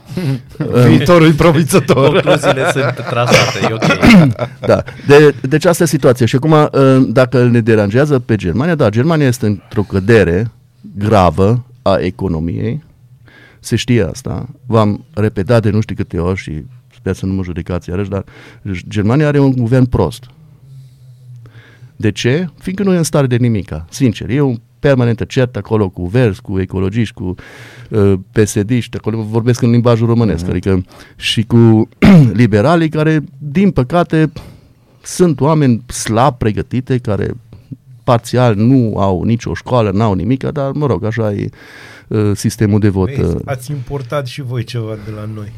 Viitorul 1.12 1.34
promițător. 1.34 2.10
Concluziile 2.10 2.72
sunt 2.72 3.06
trasate, 3.10 3.60
e 3.70 3.74
ok. 3.74 3.86
da. 4.72 4.84
De, 5.08 5.36
deci 5.42 5.66
asta 5.66 5.84
e 5.84 5.88
situația. 5.88 6.26
Și 6.26 6.36
acum, 6.36 6.52
uh, 6.52 6.70
dacă 7.08 7.44
ne 7.44 7.60
deranjează 7.60 8.20
pe 8.20 8.36
Germania, 8.36 8.76
da, 8.76 8.90
Germania 8.90 9.28
este 9.28 9.46
într-o 9.46 9.82
cădere 9.82 10.52
gravă 10.98 11.66
a 11.82 11.98
economiei. 11.98 12.84
Se 13.60 13.76
știe 13.76 14.04
asta. 14.04 14.50
V-am 14.66 15.06
repetat 15.14 15.62
de 15.62 15.70
nu 15.70 15.82
știu 15.82 15.96
câte 15.96 16.18
ori 16.18 16.40
și 16.40 16.64
sper 16.96 17.16
să 17.16 17.26
nu 17.26 17.34
mă 17.34 17.44
judecați 17.44 17.90
iarăși, 17.90 18.10
dar 18.10 18.24
Germania 18.88 19.28
are 19.28 19.40
un 19.40 19.52
guvern 19.52 19.86
prost. 19.86 20.24
De 21.96 22.12
ce? 22.12 22.48
Fiindcă 22.60 22.84
nu 22.84 22.94
e 22.94 22.98
în 22.98 23.04
stare 23.04 23.28
de 23.28 23.36
nimica. 23.36 23.86
Sincer, 23.90 24.30
e 24.30 24.42
un 24.42 24.60
permanentă 24.82 25.24
cert 25.24 25.56
acolo 25.56 25.90
cu 25.90 26.06
verzi, 26.06 26.42
cu 26.42 26.60
ecologiști, 26.60 27.14
cu 27.14 27.36
uh, 27.90 28.14
PSD-ști, 28.32 28.98
acolo 28.98 29.22
vorbesc 29.22 29.62
în 29.62 29.72
limbajul 29.72 30.08
românesc, 30.08 30.46
uh-huh. 30.46 30.50
adică 30.50 30.86
și 31.16 31.44
cu 31.44 31.90
liberalii 32.42 32.90
care, 32.90 33.24
din 33.38 33.72
păcate, 33.72 34.32
sunt 35.02 35.40
oameni 35.40 35.84
slab 35.88 36.38
pregătite, 36.38 36.98
care 36.98 37.34
parțial 38.04 38.56
nu 38.56 38.98
au 38.98 39.24
nicio 39.24 39.54
școală, 39.54 39.92
n-au 39.92 40.14
nimic, 40.14 40.44
dar, 40.44 40.72
mă 40.72 40.86
rog, 40.86 41.04
așa 41.04 41.32
e 41.32 41.50
uh, 42.12 42.32
sistemul 42.36 42.80
de 42.80 42.90
vot. 42.90 43.16
Vezi, 43.16 43.36
Uh. 43.36 43.42
ați 43.46 43.72
importat 43.72 44.28
și 44.28 44.42
voi 44.42 44.64
ceva 44.64 44.98
de 45.06 45.12
la 45.16 45.30
noi. 45.36 45.52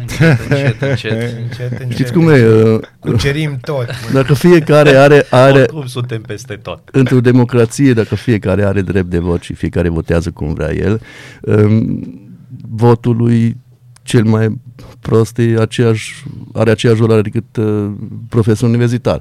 Încet, 0.00 0.38
încet, 0.50 0.82
încet. 0.82 1.12
Încet, 1.38 1.70
încet. 1.70 1.90
Știți 1.90 2.12
cum 2.12 2.28
e? 2.28 2.46
Uh, 2.46 2.80
Cucerim 2.98 3.58
tot. 3.60 3.86
mă. 3.86 4.10
dacă 4.20 4.34
fiecare 4.34 4.90
are, 4.90 5.26
are 5.30 5.58
Oricum 5.60 5.86
suntem 5.86 6.20
peste 6.22 6.54
tot. 6.54 6.88
într-o 6.92 7.20
democrație, 7.20 7.92
dacă 7.92 8.14
fiecare 8.14 8.64
are 8.64 8.80
drept 8.82 9.10
de 9.10 9.18
vot 9.18 9.42
și 9.42 9.54
fiecare 9.54 9.88
votează 9.88 10.30
cum 10.30 10.52
vrea 10.54 10.74
el, 10.74 11.00
um, 11.40 12.30
votul 12.70 13.16
lui 13.16 13.56
cel 14.02 14.24
mai 14.24 14.60
prost 15.00 15.38
e 15.38 15.56
aceeași, 15.60 16.24
are 16.52 16.70
aceeași 16.70 17.00
valoare 17.00 17.22
decât 17.22 17.56
uh, 17.56 17.90
profesor 18.28 18.68
universitar. 18.68 19.20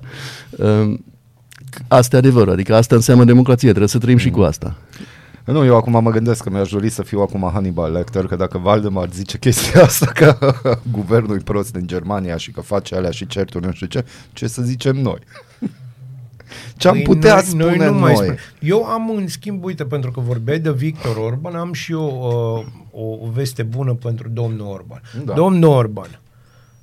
Um, 0.57 1.03
asta 1.87 2.15
e 2.15 2.19
adevărul, 2.19 2.53
adică 2.53 2.75
asta 2.75 2.95
înseamnă 2.95 3.23
democrație, 3.23 3.67
trebuie 3.67 3.89
să 3.89 3.97
trăim 3.97 4.17
și 4.17 4.29
cu 4.29 4.41
asta. 4.41 4.77
Nu, 5.51 5.65
eu 5.65 5.75
acum 5.75 6.03
mă 6.03 6.11
gândesc 6.11 6.43
că 6.43 6.49
mi-aș 6.49 6.69
dori 6.69 6.89
să 6.89 7.03
fiu 7.03 7.21
acum 7.21 7.49
Hannibal 7.53 7.91
Lecter, 7.91 8.25
că 8.25 8.35
dacă 8.35 8.57
Valdemar 8.57 9.09
zice 9.11 9.37
chestia 9.37 9.83
asta, 9.83 10.05
că 10.05 10.37
guvernul 10.91 11.35
e 11.37 11.41
prost 11.43 11.75
în 11.75 11.87
Germania 11.87 12.37
și 12.37 12.51
că 12.51 12.61
face 12.61 12.95
alea 12.95 13.11
și 13.11 13.27
certuri, 13.27 13.65
nu 13.65 13.71
știu 13.71 13.87
ce, 13.87 14.05
ce 14.33 14.47
să 14.47 14.61
zicem 14.61 14.95
noi? 14.95 15.19
Ce 16.77 16.87
am 16.87 16.93
Păi 16.93 17.03
putea 17.03 17.33
noi- 17.33 17.43
spune 17.43 17.63
noi? 17.63 17.77
nu 17.77 17.83
noi? 17.83 17.99
mai 17.99 18.13
spune. 18.15 18.37
Eu 18.59 18.83
am 18.83 19.09
în 19.09 19.27
schimb, 19.27 19.63
uite, 19.63 19.85
pentru 19.85 20.11
că 20.11 20.19
vorbeai 20.19 20.59
de 20.59 20.71
Victor 20.71 21.15
Orban, 21.17 21.55
am 21.55 21.73
și 21.73 21.91
eu 21.91 22.65
uh, 22.91 23.01
o 23.21 23.29
veste 23.33 23.63
bună 23.63 23.93
pentru 23.93 24.29
domnul 24.29 24.67
Orban. 24.67 25.01
Da. 25.25 25.33
Domnul 25.33 25.69
Orban, 25.69 26.19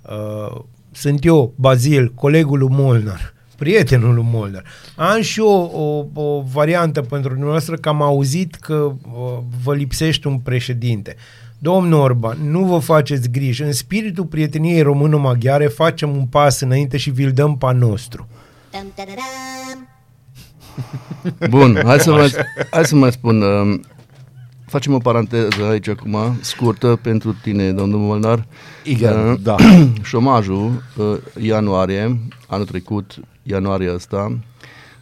uh, 0.02 0.60
sunt 0.90 1.24
eu, 1.24 1.52
Bazil, 1.56 2.12
colegul 2.14 2.58
lui 2.58 2.68
Molnar, 2.70 3.33
prietenul 3.56 4.14
lui 4.14 4.26
Molnar. 4.30 4.64
Am 4.96 5.20
și 5.20 5.38
eu 5.40 5.70
o, 6.14 6.20
o 6.22 6.42
variantă 6.52 7.00
pentru 7.00 7.30
dumneavoastră 7.30 7.76
că 7.76 7.88
am 7.88 8.02
auzit 8.02 8.54
că 8.54 8.74
uh, 8.74 9.38
vă 9.62 9.74
lipsește 9.74 10.28
un 10.28 10.38
președinte. 10.38 11.16
Domnul 11.58 12.00
Orban, 12.00 12.38
nu 12.50 12.64
vă 12.64 12.78
faceți 12.78 13.30
griji. 13.30 13.62
În 13.62 13.72
spiritul 13.72 14.24
prieteniei 14.24 14.80
română-maghiare 14.82 15.66
facem 15.66 16.16
un 16.16 16.26
pas 16.26 16.60
înainte 16.60 16.96
și 16.96 17.10
vi-l 17.10 17.32
dăm 17.32 17.58
pa 17.58 17.72
nostru. 17.72 18.28
Dum, 18.70 18.92
da, 18.94 19.02
da, 19.06 19.12
dum. 19.14 19.88
Bun, 21.58 21.80
hai 21.84 22.00
să 22.00 22.10
mai, 22.10 22.32
hai 22.70 22.84
să 22.84 22.94
mai 22.94 23.12
spun. 23.12 23.42
Um, 23.42 23.84
facem 24.66 24.94
o 24.94 24.98
paranteză 24.98 25.68
aici 25.70 25.88
acum, 25.88 26.38
scurtă 26.40 26.98
pentru 27.02 27.36
tine, 27.42 27.72
domnul 27.72 27.98
Molnar. 27.98 28.46
Igen, 28.84 29.28
Uh, 29.28 29.38
da. 29.42 29.56
Șomajul, 30.02 30.82
uh, 30.96 31.16
ianuarie, 31.40 32.18
anul 32.46 32.66
trecut, 32.66 33.16
ianuarie 33.44 33.94
ăsta, 33.94 34.38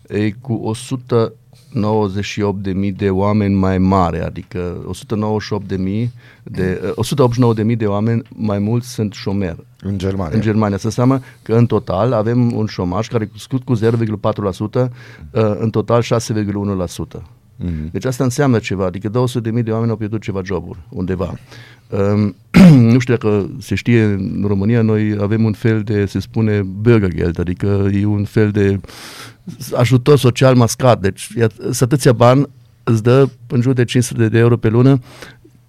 e 0.09 0.30
cu 0.30 0.70
198.000 0.74 2.93
de 2.97 3.11
oameni 3.11 3.55
mai 3.55 3.78
mare, 3.78 4.24
adică 4.24 4.84
198.000 4.86 6.11
de, 6.43 6.80
uh, 6.84 6.93
189.000 6.97 7.76
de 7.76 7.86
oameni 7.86 8.22
mai 8.36 8.59
mulți 8.59 8.88
sunt 8.88 9.12
șomeri 9.12 9.64
În 9.80 9.99
Germania. 9.99 10.36
în 10.36 10.43
Germania. 10.43 10.74
Asta 10.74 10.88
înseamnă 10.88 11.20
că 11.43 11.55
în 11.55 11.66
total 11.66 12.12
avem 12.12 12.57
un 12.57 12.66
șomaj 12.66 13.09
care 13.09 13.24
a 13.24 13.26
crescut 13.26 13.62
cu 13.62 13.74
0,4%, 13.74 14.90
uh, 15.30 15.55
în 15.59 15.70
total 15.70 16.03
6,1%. 16.03 17.22
Mm-hmm. 17.62 17.90
Deci 17.90 18.04
asta 18.04 18.24
înseamnă 18.24 18.58
ceva, 18.58 18.84
adică 18.84 19.08
200.000 19.08 19.62
de 19.62 19.70
oameni 19.70 19.90
au 19.90 19.96
pierdut 19.96 20.22
ceva 20.22 20.40
joburi 20.44 20.78
undeva. 20.88 21.34
Um, 21.88 22.34
nu 22.92 22.98
știu 22.98 23.14
dacă 23.14 23.50
se 23.60 23.74
știe, 23.74 24.02
în 24.04 24.44
România 24.46 24.82
noi 24.82 25.16
avem 25.20 25.44
un 25.44 25.52
fel 25.52 25.82
de, 25.82 26.06
se 26.06 26.20
spune, 26.20 26.60
Bürgergeld, 26.82 27.38
adică 27.38 27.90
e 27.92 28.04
un 28.04 28.24
fel 28.24 28.50
de 28.50 28.80
ajutor 29.74 30.18
social 30.18 30.54
mascat, 30.54 31.00
deci 31.00 31.28
sunt 31.60 31.80
atâția 31.80 32.12
bani, 32.12 32.46
îți 32.84 33.02
dă 33.02 33.28
în 33.46 33.60
jur 33.60 33.72
de 33.72 33.84
500 33.84 34.28
de 34.28 34.38
euro 34.38 34.56
pe 34.56 34.68
lună, 34.68 34.98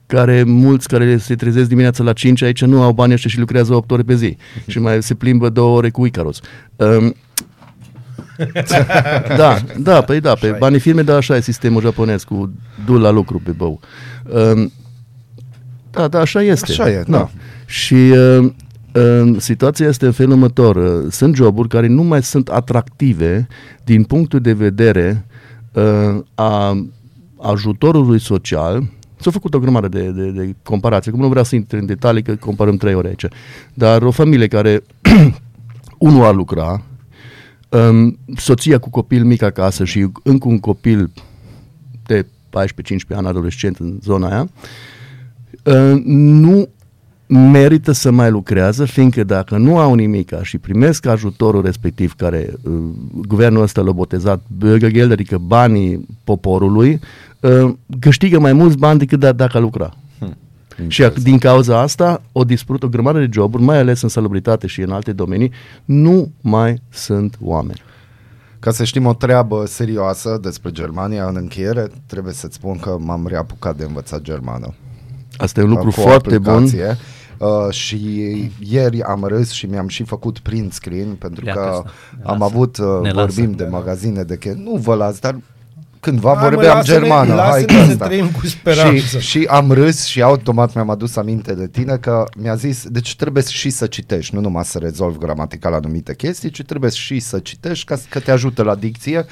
care 0.06 0.44
mulți 0.44 0.88
care 0.88 1.18
se 1.18 1.36
trezesc 1.36 1.68
dimineața 1.68 2.04
la 2.04 2.14
5 2.14 2.42
aici 2.42 2.64
nu 2.64 2.82
au 2.82 2.94
bani 2.94 3.14
ăștia 3.14 3.30
și 3.30 3.40
lucrează 3.40 3.74
8 3.74 3.92
ore 3.92 4.02
pe 4.02 4.16
zi 4.16 4.38
și 4.68 4.80
mai 4.80 5.04
se 5.04 5.14
plimbă 5.14 5.50
două 5.50 5.78
ore 5.78 5.90
cu 5.90 6.06
Icarus. 6.06 6.40
Um, 6.76 7.16
da, 9.38 9.58
da, 9.80 10.02
păi 10.02 10.20
da, 10.20 10.34
pe 10.34 10.56
banii 10.60 10.80
firme, 10.80 11.02
dar 11.02 11.16
așa 11.16 11.36
e 11.36 11.42
sistemul 11.42 11.82
japonez 11.82 12.24
cu 12.24 12.52
du 12.86 12.98
la 12.98 13.10
lucru 13.10 13.42
pe 13.44 13.52
bău. 13.52 13.80
Um, 14.54 14.72
da, 15.92 16.08
da, 16.08 16.20
așa 16.20 16.42
este. 16.42 16.72
Așa 16.72 16.90
e, 16.90 17.04
da. 17.08 17.30
Și 17.66 17.94
uh, 17.94 18.52
uh, 18.94 19.36
situația 19.38 19.88
este 19.88 20.06
în 20.06 20.12
felul 20.12 20.32
următor. 20.32 20.76
Uh, 20.76 21.12
sunt 21.12 21.36
joburi 21.36 21.68
care 21.68 21.88
nu 21.88 22.04
mai 22.04 22.24
sunt 22.24 22.50
atractive 22.50 23.48
din 23.84 24.04
punctul 24.04 24.40
de 24.40 24.54
vedere 24.54 25.26
uh, 25.74 26.24
a 26.36 26.86
ajutorului 27.42 28.20
social. 28.20 28.84
S-a 29.20 29.32
făcut 29.32 29.54
o 29.54 29.60
grămadă 29.60 29.88
de, 29.88 30.12
de, 30.12 30.30
de 30.30 30.56
comparații. 30.64 31.12
Cum 31.12 31.20
nu 31.20 31.28
vreau 31.28 31.44
să 31.44 31.56
intru 31.56 31.78
în 31.78 31.86
detalii, 31.86 32.24
că 32.24 32.36
comparăm 32.36 32.78
trei 32.78 32.94
ore 32.94 33.08
aici. 33.08 33.26
Dar 33.74 34.02
o 34.02 34.12
familie 34.12 34.48
care 34.48 34.84
unul 35.98 36.24
a 36.24 36.32
lucra, 36.32 36.82
um, 37.74 38.18
soția 38.36 38.78
cu 38.78 38.90
copil 38.90 39.24
mic 39.24 39.42
acasă 39.42 39.84
și 39.84 40.08
încă 40.24 40.48
un 40.48 40.60
copil 40.60 41.12
de 42.06 42.26
14-15 42.26 42.28
ani 43.10 43.28
adolescent 43.28 43.78
în 43.78 44.00
zona 44.02 44.30
aia, 44.30 44.50
uh, 45.64 46.02
nu 46.06 46.70
merită 47.28 47.92
să 47.92 48.12
mai 48.12 48.32
lucrează, 48.32 48.86
fiindcă 48.86 49.24
dacă 49.24 49.58
nu 49.58 49.78
au 49.78 49.94
nimic 49.94 50.42
și 50.42 50.58
primesc 50.58 51.06
ajutorul 51.06 51.64
respectiv 51.64 52.14
care 52.14 52.54
uh, 52.64 52.74
guvernul 53.28 53.62
ăsta 53.62 53.82
l-a 53.82 53.92
botezat 53.92 54.42
Bürgergeld, 54.58 55.12
adică 55.12 55.38
banii 55.38 56.08
poporului, 56.24 57.00
uh, 57.40 57.74
câștigă 58.00 58.40
mai 58.40 58.54
mulți 58.54 58.78
bani 58.78 59.00
decât 59.00 59.20
da- 59.20 59.32
dacă 59.32 59.60
lucra. 59.60 59.94
Hmm. 60.76 60.90
Și 60.90 61.04
ac- 61.10 61.14
din 61.14 61.38
cauza 61.38 61.80
asta 61.80 62.22
o 62.32 62.44
dispărut 62.44 62.84
o 62.84 62.88
grămadă 62.88 63.20
de 63.20 63.28
joburi, 63.32 63.64
mai 63.64 63.78
ales 63.78 64.02
în 64.02 64.10
salubritate 64.10 64.68
și 64.68 64.82
în 64.82 64.92
alte 64.92 65.12
domenii, 65.14 65.52
nu 65.86 66.32
mai 66.42 66.82
sunt 66.90 67.38
oameni. 67.42 67.82
Ca 68.60 68.72
să 68.72 68.84
știm 68.84 69.06
o 69.06 69.14
treabă 69.14 69.66
serioasă 69.66 70.40
despre 70.42 70.72
Germania, 70.72 71.26
în 71.28 71.36
încheiere, 71.36 71.88
trebuie 72.06 72.34
să-ți 72.34 72.56
spun 72.56 72.78
că 72.80 72.98
m-am 73.00 73.28
reapucat 73.28 73.76
de 73.76 73.84
învățat 73.84 74.22
germană. 74.22 74.74
Asta 75.38 75.60
e 75.60 75.64
un 75.64 75.70
lucru 75.70 75.90
cu 75.90 76.00
o 76.00 76.04
foarte 76.04 76.38
bun. 76.38 76.54
aplicație. 76.54 76.98
Uh, 77.38 77.70
și 77.74 78.52
ieri 78.60 79.02
am 79.02 79.24
râs 79.24 79.52
și 79.52 79.66
mi-am 79.66 79.88
și 79.88 80.04
făcut 80.04 80.40
print 80.40 80.74
screen 80.74 81.16
pentru 81.16 81.46
Ia 81.46 81.54
că 81.54 81.60
că 81.60 81.66
asta, 81.66 81.84
ne 82.18 82.24
am 82.26 82.38
lasă. 82.40 82.54
avut, 82.54 82.78
uh, 82.78 82.86
Ne 83.02 83.12
lasă. 83.12 83.34
vorbim 83.34 83.52
de 83.56 83.64
magazine 83.66 84.24
de 84.24 84.38
che, 84.38 84.54
nu 84.64 84.76
vă 84.76 84.96
las, 84.96 85.20
dar 85.20 85.36
cândva 86.04 86.34
Hai, 86.36 86.44
mă, 86.44 86.50
vorbeam 86.56 86.76
lasă-ne- 86.78 87.00
germană, 87.00 87.34
hai 87.36 87.38
lasă-ne 87.38 87.66
cu 87.66 87.86
să 87.86 87.92
asta. 87.92 88.06
trăim 88.06 88.32
cu 88.32 88.46
speranță. 88.46 89.20
Și, 89.20 89.28
și 89.40 89.48
am 89.50 89.72
râs 89.72 90.04
și 90.06 90.22
automat 90.22 90.74
mi-am 90.76 90.90
adus 90.90 91.16
aminte 91.16 91.54
de 91.54 91.68
tine 91.68 91.98
că 91.98 92.26
mi-a 92.38 92.56
zis, 92.56 92.86
deci 92.88 93.16
trebuie 93.16 93.44
și 93.44 93.70
să 93.70 93.88
citești, 93.88 94.36
nu 94.36 94.42
numai 94.42 94.66
să 94.66 94.78
rezolvi 94.78 95.18
gramatical 95.18 95.74
anumite 95.74 96.16
chestii, 96.16 96.50
ci 96.50 96.64
trebuie 96.64 96.90
și 96.90 97.20
să 97.20 97.40
citești 97.40 97.86
ca 97.86 97.98
că 98.10 98.20
te 98.20 98.32
ajută 98.32 98.64
la 98.64 98.76
dicție 98.76 99.26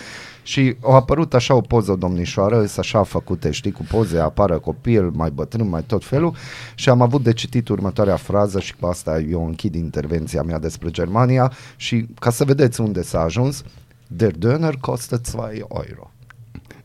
și 0.44 0.76
a 0.84 0.94
apărut 0.96 1.34
așa 1.34 1.54
o 1.56 1.62
poză, 1.62 1.96
domnișoară, 2.00 2.56
sunt 2.58 2.78
așa 2.78 3.04
făcute, 3.04 3.52
știi, 3.52 3.72
cu 3.72 3.84
poze, 3.90 4.20
apară 4.20 4.60
copil, 4.60 5.10
mai 5.14 5.30
bătrân, 5.34 5.70
mai 5.70 5.84
tot 5.88 6.06
felul 6.06 6.36
și 6.76 6.90
am 6.90 7.02
avut 7.02 7.24
de 7.24 7.34
citit 7.34 7.68
următoarea 7.70 8.16
frază 8.16 8.60
și 8.60 8.76
cu 8.80 8.86
asta 8.86 9.20
eu 9.20 9.46
închid 9.46 9.76
intervenția 9.76 10.42
mea 10.42 10.60
despre 10.60 10.90
Germania 10.90 11.52
și 11.76 12.06
ca 12.20 12.30
să 12.30 12.44
vedeți 12.44 12.82
unde 12.82 13.02
s-a 13.04 13.22
ajuns, 13.22 13.64
Der 14.08 14.32
Döner 14.32 14.74
costă 14.80 15.22
2 15.36 15.66
euro. 15.70 16.12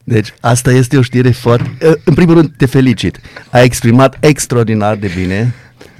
Deci 0.08 0.34
asta 0.40 0.72
este 0.72 0.96
o 0.98 1.02
știre 1.02 1.30
foarte... 1.30 1.70
uh, 1.86 1.92
În 2.04 2.14
primul 2.14 2.34
rând 2.34 2.50
te 2.56 2.66
felicit. 2.66 3.20
Ai 3.50 3.64
exprimat 3.64 4.16
extraordinar 4.20 4.96
de 4.96 5.10
bine. 5.16 5.54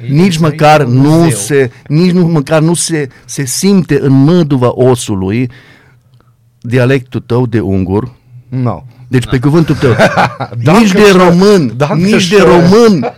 Nici 0.08 0.20
aici 0.22 0.38
măcar 0.38 0.80
e 0.80 0.84
un 0.84 0.92
nu 0.92 1.10
muzeu. 1.10 1.30
se, 1.38 1.70
nici 1.88 2.10
nu 2.10 2.26
măcar 2.26 2.60
nu 2.60 2.74
se, 2.74 3.08
se 3.24 3.44
simte 3.44 3.98
în 4.00 4.12
măduva 4.12 4.70
osului 4.74 5.50
dialectul 6.60 7.20
tău 7.20 7.46
de 7.46 7.60
ungur. 7.60 8.12
No. 8.48 8.82
Deci 9.08 9.26
pe 9.26 9.38
cuvântul 9.38 9.74
tău. 9.74 9.90
Danke 10.62 10.80
nici 10.80 10.92
de 10.92 10.98
schön. 11.12 11.16
român, 11.16 11.72
Danke 11.76 12.04
nici 12.04 12.28
de 12.28 12.36
schön. 12.36 12.44
român. 12.44 13.04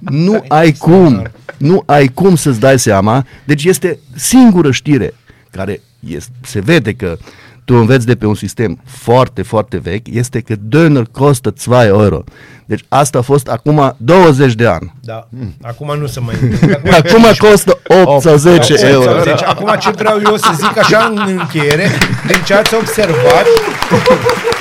Nu 0.00 0.44
ai 0.48 0.72
cum. 0.72 1.26
Nu 1.56 1.82
ai 1.86 2.08
cum 2.08 2.36
să-ți 2.36 2.60
dai 2.60 2.78
seama. 2.78 3.26
Deci 3.44 3.64
este 3.64 3.98
singură 4.14 4.70
știre 4.70 5.14
care 5.50 5.80
este, 6.08 6.32
se 6.42 6.60
vede 6.60 6.92
că 6.92 7.16
tu 7.66 7.74
înveți 7.74 8.06
de 8.06 8.14
pe 8.14 8.26
un 8.26 8.34
sistem 8.34 8.80
foarte, 8.84 9.42
foarte 9.42 9.76
vechi, 9.76 10.06
este 10.10 10.40
că 10.40 10.54
döner 10.54 11.02
costă 11.12 11.54
2 11.66 11.86
euro. 11.86 12.24
Deci 12.64 12.84
asta 12.88 13.18
a 13.18 13.20
fost 13.20 13.48
acum 13.48 13.94
20 13.96 14.54
de 14.54 14.66
ani. 14.66 14.94
Da. 15.00 15.28
Acum 15.62 15.98
nu 15.98 16.06
se 16.06 16.20
mai 16.20 16.34
întâmplă. 16.40 16.96
Acum 17.04 17.24
costă 17.38 17.78
8 18.06 18.22
sau 18.22 18.36
10 18.36 18.72
Opt 18.72 18.82
euro. 18.82 19.10
sau 19.10 19.22
zece. 19.22 19.44
Acum 19.44 19.74
ce 19.78 19.90
vreau 19.90 20.20
eu 20.24 20.36
să 20.36 20.50
zic 20.54 20.78
așa 20.78 21.12
în 21.14 21.38
încheiere, 21.38 21.88
din 22.26 22.36
ce 22.44 22.54
ați 22.54 22.74
observat, 22.74 23.46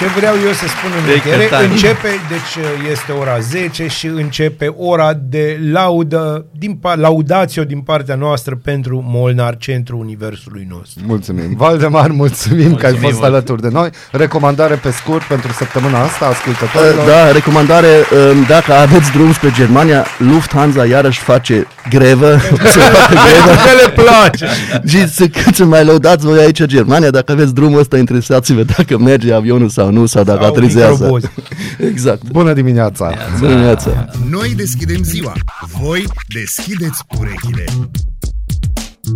ce 0.00 0.06
vreau 0.18 0.34
eu 0.46 0.52
să 0.52 0.66
spun 0.74 0.90
în 1.00 1.04
De 1.06 1.12
încheiere, 1.12 1.42
cât 1.44 1.52
ani? 1.56 1.66
începe, 1.70 2.08
deci 2.34 2.52
este 2.92 3.12
ora 3.12 3.38
10 3.38 3.86
și 3.86 4.06
începe 4.06 4.66
ora 4.76 5.10
de 5.34 5.58
laudă, 5.72 6.44
din, 6.58 6.78
pa- 6.84 6.94
laudațio 7.06 7.64
din 7.64 7.80
partea 7.80 8.14
noastră 8.14 8.58
pentru 8.64 9.04
Molnar, 9.06 9.56
centru 9.56 9.98
universului 9.98 10.66
nostru. 10.70 11.02
Mulțumim. 11.06 11.54
Valdemar, 11.56 12.10
mulțumim, 12.10 12.74
că 12.74 12.86
ai 12.86 12.90
Mulțumim 12.90 13.00
fost 13.00 13.14
mult. 13.20 13.24
alături 13.32 13.62
de 13.62 13.68
noi. 13.72 13.88
Recomandare 14.10 14.74
pe 14.74 14.90
scurt 14.90 15.22
pentru 15.22 15.52
săptămâna 15.52 16.00
asta, 16.02 16.26
ascultătorilor. 16.26 17.06
Da, 17.06 17.30
recomandare, 17.32 17.88
um, 18.32 18.44
dacă 18.48 18.72
aveți 18.72 19.10
drum 19.10 19.32
spre 19.32 19.50
Germania, 19.54 20.04
Lufthansa 20.18 20.84
iarăși 20.86 21.20
face 21.20 21.66
grevă, 21.90 22.38
să 22.72 22.78
facă 22.96 23.12
grevă. 23.26 23.50
Că 23.64 23.72
le 23.86 24.02
place! 24.02 24.46
Și 24.86 25.08
să, 25.08 25.26
cât 25.26 25.54
să 25.54 25.64
mai 25.64 25.84
lăudați 25.84 26.24
voi 26.26 26.38
aici 26.38 26.64
Germania, 26.64 27.10
dacă 27.10 27.32
aveți 27.32 27.54
drumul 27.54 27.78
ăsta, 27.78 27.96
interesați-vă 27.98 28.62
dacă 28.76 28.98
merge 28.98 29.32
avionul 29.32 29.68
sau 29.68 29.89
nu, 29.90 30.06
sau 30.06 30.24
dacă 30.24 30.38
Sau 30.40 30.48
aterizează. 30.50 30.90
microbozi. 30.92 31.26
Exact. 31.90 32.30
Bună 32.30 32.52
dimineața! 32.52 33.12
Bună 33.38 33.48
dimineața! 33.50 34.08
Noi 34.30 34.54
deschidem 34.54 35.02
ziua. 35.02 35.32
Voi 35.80 36.04
deschideți 36.34 37.02
urechile. 37.18 37.64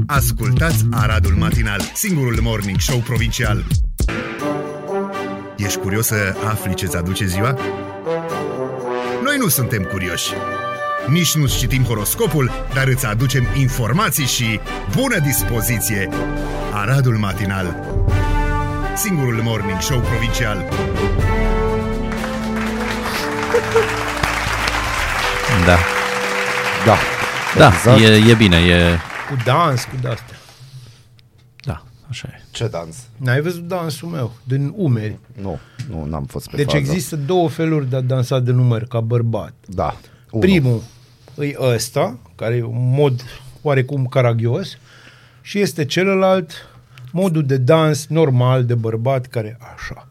Ascultați 0.07 0.85
Aradul 0.91 1.35
Matinal, 1.39 1.81
singurul 1.95 2.39
morning 2.43 2.81
show 2.81 2.99
provincial. 2.99 3.64
Ești 5.57 5.79
curios 5.79 6.07
să 6.07 6.35
afli 6.51 6.75
ce-ți 6.75 6.97
aduce 6.97 7.27
ziua? 7.27 7.57
Noi 9.25 9.37
nu 9.39 9.49
suntem 9.49 9.83
curioși. 9.83 10.31
Nici 11.11 11.35
nu 11.35 11.47
citim 11.47 11.83
horoscopul, 11.83 12.51
dar 12.75 12.87
îți 12.89 13.07
aducem 13.07 13.45
informații 13.59 14.25
și 14.27 14.61
bună 14.97 15.18
dispoziție. 15.18 16.09
Aradul 16.72 17.16
Matinal, 17.16 17.77
singurul 18.97 19.42
morning 19.42 19.80
show 19.80 20.01
provincial. 20.01 20.59
Da. 25.66 25.78
Da. 26.86 26.97
Da, 27.57 27.66
Exact. 27.66 28.01
e, 28.01 28.30
e 28.30 28.34
bine, 28.34 28.57
e... 28.57 28.97
Cu 29.28 29.36
dans, 29.45 29.84
cu 29.84 29.97
de-astea. 30.01 30.36
Da, 31.64 31.82
așa 32.09 32.28
e. 32.32 32.42
Ce 32.51 32.66
dans? 32.66 32.97
N-ai 33.16 33.40
văzut 33.40 33.66
dansul 33.66 34.09
meu, 34.09 34.32
din 34.45 34.72
umeri. 34.76 35.18
Nu, 35.40 35.59
nu, 35.90 36.05
n-am 36.05 36.24
fost 36.24 36.51
pe 36.51 36.57
Deci 36.57 36.64
fază. 36.64 36.76
există 36.78 37.16
două 37.16 37.49
feluri 37.49 37.90
de 37.90 37.97
a 37.97 38.01
dansa 38.01 38.38
de 38.38 38.51
număr 38.53 38.84
ca 38.84 39.01
bărbat. 39.01 39.53
Da. 39.66 39.97
Unu. 40.30 40.40
Primul 40.42 40.82
e 41.38 41.55
ăsta, 41.61 42.18
care 42.36 42.55
e 42.57 42.62
un 42.62 42.90
mod 42.95 43.24
oarecum 43.62 44.07
caragios, 44.07 44.78
și 45.40 45.61
este 45.61 45.84
celălalt 45.84 46.53
modul 47.17 47.43
de 47.47 47.57
dans 47.57 48.07
normal 48.07 48.65
de 48.65 48.75
bărbat 48.75 49.27
care 49.27 49.59
așa. 49.75 50.09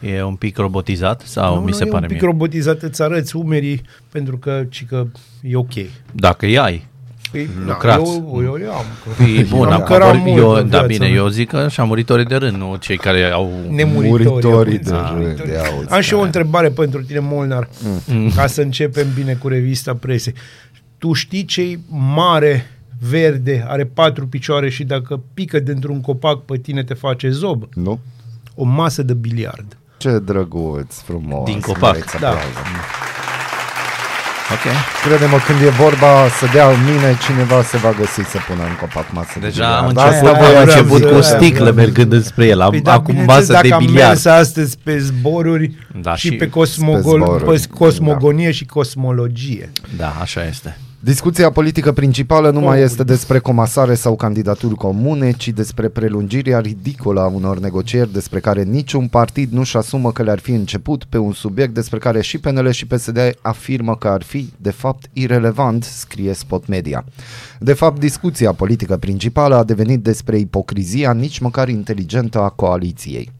E 0.00 0.22
un 0.22 0.34
pic 0.34 0.56
robotizat 0.56 1.20
sau 1.24 1.54
nu, 1.54 1.60
mi 1.60 1.66
nu, 1.70 1.72
se 1.72 1.84
e 1.84 1.86
pare 1.86 2.02
un 2.02 2.08
pic 2.12 2.20
mie? 2.20 2.30
robotizat, 2.30 2.82
îți 2.82 3.02
arăți 3.02 3.36
umerii 3.36 3.82
pentru 4.12 4.36
că, 4.38 4.64
ci 4.68 4.84
că 4.88 5.06
e 5.42 5.56
ok. 5.56 5.72
Dacă 6.12 6.46
îi 6.46 6.58
ai. 6.58 6.86
Păi, 7.30 7.48
Lucrați. 7.66 8.10
Eu, 8.14 8.42
eu, 8.42 8.58
eu 8.62 8.72
am. 8.72 8.84
Că, 9.16 9.22
E 9.22 9.42
bun, 9.42 9.66
am 9.66 9.72
am 9.72 9.82
cărat 9.82 10.16
mult 10.18 10.38
eu, 10.38 10.50
în 10.50 10.68
da, 10.68 10.78
viața 10.78 10.86
bine, 10.86 11.06
mea. 11.06 11.14
eu 11.16 11.28
zic 11.28 11.48
că 11.48 11.56
așa 11.56 11.84
muritorii 11.84 12.24
de 12.24 12.34
rând, 12.36 12.56
nu 12.56 12.76
cei 12.76 12.96
care 12.96 13.24
au... 13.30 13.50
Nemuritorii. 13.70 14.26
Muritorii 14.26 14.76
auzi. 14.78 14.90
de 14.90 14.94
Ah, 14.96 15.08
rând, 15.10 15.20
muritorii. 15.22 15.52
ia 15.52 15.62
auzi, 15.62 15.88
Am 15.88 16.00
și 16.00 16.12
eu 16.12 16.18
o 16.18 16.22
întrebare 16.22 16.68
pentru 16.68 17.02
tine, 17.02 17.18
Molnar, 17.18 17.68
ca 18.36 18.46
să 18.46 18.60
începem 18.60 19.06
bine 19.14 19.34
cu 19.34 19.48
revista 19.48 19.94
presei. 19.94 20.34
Tu 20.98 21.12
știi 21.12 21.44
ce 21.44 21.78
mare 21.88 22.66
verde, 23.10 23.64
are 23.68 23.84
patru 23.84 24.26
picioare 24.26 24.70
și 24.70 24.84
dacă 24.84 25.20
pică 25.34 25.58
dintr-un 25.58 26.00
copac 26.00 26.44
pe 26.44 26.56
tine 26.56 26.82
te 26.84 26.94
face 26.94 27.30
zob? 27.30 27.64
Nu? 27.74 27.98
O 28.54 28.64
masă 28.64 29.02
de 29.02 29.14
biliard. 29.14 29.76
Ce 29.96 30.18
drăguț, 30.18 30.94
frumos. 30.98 31.44
Din 31.50 31.60
copac. 31.60 31.92
Merită 31.92 32.18
Da. 32.20 32.28
aplauze. 32.28 32.58
Ok. 34.54 34.64
Crede-mă, 35.06 35.36
când 35.46 35.60
e 35.60 35.68
vorba 35.68 36.28
să 36.38 36.46
dea 36.52 36.68
mine, 36.70 37.16
cineva 37.26 37.62
se 37.62 37.76
va 37.76 37.92
găsi 37.98 38.20
să 38.30 38.38
pună 38.48 38.62
în 38.62 38.76
copac 38.80 39.12
masă 39.12 39.38
de 39.40 39.46
Deja 39.46 39.76
am 39.78 39.86
biliard. 39.86 40.12
început, 40.12 40.12
Asta 40.12 40.26
aia, 40.26 40.32
am 40.34 40.38
voiam 40.44 40.56
aia, 40.56 40.68
să 40.70 40.78
început 40.78 40.98
zic. 41.00 41.06
cu 41.08 41.12
o 41.12 41.14
aia, 41.14 41.22
sticlă 41.22 41.64
aia. 41.64 41.72
mergând 41.72 42.12
înspre 42.12 42.46
el. 42.46 42.60
Am, 42.60 42.70
Păi 42.70 42.80
da, 42.80 42.92
acum 42.92 43.04
bineînțeles, 43.14 43.48
masă 43.48 43.62
de 43.62 43.68
dacă 43.68 43.74
am 43.80 43.84
biliard. 43.86 44.08
mers 44.08 44.24
astăzi 44.24 44.78
pe 44.82 44.98
zboruri 44.98 45.76
Da, 46.00 46.14
și, 46.14 46.26
și 46.26 46.32
pe, 46.32 46.44
pe 46.44 46.50
cosmogol, 46.50 47.20
zboruri, 47.20 47.44
pe 47.60 47.74
cosmogonie 47.78 48.50
și 48.50 48.64
cosmologie. 48.66 49.72
Da, 49.96 50.16
așa 50.20 50.44
este. 50.46 50.78
Discuția 51.04 51.50
politică 51.50 51.92
principală 51.92 52.50
nu 52.50 52.60
mai 52.60 52.78
Oh. 52.78 52.84
este 52.84 53.04
despre 53.04 53.38
comasare 53.38 53.94
sau 53.94 54.16
candidaturi 54.16 54.74
comune, 54.74 55.30
ci 55.30 55.48
despre 55.48 55.88
prelungirea 55.88 56.58
ridicolă 56.58 57.20
a 57.20 57.26
unor 57.26 57.58
negocieri 57.58 58.12
despre 58.12 58.40
care 58.40 58.62
niciun 58.62 59.08
partid 59.08 59.52
nu-și 59.52 59.76
asumă 59.76 60.12
că 60.12 60.22
le-ar 60.22 60.38
fi 60.38 60.50
început 60.50 61.04
pe 61.04 61.18
un 61.18 61.32
subiect 61.32 61.74
despre 61.74 61.98
care 61.98 62.22
și 62.22 62.38
PNL 62.38 62.70
și 62.70 62.86
PSD 62.86 63.18
afirmă 63.40 63.96
că 63.96 64.08
ar 64.08 64.22
fi, 64.22 64.52
de 64.56 64.70
fapt, 64.70 65.04
irelevant, 65.12 65.84
scrie 65.84 66.32
Spot 66.32 66.66
Media. 66.66 67.04
De 67.58 67.72
fapt, 67.72 67.98
discuția 67.98 68.52
politică 68.52 68.96
principală 68.96 69.54
a 69.56 69.64
devenit 69.64 70.02
despre 70.02 70.38
ipocrizia 70.38 71.12
nici 71.12 71.38
măcar 71.38 71.68
inteligentă 71.68 72.40
a 72.40 72.48
coaliției. 72.48 73.32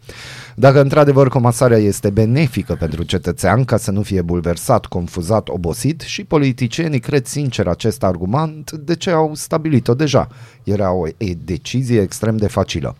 Dacă 0.56 0.80
într-adevăr 0.80 1.28
comasarea 1.28 1.76
este 1.76 2.10
benefică 2.10 2.74
pentru 2.74 3.02
cetățean 3.02 3.64
ca 3.64 3.76
să 3.76 3.90
nu 3.90 4.02
fie 4.02 4.22
bulversat, 4.22 4.86
confuzat, 4.86 5.48
obosit 5.48 6.00
și 6.00 6.24
politicienii 6.24 7.00
cred 7.00 7.26
sincer 7.26 7.66
acest 7.66 8.02
argument, 8.02 8.72
de 8.72 8.94
ce 8.94 9.10
au 9.10 9.34
stabilit-o 9.34 9.94
deja? 9.94 10.28
Era 10.64 10.92
o 10.92 11.06
e, 11.06 11.34
decizie 11.44 12.00
extrem 12.00 12.36
de 12.36 12.46
facilă. 12.46 12.96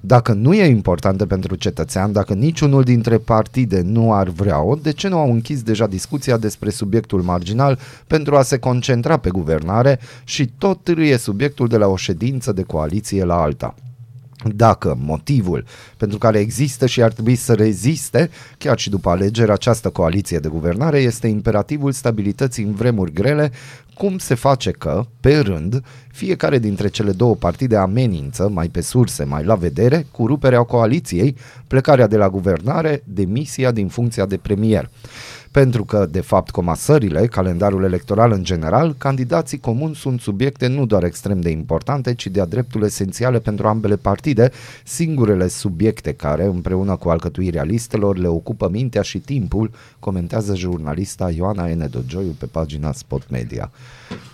Dacă 0.00 0.32
nu 0.32 0.54
e 0.54 0.64
importantă 0.64 1.26
pentru 1.26 1.54
cetățean, 1.54 2.12
dacă 2.12 2.34
niciunul 2.34 2.82
dintre 2.82 3.18
partide 3.18 3.80
nu 3.80 4.12
ar 4.12 4.28
vrea-o, 4.28 4.74
de 4.74 4.92
ce 4.92 5.08
nu 5.08 5.18
au 5.18 5.32
închis 5.32 5.62
deja 5.62 5.86
discuția 5.86 6.36
despre 6.36 6.70
subiectul 6.70 7.22
marginal 7.22 7.78
pentru 8.06 8.36
a 8.36 8.42
se 8.42 8.58
concentra 8.58 9.16
pe 9.16 9.30
guvernare 9.30 9.98
și 10.24 10.46
tot 10.58 10.82
târâie 10.82 11.16
subiectul 11.16 11.68
de 11.68 11.76
la 11.76 11.86
o 11.86 11.96
ședință 11.96 12.52
de 12.52 12.62
coaliție 12.62 13.24
la 13.24 13.40
alta? 13.40 13.74
Dacă 14.44 14.96
motivul 15.00 15.64
pentru 15.96 16.18
care 16.18 16.38
există 16.38 16.86
și 16.86 17.02
ar 17.02 17.12
trebui 17.12 17.34
să 17.34 17.54
reziste, 17.54 18.30
chiar 18.58 18.78
și 18.78 18.90
după 18.90 19.10
alegeri, 19.10 19.50
această 19.50 19.90
coaliție 19.90 20.38
de 20.38 20.48
guvernare 20.48 20.98
este 20.98 21.26
imperativul 21.26 21.92
stabilității 21.92 22.64
în 22.64 22.74
vremuri 22.74 23.12
grele, 23.12 23.52
cum 23.94 24.18
se 24.18 24.34
face 24.34 24.70
că, 24.70 25.06
pe 25.20 25.38
rând, 25.38 25.82
fiecare 26.12 26.58
dintre 26.58 26.88
cele 26.88 27.12
două 27.12 27.34
partide 27.34 27.76
amenință, 27.76 28.48
mai 28.48 28.68
pe 28.68 28.80
surse, 28.80 29.24
mai 29.24 29.44
la 29.44 29.54
vedere, 29.54 30.06
cu 30.10 30.26
ruperea 30.26 30.62
coaliției, 30.62 31.36
plecarea 31.66 32.06
de 32.06 32.16
la 32.16 32.28
guvernare, 32.28 33.02
demisia 33.04 33.70
din 33.70 33.88
funcția 33.88 34.26
de 34.26 34.36
premier 34.36 34.90
pentru 35.58 35.84
că, 35.84 36.06
de 36.10 36.20
fapt, 36.20 36.50
comasările, 36.50 37.26
calendarul 37.26 37.84
electoral 37.84 38.32
în 38.32 38.44
general, 38.44 38.94
candidații 38.98 39.58
comuni 39.58 39.94
sunt 39.94 40.20
subiecte 40.20 40.66
nu 40.66 40.86
doar 40.86 41.04
extrem 41.04 41.40
de 41.40 41.50
importante, 41.50 42.14
ci 42.14 42.26
de-a 42.26 42.44
dreptul 42.44 42.82
esențiale 42.82 43.38
pentru 43.38 43.68
ambele 43.68 43.96
partide, 43.96 44.50
singurele 44.84 45.48
subiecte 45.48 46.12
care, 46.12 46.44
împreună 46.44 46.96
cu 46.96 47.08
alcătuirea 47.08 47.62
listelor, 47.62 48.16
le 48.16 48.26
ocupă 48.26 48.68
mintea 48.68 49.02
și 49.02 49.18
timpul, 49.18 49.70
comentează 49.98 50.56
jurnalista 50.56 51.30
Ioana 51.30 51.66
N. 51.66 51.90
Dogioiu 51.90 52.36
pe 52.38 52.46
pagina 52.46 52.92
Spot 52.92 53.30
Media. 53.30 53.70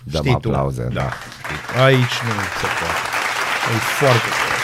Dăm 0.03 0.23
Știi 0.23 0.39
tu. 0.39 0.49
aplauze. 0.49 0.89
Da. 0.93 1.09
Aici 1.83 2.17
nu 2.25 2.33
se 2.59 2.67
poate. 2.79 3.01
E 3.73 3.77
foarte 3.99 4.54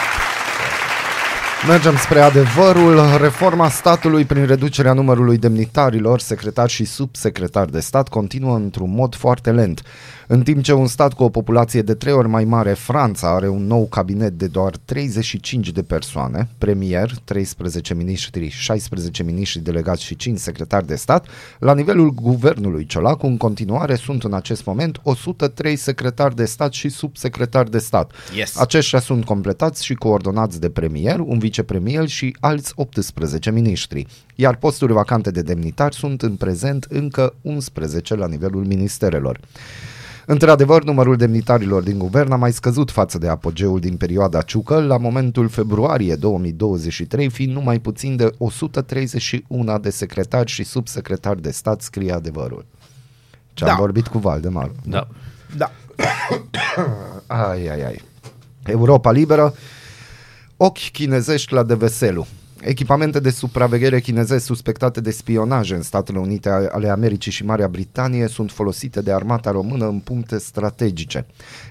Mergem 1.67 1.95
spre 1.97 2.19
adevărul. 2.19 2.99
Reforma 3.19 3.69
statului 3.69 4.25
prin 4.25 4.45
reducerea 4.45 4.93
numărului 4.93 5.37
demnitarilor, 5.37 6.19
secretari 6.19 6.71
și 6.71 6.85
subsecretari 6.85 7.71
de 7.71 7.79
stat 7.79 8.07
continuă 8.07 8.55
într-un 8.55 8.93
mod 8.93 9.15
foarte 9.15 9.51
lent. 9.51 9.81
În 10.33 10.43
timp 10.43 10.63
ce 10.63 10.73
un 10.73 10.87
stat 10.87 11.13
cu 11.13 11.23
o 11.23 11.29
populație 11.29 11.81
de 11.81 11.93
trei 11.93 12.13
ori 12.13 12.27
mai 12.27 12.43
mare, 12.43 12.73
Franța, 12.73 13.35
are 13.35 13.47
un 13.47 13.67
nou 13.67 13.87
cabinet 13.87 14.33
de 14.33 14.47
doar 14.47 14.77
35 14.85 15.71
de 15.71 15.83
persoane, 15.83 16.47
premier, 16.57 17.11
13 17.23 17.93
miniștri, 17.93 18.47
16 18.47 19.23
miniștri 19.23 19.61
delegați 19.61 20.03
și 20.03 20.15
5 20.15 20.39
secretari 20.39 20.87
de 20.87 20.95
stat, 20.95 21.27
la 21.59 21.73
nivelul 21.73 22.09
guvernului 22.13 22.85
Ciolacu, 22.85 23.25
în 23.25 23.37
continuare 23.37 23.95
sunt 23.95 24.23
în 24.23 24.33
acest 24.33 24.65
moment 24.65 24.99
103 25.03 25.75
secretari 25.75 26.35
de 26.35 26.45
stat 26.45 26.73
și 26.73 26.89
subsecretari 26.89 27.71
de 27.71 27.79
stat. 27.79 28.11
Yes. 28.35 28.57
Aceștia 28.57 28.99
sunt 28.99 29.25
completați 29.25 29.85
și 29.85 29.93
coordonați 29.93 30.59
de 30.59 30.69
premier, 30.69 31.19
un 31.19 31.39
vicepremier 31.39 32.07
și 32.07 32.35
alți 32.39 32.71
18 32.75 33.51
miniștri, 33.51 34.07
iar 34.35 34.55
posturi 34.55 34.93
vacante 34.93 35.31
de 35.31 35.41
demnitari 35.41 35.95
sunt 35.95 36.21
în 36.21 36.35
prezent 36.35 36.85
încă 36.89 37.33
11 37.41 38.15
la 38.15 38.27
nivelul 38.27 38.65
ministerelor. 38.65 39.39
Într-adevăr, 40.25 40.83
numărul 40.83 41.15
demnitarilor 41.15 41.83
din 41.83 41.97
guvern 41.97 42.31
a 42.31 42.35
mai 42.35 42.51
scăzut 42.53 42.91
față 42.91 43.17
de 43.17 43.27
apogeul 43.27 43.79
din 43.79 43.97
perioada 43.97 44.41
Ciucă, 44.41 44.79
la 44.81 44.97
momentul 44.97 45.47
februarie 45.49 46.15
2023 46.15 47.29
fiind 47.29 47.53
numai 47.53 47.79
puțin 47.79 48.15
de 48.15 48.31
131 48.37 49.79
de 49.79 49.89
secretari 49.89 50.49
și 50.51 50.63
subsecretari 50.63 51.41
de 51.41 51.51
stat, 51.51 51.81
scrie 51.81 52.11
adevărul. 52.13 52.65
Ce 53.53 53.63
am 53.63 53.69
Da. 53.69 53.75
vorbit 53.75 54.07
cu 54.07 54.17
Valdemar. 54.17 54.71
Da. 54.83 55.07
Da. 55.57 55.71
Ai, 57.27 57.67
ai, 57.67 57.83
ai. 57.85 58.01
Europa 58.65 59.11
liberă, 59.11 59.53
ochi 60.57 60.91
chinezești 60.91 61.53
la 61.53 61.63
Deveselu. 61.63 62.27
Echipamente 62.63 63.19
de 63.19 63.29
supraveghere 63.29 63.99
chinezesc 63.99 64.45
suspectate 64.45 65.01
de 65.01 65.11
spionaj 65.11 65.71
în 65.71 65.81
Statele 65.81 66.19
Unite 66.19 66.49
ale 66.49 66.89
Americii 66.89 67.31
și 67.31 67.45
Marea 67.45 67.67
Britanie 67.67 68.27
sunt 68.27 68.51
folosite 68.51 69.01
de 69.01 69.11
armata 69.11 69.51
română 69.51 69.87
în 69.87 69.99
puncte 69.99 70.37
strategice. 70.37 71.25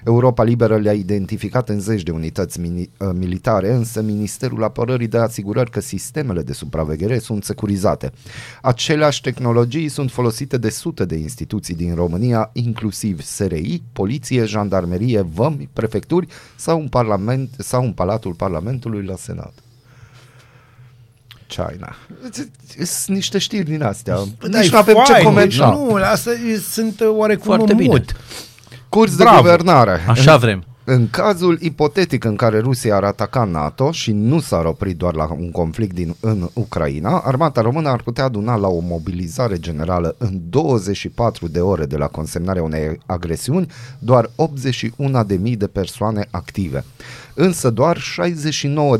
Europa 0.05 0.43
Liberă 0.43 0.77
le-a 0.77 0.93
identificat 0.93 1.69
în 1.69 1.79
zeci 1.79 2.03
de 2.03 2.11
unități 2.11 2.59
mini, 2.59 2.89
uh, 2.97 3.09
militare, 3.13 3.73
însă 3.73 4.01
Ministerul 4.01 4.63
Apărării 4.63 5.07
dă 5.07 5.19
asigurări 5.19 5.71
că 5.71 5.79
sistemele 5.79 6.41
de 6.41 6.53
supraveghere 6.53 7.19
sunt 7.19 7.43
securizate. 7.43 8.11
Aceleași 8.61 9.21
tehnologii 9.21 9.89
sunt 9.89 10.11
folosite 10.11 10.57
de 10.57 10.69
sute 10.69 11.05
de 11.05 11.15
instituții 11.15 11.75
din 11.75 11.95
România, 11.95 12.49
inclusiv 12.53 13.21
SRI, 13.21 13.83
poliție, 13.93 14.45
jandarmerie, 14.45 15.21
vămi, 15.21 15.69
prefecturi 15.73 16.27
sau 16.55 16.79
un, 16.79 16.87
parlament, 16.87 17.49
sau 17.57 17.83
un 17.83 17.91
palatul 17.91 18.33
Parlamentului 18.33 19.05
la 19.05 19.15
Senat. 19.15 19.53
China. 21.55 21.95
Sunt 22.85 23.07
niște 23.17 23.37
știri 23.37 23.63
din 23.63 23.83
astea. 23.83 24.15
Da, 24.15 24.57
Nici 24.59 24.67
e 24.67 24.71
nu 24.71 24.77
avem 24.77 24.95
ce 25.05 25.11
fain, 25.11 25.23
comenta. 25.25 25.45
deci 25.49 25.57
Nu, 25.57 25.93
asta 26.03 26.31
e, 26.31 26.57
sunt 26.71 26.99
uh, 26.99 27.07
oarecum 27.11 27.45
Foarte 27.45 27.71
în 27.71 27.77
bine. 27.77 27.89
mut. 27.89 28.11
Curs 28.89 29.15
de 29.15 29.23
Bravo. 29.23 29.41
guvernare. 29.41 30.05
Așa 30.07 30.37
vrem. 30.37 30.63
În 30.83 31.09
cazul 31.09 31.57
ipotetic 31.61 32.23
în 32.23 32.35
care 32.35 32.59
Rusia 32.59 32.95
ar 32.95 33.03
ataca 33.03 33.43
NATO 33.43 33.91
și 33.91 34.11
nu 34.11 34.39
s-ar 34.39 34.65
opri 34.65 34.93
doar 34.93 35.15
la 35.15 35.31
un 35.31 35.51
conflict 35.51 35.93
din, 35.93 36.15
în 36.19 36.49
Ucraina, 36.53 37.19
armata 37.19 37.61
română 37.61 37.89
ar 37.89 38.01
putea 38.01 38.23
aduna 38.23 38.55
la 38.55 38.67
o 38.67 38.79
mobilizare 38.79 39.59
generală 39.59 40.15
în 40.17 40.39
24 40.49 41.47
de 41.47 41.59
ore 41.59 41.85
de 41.85 41.97
la 41.97 42.07
consemnarea 42.07 42.63
unei 42.63 42.99
agresiuni 43.05 43.71
doar 43.99 44.29
81.000 45.45 45.57
de 45.57 45.67
persoane 45.67 46.27
active. 46.31 46.83
Însă 47.33 47.69
doar 47.69 47.97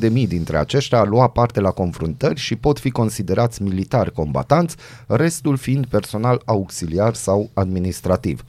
69.000 0.07 0.27
dintre 0.27 0.57
aceștia 0.57 0.99
ar 0.99 1.07
lua 1.07 1.27
parte 1.27 1.59
la 1.59 1.71
confruntări 1.71 2.39
și 2.39 2.55
pot 2.55 2.79
fi 2.79 2.89
considerați 2.89 3.61
militari 3.61 4.11
combatanți, 4.11 4.75
restul 5.07 5.57
fiind 5.57 5.85
personal 5.85 6.41
auxiliar 6.45 7.13
sau 7.13 7.49
administrativ. 7.53 8.43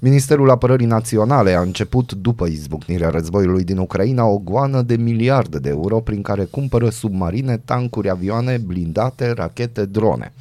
Ministerul 0.00 0.50
Apărării 0.50 0.86
Naționale 0.86 1.54
a 1.54 1.60
început, 1.60 2.12
după 2.12 2.46
izbucnirea 2.46 3.08
războiului 3.08 3.64
din 3.64 3.78
Ucraina, 3.78 4.24
o 4.24 4.38
goană 4.38 4.82
de 4.82 4.96
miliarde 4.96 5.58
de 5.58 5.68
euro 5.68 6.00
prin 6.00 6.22
care 6.22 6.44
cumpără 6.44 6.88
submarine, 6.88 7.60
tancuri, 7.64 8.10
avioane, 8.10 8.56
blindate, 8.56 9.30
rachete, 9.30 9.84
drone. 9.84 10.32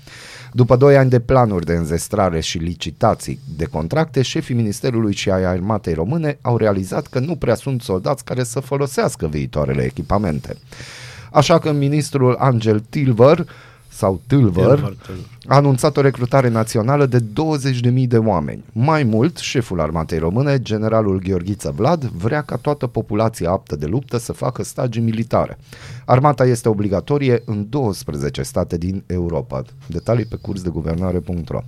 După 0.51 0.75
doi 0.75 0.97
ani 0.97 1.09
de 1.09 1.19
planuri 1.19 1.65
de 1.65 1.73
înzestrare 1.73 2.39
și 2.39 2.57
licitații 2.57 3.39
de 3.57 3.65
contracte, 3.65 4.21
șefii 4.21 4.55
Ministerului 4.55 5.13
și 5.13 5.29
ai 5.29 5.43
Armatei 5.43 5.93
Române 5.93 6.37
au 6.41 6.57
realizat 6.57 7.07
că 7.07 7.19
nu 7.19 7.35
prea 7.35 7.55
sunt 7.55 7.81
soldați 7.81 8.23
care 8.23 8.43
să 8.43 8.59
folosească 8.59 9.27
viitoarele 9.27 9.83
echipamente. 9.83 10.57
Așa 11.31 11.59
că 11.59 11.71
ministrul 11.71 12.35
Angel 12.39 12.79
Tilver 12.89 13.47
sau 13.87 14.21
Tilver, 14.27 14.63
Tilver, 14.63 14.95
Tilver. 15.05 15.25
A 15.47 15.55
anunțat 15.55 15.97
o 15.97 16.01
recrutare 16.01 16.49
națională 16.49 17.05
de 17.05 17.19
20.000 17.19 18.07
de 18.07 18.17
oameni. 18.17 18.63
Mai 18.71 19.03
mult, 19.03 19.37
șeful 19.37 19.81
armatei 19.81 20.17
române, 20.17 20.59
generalul 20.61 21.19
Gheorghiță 21.19 21.73
Vlad, 21.75 22.03
vrea 22.03 22.41
ca 22.41 22.55
toată 22.55 22.87
populația 22.87 23.49
aptă 23.49 23.75
de 23.75 23.85
luptă 23.85 24.17
să 24.17 24.33
facă 24.33 24.63
stagii 24.63 25.01
militare. 25.01 25.57
Armata 26.05 26.45
este 26.45 26.69
obligatorie 26.69 27.41
în 27.45 27.65
12 27.69 28.41
state 28.41 28.77
din 28.77 29.03
Europa. 29.05 29.61
Detalii 29.87 30.25
pe 30.25 30.35
cursdeguvernare.ro 30.35 31.59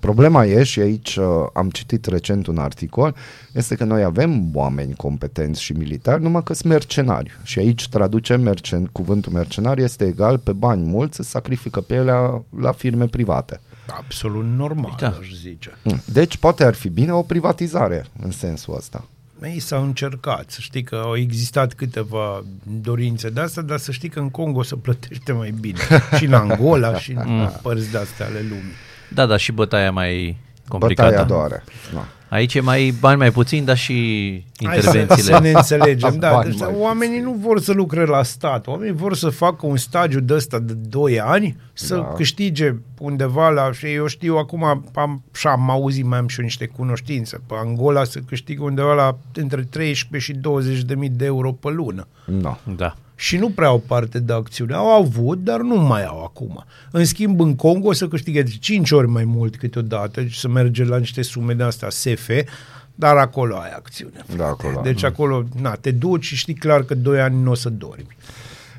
Problema 0.00 0.44
e, 0.44 0.62
și 0.62 0.80
aici 0.80 1.16
uh, 1.16 1.24
am 1.52 1.70
citit 1.70 2.06
recent 2.06 2.46
un 2.46 2.58
articol, 2.58 3.14
este 3.52 3.74
că 3.74 3.84
noi 3.84 4.02
avem 4.02 4.50
oameni 4.54 4.94
competenți 4.94 5.62
și 5.62 5.72
militari, 5.72 6.22
numai 6.22 6.42
că 6.42 6.52
sunt 6.52 6.72
mercenari. 6.72 7.30
Și 7.42 7.58
aici 7.58 7.88
traducem 7.88 8.40
mercen, 8.40 8.88
cuvântul 8.92 9.32
mercenar 9.32 9.78
este 9.78 10.04
egal 10.04 10.38
pe 10.38 10.52
bani 10.52 10.84
mulți 10.84 11.16
să 11.16 11.22
sacrifici 11.22 11.54
sacrifică 11.56 11.80
pielea 11.80 12.44
la 12.60 12.72
firme 12.72 13.05
private. 13.08 13.60
Absolut 13.96 14.44
normal, 14.44 14.94
Da. 14.98 15.16
aș 15.20 15.32
zice. 15.32 15.76
Mm. 15.82 16.00
Deci 16.04 16.36
poate 16.36 16.64
ar 16.64 16.74
fi 16.74 16.88
bine 16.88 17.12
o 17.12 17.22
privatizare 17.22 18.06
în 18.22 18.30
sensul 18.30 18.76
ăsta. 18.76 19.04
Ei 19.42 19.58
s-au 19.58 19.82
încercat, 19.82 20.50
să 20.50 20.60
știi 20.60 20.82
că 20.82 20.94
au 21.04 21.16
existat 21.16 21.72
câteva 21.74 22.44
dorințe 22.80 23.30
de 23.30 23.40
asta, 23.40 23.62
dar 23.62 23.78
să 23.78 23.92
știi 23.92 24.08
că 24.08 24.18
în 24.20 24.30
Congo 24.30 24.62
se 24.62 24.76
plătește 24.76 25.32
mai 25.32 25.54
bine. 25.60 25.78
și 26.16 26.24
în 26.24 26.32
Angola 26.34 26.98
și 26.98 27.12
în 27.12 27.48
părți 27.62 27.90
de 27.90 27.98
astea 27.98 28.26
ale 28.26 28.40
lumii. 28.40 28.74
Da, 29.14 29.26
da, 29.26 29.36
și 29.36 29.52
bătaia 29.52 29.90
mai 29.90 30.36
complicată. 30.68 31.08
Bătaia 31.08 31.24
doare. 31.26 31.64
Da. 31.94 32.08
Aici 32.28 32.54
e 32.54 32.60
mai 32.60 32.94
bani 33.00 33.18
mai 33.18 33.30
puțin, 33.30 33.64
dar 33.64 33.76
și 33.76 33.94
Hai 34.64 34.74
să, 34.80 34.90
să 34.90 34.96
intervențiile. 34.98 35.38
ne 35.38 35.50
înțelegem. 35.50 36.16
Da, 36.18 36.30
Bani 36.30 36.50
deci, 36.50 36.58
mai 36.60 36.74
oamenii 36.78 37.20
nu 37.20 37.32
vor 37.32 37.60
să 37.60 37.72
lucre 37.72 38.04
la 38.04 38.22
stat. 38.22 38.66
Oamenii 38.66 38.94
vor 38.94 39.14
să 39.14 39.28
facă 39.28 39.66
un 39.66 39.76
stagiu 39.76 40.20
de 40.20 40.34
ăsta 40.34 40.58
de 40.58 40.72
2 40.72 41.20
ani, 41.20 41.56
să 41.72 41.94
Da. 41.94 42.00
da. 42.00 42.06
câștige 42.06 42.74
undeva 42.98 43.48
la... 43.48 43.72
Și 43.72 43.86
eu 43.86 44.06
știu 44.06 44.36
acum, 44.36 44.64
am, 44.94 45.22
și 45.34 45.46
am 45.46 45.70
auzit, 45.70 46.04
mai 46.04 46.18
am 46.18 46.28
și 46.28 46.38
eu 46.38 46.44
niște 46.44 46.66
cunoștințe. 46.66 47.40
Pe 47.46 47.54
Angola 47.64 48.04
să 48.04 48.18
câștigă 48.26 48.62
undeva 48.62 48.92
la 48.94 49.18
între 49.34 49.62
13 49.70 50.32
și 50.32 50.38
20 50.38 50.80
de 50.82 50.94
mii 50.94 51.08
de 51.08 51.24
euro 51.24 51.52
pe 51.52 51.68
lună. 51.70 52.06
No. 52.24 52.56
Da. 52.76 52.94
Și 53.18 53.36
nu 53.36 53.50
prea 53.50 53.68
au 53.68 53.78
parte 53.86 54.18
de 54.18 54.32
acțiune. 54.32 54.74
Au 54.74 54.86
avut, 54.88 55.44
dar 55.44 55.60
nu 55.60 55.74
mai 55.74 56.04
au 56.04 56.24
acum. 56.24 56.64
În 56.90 57.04
schimb, 57.04 57.40
în 57.40 57.54
Congo 57.54 57.92
să 57.92 58.08
câștige 58.08 58.42
de 58.42 58.50
5 58.60 58.90
ori 58.90 59.08
mai 59.08 59.24
mult 59.24 59.56
câteodată, 59.56 60.20
deci 60.20 60.34
să 60.34 60.48
merge 60.48 60.84
la 60.84 60.98
niște 60.98 61.22
sume 61.22 61.54
de 61.54 61.62
astea 61.62 61.90
SF, 61.90 62.30
dar 62.94 63.16
acolo 63.16 63.56
ai 63.56 63.70
acțiune. 63.70 64.24
Da, 64.36 64.46
acolo. 64.46 64.80
Deci 64.82 65.02
acolo, 65.02 65.44
na, 65.60 65.74
te 65.74 65.90
duci 65.90 66.24
și 66.24 66.36
știi 66.36 66.54
clar 66.54 66.82
că 66.82 66.94
2 66.94 67.20
ani 67.20 67.42
nu 67.42 67.50
o 67.50 67.54
să 67.54 67.68
dormi. 67.68 68.16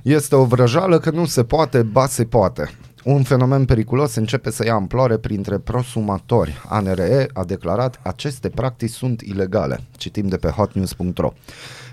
Este 0.02 0.36
o 0.36 0.46
vrăjală 0.46 1.00
că 1.00 1.10
nu 1.10 1.26
se 1.26 1.44
poate, 1.44 1.82
ba 1.82 2.08
se 2.08 2.24
poate. 2.24 2.72
Un 3.04 3.24
fenomen 3.24 3.66
periculos 3.66 4.16
începe 4.16 4.52
să 4.52 4.66
ia 4.66 4.74
amploare 4.74 5.18
printre 5.18 5.58
prosumatori. 5.58 6.62
ANRE 6.68 7.30
a 7.34 7.44
declarat 7.44 8.00
aceste 8.04 8.50
practici 8.50 8.90
sunt 8.90 9.22
ilegale. 9.22 9.80
Citim 9.98 10.28
de 10.28 10.38
pe 10.38 10.48
hotnews.ro. 10.48 11.34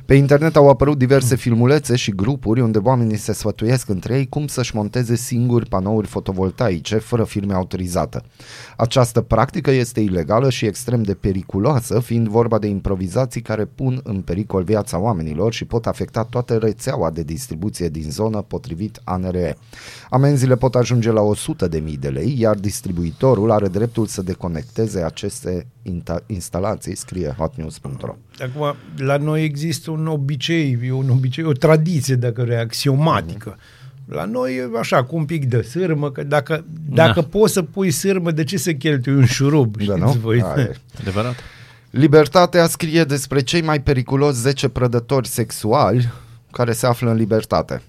Pe 0.06 0.14
internet 0.14 0.56
au 0.56 0.68
apărut 0.68 0.98
diverse 0.98 1.36
filmulețe 1.36 1.96
și 1.96 2.10
grupuri 2.10 2.60
unde 2.60 2.78
oamenii 2.78 3.16
se 3.16 3.32
sfătuiesc 3.32 3.88
între 3.88 4.16
ei 4.16 4.28
cum 4.28 4.46
să-și 4.46 4.76
monteze 4.76 5.14
singuri 5.14 5.68
panouri 5.68 6.06
fotovoltaice 6.06 6.96
fără 6.96 7.24
firme 7.24 7.54
autorizată. 7.54 8.24
Această 8.76 9.20
practică 9.20 9.70
este 9.70 10.00
ilegală 10.00 10.50
și 10.50 10.66
extrem 10.66 11.02
de 11.02 11.14
periculoasă, 11.14 12.00
fiind 12.00 12.28
vorba 12.28 12.58
de 12.58 12.66
improvizații 12.66 13.40
care 13.40 13.64
pun 13.64 14.00
în 14.02 14.20
pericol 14.20 14.62
viața 14.62 14.98
oamenilor 14.98 15.52
și 15.52 15.64
pot 15.64 15.86
afecta 15.86 16.24
toată 16.24 16.56
rețeaua 16.56 17.10
de 17.10 17.22
distribuție 17.22 17.88
din 17.88 18.10
zonă 18.10 18.42
potrivit 18.42 19.00
ANRE. 19.04 19.56
Amenziile 20.10 20.56
pot 20.56 20.74
ajunge 20.74 21.10
la 21.10 21.22
100.000 21.64 21.68
de 21.70 21.78
mii 21.78 21.96
de 21.96 22.08
lei, 22.08 22.34
iar 22.38 22.56
distribuitorul 22.56 23.50
are 23.50 23.68
dreptul 23.68 24.06
să 24.06 24.22
deconecteze 24.22 25.02
aceste 25.02 25.66
inta- 25.82 26.26
instalații, 26.26 26.96
scrie 26.96 27.34
hotnews.ro. 27.38 28.14
Acum, 28.38 28.74
la 28.96 29.16
noi 29.16 29.44
există 29.44 29.90
un 29.98 30.06
obicei, 30.06 30.78
e 30.84 30.92
un 30.92 31.08
obicei, 31.10 31.44
o 31.44 31.52
tradiție, 31.52 32.14
dacă 32.14 32.42
vrei, 32.42 32.56
axiomatică. 32.56 33.56
La 34.08 34.24
noi 34.24 34.54
e 34.56 34.78
așa, 34.78 35.04
cu 35.04 35.16
un 35.16 35.24
pic 35.24 35.44
de 35.44 35.62
sârmă, 35.62 36.10
că 36.10 36.22
dacă, 36.22 36.64
dacă 36.88 37.20
Da. 37.20 37.26
poți 37.26 37.52
să 37.52 37.62
pui 37.62 37.90
sârmă, 37.90 38.30
de 38.30 38.44
ce 38.44 38.56
să 38.56 38.72
cheltui 38.72 39.12
un 39.14 39.24
șurub? 39.24 39.76
Da, 39.76 39.82
știți 39.82 39.98
nu? 40.00 40.20
voi? 40.20 40.42
Aia 40.42 40.62
e. 40.62 40.76
Adevărat? 41.00 41.34
Libertatea 41.90 42.66
scrie 42.66 43.04
despre 43.04 43.40
cei 43.40 43.62
mai 43.62 43.80
periculoși 43.82 44.36
10 44.38 44.68
prădători 44.68 45.28
sexuali 45.28 46.12
care 46.52 46.72
se 46.72 46.86
află 46.86 47.10
în 47.10 47.16
libertate. 47.16 47.82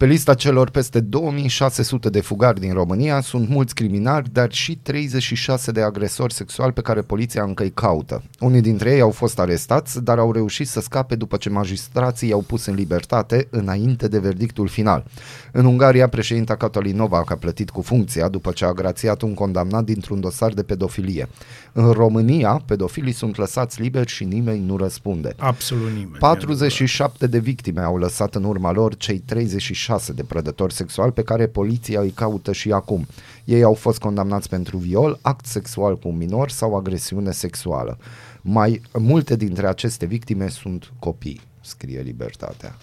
Pe 0.00 0.06
lista 0.06 0.34
celor 0.34 0.70
peste 0.70 1.00
2600 1.00 2.10
de 2.10 2.20
fugari 2.20 2.60
din 2.60 2.72
România 2.72 3.20
sunt 3.20 3.48
mulți 3.48 3.74
criminali, 3.74 4.28
dar 4.32 4.52
și 4.52 4.76
36 4.76 5.72
de 5.72 5.82
agresori 5.82 6.32
sexuali 6.32 6.72
pe 6.72 6.80
care 6.80 7.00
poliția 7.00 7.42
încă 7.42 7.62
îi 7.62 7.70
caută. 7.70 8.22
Unii 8.38 8.60
dintre 8.60 8.92
ei 8.92 9.00
au 9.00 9.10
fost 9.10 9.38
arestați, 9.38 10.04
dar 10.04 10.18
au 10.18 10.32
reușit 10.32 10.68
să 10.68 10.80
scape 10.80 11.14
după 11.14 11.36
ce 11.36 11.50
magistrații 11.50 12.28
i-au 12.28 12.40
pus 12.40 12.66
în 12.66 12.74
libertate 12.74 13.46
înainte 13.50 14.08
de 14.08 14.18
verdictul 14.18 14.68
final. 14.68 15.04
În 15.52 15.64
Ungaria, 15.64 16.08
președinta 16.08 16.56
Catalin 16.56 16.96
Novak 16.96 17.30
a 17.30 17.36
plătit 17.36 17.70
cu 17.70 17.80
funcția 17.80 18.28
după 18.28 18.50
ce 18.50 18.64
a 18.64 18.72
grațiat 18.72 19.22
un 19.22 19.34
condamnat 19.34 19.84
dintr-un 19.84 20.20
dosar 20.20 20.52
de 20.52 20.62
pedofilie. 20.62 21.28
În 21.72 21.90
România, 21.90 22.62
pedofilii 22.66 23.12
sunt 23.12 23.36
lăsați 23.36 23.80
liberi 23.80 24.10
și 24.10 24.24
nimeni 24.24 24.64
nu 24.66 24.76
răspunde. 24.76 25.34
Absolut 25.38 25.88
nimeni. 25.88 26.18
47 26.18 27.26
de 27.26 27.38
victime 27.38 27.80
au 27.80 27.96
lăsat 27.96 28.34
în 28.34 28.44
urma 28.44 28.72
lor 28.72 28.96
cei 28.96 29.18
36 29.18 29.89
de 30.12 30.22
prădători 30.22 30.72
sexuali 30.72 31.12
pe 31.12 31.22
care 31.22 31.46
poliția 31.46 32.00
îi 32.00 32.10
caută 32.10 32.52
și 32.52 32.72
acum. 32.72 33.06
Ei 33.44 33.62
au 33.62 33.74
fost 33.74 33.98
condamnați 33.98 34.48
pentru 34.48 34.76
viol, 34.76 35.18
act 35.20 35.46
sexual 35.46 35.98
cu 35.98 36.08
un 36.08 36.16
minor 36.16 36.50
sau 36.50 36.76
agresiune 36.76 37.30
sexuală. 37.30 37.98
Mai 38.40 38.82
multe 38.92 39.36
dintre 39.36 39.66
aceste 39.66 40.06
victime 40.06 40.48
sunt 40.48 40.92
copii, 40.98 41.40
scrie 41.60 42.00
Libertatea. 42.00 42.76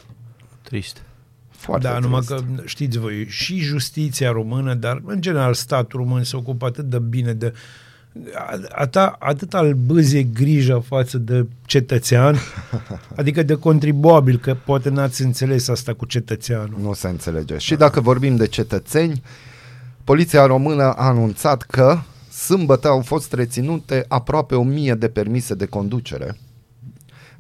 Trist. 0.62 1.02
Foarte 1.50 1.88
da, 1.88 2.00
numai 2.00 2.22
trist. 2.22 2.44
că 2.44 2.62
știți 2.66 2.98
voi, 2.98 3.26
și 3.28 3.58
justiția 3.58 4.32
română, 4.32 4.74
dar 4.74 5.02
în 5.06 5.22
general 5.22 5.54
statul 5.54 6.00
român 6.00 6.24
se 6.24 6.36
ocupă 6.36 6.66
atât 6.66 6.86
de 6.86 7.00
bine 7.00 7.34
de 7.34 7.46
atât, 7.46 7.60
atât 9.20 9.54
al 9.54 9.74
bâzie 9.74 10.24
grijă 10.24 10.84
față 10.88 11.18
de 11.18 11.46
cetățean, 11.66 12.36
adică 13.16 13.44
de 13.44 13.54
contribuabil, 13.54 14.38
că 14.38 14.56
poate 14.66 14.90
n-ați 14.90 15.22
înțeles 15.22 15.68
asta 15.68 15.94
cu 15.94 16.06
cetățeanul. 16.06 16.80
Nu 16.82 16.94
se 16.94 17.08
înțelege. 17.08 17.58
Și 17.58 17.76
dacă 17.76 18.02
vorbim 18.02 18.36
de 18.36 18.48
cetățeni, 18.48 19.22
poliția 20.04 20.46
română 20.46 20.84
a 20.84 21.08
anunțat 21.08 21.62
că 21.62 21.98
sâmbătă 22.32 22.88
au 22.88 23.02
fost 23.02 23.34
reținute 23.34 24.06
aproape 24.08 24.56
1000 24.56 24.94
de 24.94 25.08
permise 25.08 25.54
de 25.54 25.66
conducere, 25.66 26.38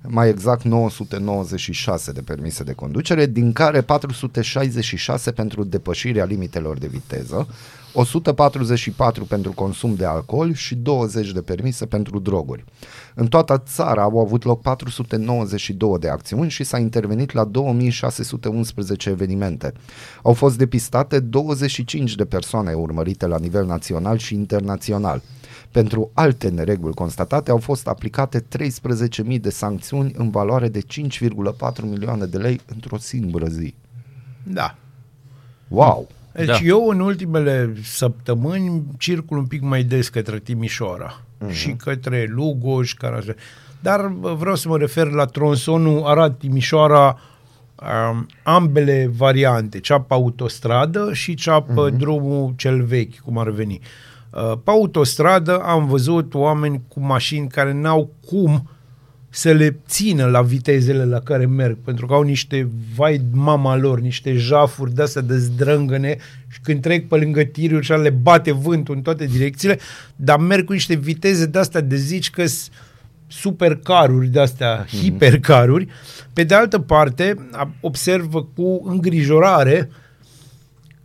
mai 0.01 0.29
exact 0.29 0.63
996 0.63 2.11
de 2.11 2.21
permise 2.21 2.63
de 2.63 2.73
conducere, 2.73 3.25
din 3.25 3.53
care 3.53 3.81
466 3.81 5.31
pentru 5.31 5.63
depășirea 5.63 6.25
limitelor 6.25 6.77
de 6.77 6.87
viteză, 6.87 7.47
144 7.93 9.25
pentru 9.25 9.51
consum 9.51 9.95
de 9.95 10.05
alcool 10.05 10.53
și 10.53 10.75
20 10.75 11.31
de 11.31 11.41
permise 11.41 11.85
pentru 11.85 12.19
droguri. 12.19 12.63
În 13.15 13.27
toată 13.27 13.63
țara 13.65 14.01
au 14.01 14.19
avut 14.19 14.43
loc 14.43 14.61
492 14.61 15.97
de 15.99 16.09
acțiuni 16.09 16.49
și 16.49 16.63
s-a 16.63 16.77
intervenit 16.77 17.31
la 17.31 17.43
2611 17.43 19.09
evenimente. 19.09 19.73
Au 20.23 20.33
fost 20.33 20.57
depistate 20.57 21.19
25 21.19 22.15
de 22.15 22.25
persoane 22.25 22.73
urmărite 22.73 23.27
la 23.27 23.37
nivel 23.37 23.65
național 23.65 24.17
și 24.17 24.33
internațional. 24.33 25.21
Pentru 25.71 26.11
alte 26.13 26.49
nereguli 26.49 26.93
constatate 26.93 27.51
au 27.51 27.57
fost 27.57 27.87
aplicate 27.87 28.45
13.000 29.29 29.39
de 29.41 29.49
sancțiuni 29.49 30.13
în 30.17 30.29
valoare 30.29 30.67
de 30.67 30.81
5,4 30.81 30.85
milioane 31.81 32.25
de 32.25 32.37
lei 32.37 32.61
într-o 32.65 32.97
singură 32.97 33.45
zi. 33.45 33.75
Da. 34.43 34.75
Wow! 35.67 36.07
Deci 36.31 36.45
Da. 36.45 36.57
eu 36.63 36.87
în 36.87 36.99
ultimele 36.99 37.73
săptămâni 37.83 38.83
circul 38.97 39.37
un 39.37 39.45
pic 39.45 39.61
mai 39.61 39.83
des 39.83 40.09
către 40.09 40.39
Timișoara 40.39 41.21
uh-huh. 41.21 41.51
și 41.51 41.71
către 41.71 42.27
Lugoj, 42.29 42.93
Caraja. 42.93 43.33
Dar 43.79 44.07
bă, 44.07 44.33
vreau 44.33 44.55
să 44.55 44.67
mă 44.67 44.77
refer 44.77 45.07
la 45.07 45.25
tronsonul 45.25 46.03
Arad-Timișoara, 46.05 47.19
um, 48.11 48.27
ambele 48.43 49.11
variante, 49.15 49.79
cea 49.79 49.99
pe 49.99 50.13
autostradă 50.13 51.13
și 51.13 51.33
cea 51.33 51.61
pe 51.61 51.73
uh-huh. 51.73 51.97
drumul 51.97 52.53
cel 52.55 52.83
vechi, 52.83 53.19
cum 53.19 53.37
ar 53.37 53.49
veni. 53.49 53.79
Uh, 53.81 54.06
pe 54.63 54.69
autostradă 54.71 55.59
am 55.59 55.87
văzut 55.87 56.33
oameni 56.33 56.81
cu 56.87 56.99
mașini 56.99 57.47
care 57.47 57.73
n-au 57.73 58.13
cum 58.25 58.69
să 59.29 59.51
le 59.51 59.79
țină 59.87 60.25
la 60.25 60.41
vitezele 60.41 61.05
la 61.05 61.19
care 61.19 61.45
merg, 61.45 61.77
pentru 61.83 62.05
că 62.05 62.13
au 62.13 62.21
niște, 62.21 62.69
vai 62.95 63.21
mama 63.31 63.75
lor, 63.75 63.99
niște 63.99 64.33
jafuri 64.33 64.93
de-astea 64.93 65.21
de 65.21 65.37
zdrângăne 65.37 66.17
și 66.47 66.59
când 66.63 66.81
trec 66.81 67.07
pe 67.07 67.15
lângă 67.15 67.43
tiruri 67.43 67.85
și 67.85 67.91
le 67.91 68.09
bate 68.09 68.51
vântul 68.51 68.95
în 68.95 69.01
toate 69.01 69.25
direcțiile, 69.25 69.79
dar 70.15 70.39
merg 70.39 70.65
cu 70.65 70.73
niște 70.73 70.95
viteze 70.95 71.45
de-astea 71.45 71.81
de 71.81 71.95
zici 71.95 72.29
că 72.29 72.43
supercaruri 73.27 74.27
de-astea, 74.27 74.85
mm-hmm. 74.85 75.01
hipercaruri. 75.01 75.87
Pe 76.33 76.43
de 76.43 76.53
altă 76.53 76.79
parte, 76.79 77.47
a- 77.51 77.73
observă 77.81 78.43
cu 78.43 78.81
îngrijorare 78.85 79.89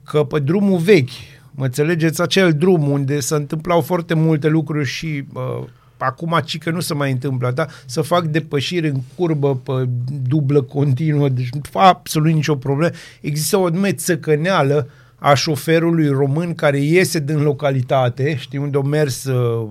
că 0.04 0.24
pe 0.24 0.38
drumul 0.38 0.78
vechi, 0.78 1.10
mă 1.54 1.64
înțelegeți, 1.64 2.22
acel 2.22 2.52
drum 2.52 2.90
unde 2.90 3.20
se 3.20 3.34
întâmplau 3.34 3.80
foarte 3.80 4.14
multe 4.14 4.48
lucruri 4.48 4.86
și 4.86 5.24
uh, 5.32 5.64
acum 5.96 6.40
ci 6.44 6.58
că 6.58 6.70
nu 6.70 6.80
se 6.80 6.94
mai 6.94 7.10
întâmplă, 7.10 7.50
da? 7.50 7.66
să 7.86 8.02
fac 8.02 8.24
depășiri 8.24 8.88
în 8.88 9.00
curbă 9.16 9.56
pe 9.56 9.88
dublă 10.28 10.62
continuă, 10.62 11.28
deci 11.28 11.50
nu 11.50 11.60
fac 11.70 11.84
absolut 11.84 12.32
nicio 12.32 12.56
problemă. 12.56 12.94
Există 13.20 13.56
o 13.56 13.64
anume 13.64 13.92
țăcăneală 13.92 14.88
a 15.18 15.34
șoferului 15.34 16.08
român 16.08 16.54
care 16.54 16.78
iese 16.78 17.18
din 17.18 17.42
localitate, 17.42 18.36
știi, 18.36 18.58
unde 18.58 18.76
o 18.76 18.82
mers 18.82 19.24
uh, 19.24 19.68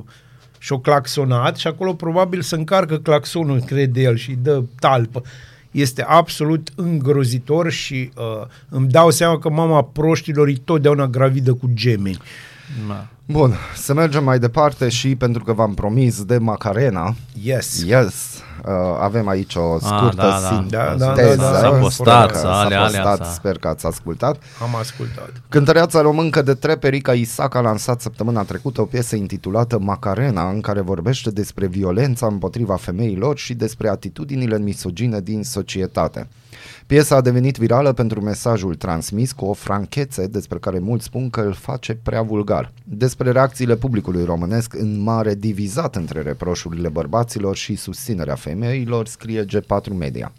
și-o 0.58 0.80
claxonat 0.80 1.56
și 1.58 1.68
acolo 1.68 1.94
probabil 1.94 2.42
se 2.42 2.56
încarcă 2.56 2.98
claxonul, 2.98 3.62
crede 3.62 4.02
el, 4.02 4.16
și 4.16 4.38
dă 4.42 4.64
talpă. 4.80 5.22
Este 5.72 6.04
absolut 6.04 6.70
îngrozitor 6.76 7.72
și 7.72 8.12
uh, 8.18 8.48
îmi 8.70 8.88
dau 8.88 9.10
seama 9.10 9.40
că 9.40 9.50
mama 9.50 9.84
proștilor 9.84 10.48
e 10.48 10.54
totdeauna 10.64 11.08
gravidă 11.08 11.54
cu 11.54 11.70
gemeni. 11.74 12.18
Da. 12.88 13.08
Bun, 13.26 13.54
să 13.76 13.94
mergem 13.94 14.24
mai 14.24 14.40
departe 14.40 14.90
și 14.90 15.16
pentru 15.16 15.44
că 15.44 15.54
v-am 15.54 15.74
promis 15.74 16.24
de 16.24 16.38
Macarena, 16.38 17.16
Yes. 17.44 17.84
yes, 17.86 18.14
uh, 18.66 18.72
avem 19.02 19.28
aici 19.28 19.56
o 19.56 19.80
scurtă 19.80 20.16
da, 20.16 20.40
da. 20.42 20.48
sinteză. 20.48 20.96
Da, 20.98 21.06
da, 21.06 21.12
Teză. 21.14 21.36
da, 21.36 21.52
da. 21.52 21.58
S-a 21.60 21.70
postat, 21.70 22.30
Sper 22.30 22.32
că 22.32 22.38
s-a 22.48 22.60
alea, 22.60 22.78
s-a 22.80 22.86
alea, 22.86 23.02
postat, 23.02 23.28
s-a- 23.28 23.34
sper 23.34 23.58
că 23.58 23.68
ați 23.68 23.86
ascultat. 23.86 24.38
Am 24.62 24.76
ascultat. 24.76 25.30
Cântăreața 25.50 26.02
româncă 26.02 26.42
de 26.42 26.54
trep 26.54 26.84
Erica 26.84 27.14
Isac 27.14 27.56
a 27.56 27.62
lansat 27.62 28.02
săptămâna 28.02 28.44
trecută 28.44 28.82
o 28.82 28.86
piesă 28.86 29.16
intitulată 29.16 29.80
Macarena, 29.80 30.50
în 30.50 30.62
care 30.62 30.82
vorbește 30.82 31.30
despre 31.32 31.68
violența 31.68 32.26
împotriva 32.28 32.76
femeilor 32.76 33.38
și 33.38 33.54
despre 33.54 33.90
atitudinile 33.90 34.60
misogine 34.60 35.20
din 35.20 35.44
societate. 35.44 36.28
Piesa 36.86 37.16
a 37.16 37.22
devenit 37.22 37.58
virală 37.58 37.94
pentru 37.94 38.22
mesajul 38.22 38.76
transmis 38.76 39.32
cu 39.32 39.46
o 39.46 39.54
franchețe 39.54 40.28
despre 40.28 40.58
care 40.58 40.80
mulți 40.80 41.06
spun 41.06 41.30
că 41.30 41.42
îl 41.42 41.54
face 41.54 41.96
prea 42.04 42.22
vulgar. 42.22 42.72
Despre 42.84 43.32
reacțiile 43.32 43.76
publicului 43.76 44.24
românesc 44.24 44.74
în 44.74 45.02
mare 45.02 45.36
divizat 45.36 45.96
între 45.96 46.22
reproșurile 46.22 46.90
bărbaților 46.90 47.56
și 47.56 47.76
susținerea 47.76 48.36
femeilor, 48.36 49.08
scrie 49.08 49.46
G4 49.46 49.98
Media. 49.98 50.32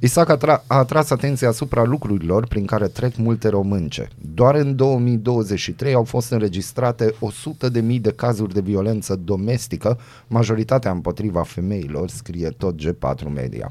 Isaac 0.00 0.28
a, 0.28 0.36
tra- 0.36 0.66
a 0.66 0.76
atras 0.76 1.10
atenția 1.10 1.48
asupra 1.48 1.82
lucrurilor 1.82 2.46
prin 2.46 2.64
care 2.64 2.86
trec 2.86 3.16
multe 3.16 3.48
românce. 3.48 4.08
Doar 4.34 4.54
în 4.54 4.76
2023 4.76 5.94
au 5.94 6.04
fost 6.04 6.30
înregistrate 6.30 7.14
100.000 7.70 8.00
de 8.00 8.12
cazuri 8.12 8.54
de 8.54 8.60
violență 8.60 9.16
domestică, 9.24 9.98
majoritatea 10.26 10.90
împotriva 10.90 11.42
femeilor, 11.42 12.08
scrie 12.08 12.48
tot 12.48 12.74
G4 12.74 13.32
Media. 13.34 13.70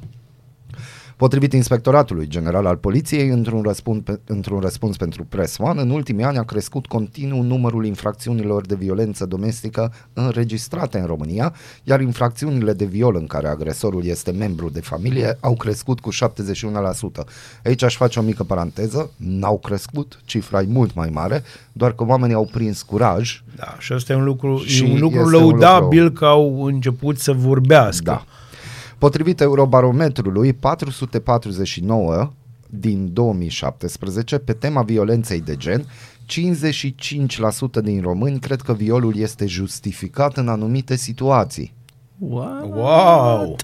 Potrivit 1.21 1.53
Inspectoratului 1.53 2.27
General 2.27 2.65
al 2.65 2.75
Poliției, 2.75 3.27
într-un 3.27 3.61
răspuns, 3.61 4.01
pe, 4.03 4.19
într-un 4.25 4.59
răspuns 4.59 4.97
pentru 4.97 5.23
Press 5.23 5.57
One, 5.57 5.81
în 5.81 5.89
ultimii 5.89 6.23
ani 6.23 6.37
a 6.37 6.43
crescut 6.43 6.85
continuu 6.85 7.41
numărul 7.41 7.85
infracțiunilor 7.85 8.65
de 8.65 8.75
violență 8.75 9.25
domestică 9.25 9.93
înregistrate 10.13 10.99
în 10.99 11.05
România, 11.05 11.53
iar 11.83 12.01
infracțiunile 12.01 12.73
de 12.73 12.85
viol 12.85 13.15
în 13.15 13.27
care 13.27 13.47
agresorul 13.47 14.05
este 14.05 14.31
membru 14.31 14.69
de 14.69 14.79
familie 14.79 15.37
au 15.39 15.55
crescut 15.55 15.99
cu 15.99 16.09
71%. 16.13 16.17
Aici 17.63 17.83
aș 17.83 17.95
face 17.95 18.19
o 18.19 18.21
mică 18.21 18.43
paranteză, 18.43 19.11
n-au 19.17 19.57
crescut, 19.57 20.19
cifra 20.25 20.61
e 20.61 20.65
mult 20.67 20.95
mai 20.95 21.09
mare, 21.13 21.43
doar 21.71 21.93
că 21.93 22.03
oamenii 22.07 22.35
au 22.35 22.49
prins 22.51 22.81
curaj 22.81 23.41
Da, 23.55 23.75
și 23.79 23.93
asta 23.93 24.13
e 24.13 24.15
un 24.15 24.23
lucru, 24.23 24.57
Și 24.57 24.83
e 24.83 24.93
un 24.93 24.99
lucru 24.99 25.19
este 25.19 25.35
un 25.35 25.41
lăudabil 25.41 26.03
lucru- 26.03 26.19
că 26.19 26.25
au 26.25 26.63
început 26.63 27.19
să 27.19 27.33
vorbească. 27.33 28.03
Da. 28.03 28.25
Potrivit 29.01 29.39
Eurobarometrului, 29.39 30.53
449 30.53 32.31
din 32.69 33.09
2017 33.13 34.37
pe 34.37 34.53
tema 34.53 34.81
violenței 34.81 35.41
de 35.41 35.55
gen, 35.55 35.85
55% 36.25 37.83
din 37.83 38.01
români 38.01 38.39
cred 38.39 38.61
că 38.61 38.73
violul 38.73 39.17
este 39.17 39.45
justificat 39.45 40.37
în 40.37 40.47
anumite 40.47 40.95
situații. 40.95 41.73
What? 42.17 42.65
Wow! 42.73 43.55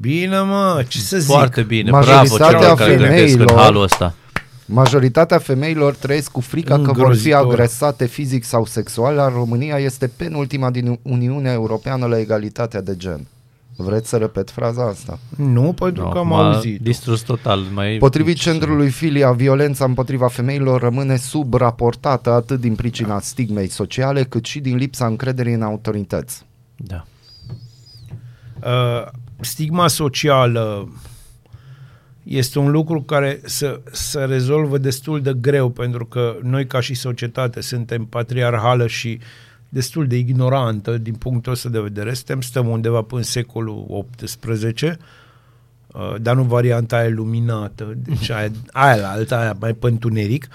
Bine, 0.00 0.40
mă, 0.40 0.84
ce 0.88 0.98
să 0.98 1.18
zic? 1.18 1.34
Foarte 1.34 1.62
bine, 1.62 1.90
bravo 1.90 2.06
Majoritatea 2.06 2.58
celor 2.58 2.76
care 2.76 2.96
gândesc 2.96 3.22
în 3.22 3.28
femeilor- 3.46 3.56
halul 3.62 3.82
ăsta. 3.82 4.14
Majoritatea 4.66 5.38
femeilor 5.38 5.94
trăiesc 5.94 6.30
cu 6.30 6.40
frica 6.40 6.74
că 6.74 6.80
vor 6.80 6.94
fi 6.94 7.00
Îngrozitor. 7.00 7.40
agresate 7.52 8.06
fizic 8.06 8.44
sau 8.44 8.64
sexual, 8.64 9.16
iar 9.16 9.32
România 9.32 9.78
este 9.78 10.06
penultima 10.16 10.70
din 10.70 10.98
Uniunea 11.02 11.52
Europeană 11.52 12.06
la 12.06 12.18
egalitatea 12.18 12.80
de 12.82 12.96
gen. 12.96 13.26
Vreți 13.76 14.08
să 14.08 14.16
repet 14.16 14.50
fraza 14.50 14.88
asta? 14.88 15.18
Nu, 15.36 15.72
pentru 15.72 16.08
că 16.08 16.18
am 16.18 16.26
m-a 16.26 16.52
auzit. 16.52 16.80
distrus 16.80 17.20
total. 17.20 17.60
Mai... 17.60 17.96
Potrivit 17.98 18.36
centrului 18.36 18.90
Filia, 18.90 19.32
violența 19.32 19.84
împotriva 19.84 20.28
femeilor 20.28 20.80
rămâne 20.80 21.16
subraportată 21.16 22.30
atât 22.30 22.60
din 22.60 22.74
pricina 22.74 23.20
stigmei 23.20 23.68
sociale, 23.68 24.24
cât 24.24 24.44
și 24.44 24.60
din 24.60 24.76
lipsa 24.76 25.06
încrederii 25.06 25.52
în 25.52 25.62
autorități. 25.62 26.46
Da. 26.76 27.04
Uh, 28.64 29.06
stigma 29.40 29.88
socială 29.88 30.88
este 32.22 32.58
un 32.58 32.70
lucru 32.70 33.02
care 33.02 33.40
să, 33.44 33.80
să 33.92 34.24
rezolvă 34.24 34.78
destul 34.78 35.22
de 35.22 35.32
greu, 35.40 35.68
pentru 35.68 36.06
că 36.06 36.36
noi 36.42 36.66
ca 36.66 36.80
și 36.80 36.94
societate 36.94 37.60
suntem 37.60 38.04
patriarhală 38.04 38.86
și 38.86 39.18
destul 39.76 40.06
de 40.06 40.16
ignorantă 40.16 40.98
din 40.98 41.14
punctul 41.14 41.52
ăsta 41.52 41.68
de 41.68 41.80
vedere. 41.80 42.14
Suntem, 42.14 42.40
stăm 42.40 42.68
undeva 42.68 43.02
până 43.02 43.20
în 43.20 43.26
secolul 43.26 44.06
XVIII, 44.16 44.96
uh, 45.86 46.14
dar 46.20 46.36
nu 46.36 46.42
varianta 46.42 46.96
aia 46.96 47.08
luminată, 47.08 47.94
deci 47.96 48.30
aia, 48.30 48.50
aia 48.72 48.96
la 48.96 49.10
alta, 49.10 49.40
aia 49.40 49.56
mai 49.60 49.74
pe 49.74 49.86
întuneric. 49.86 50.48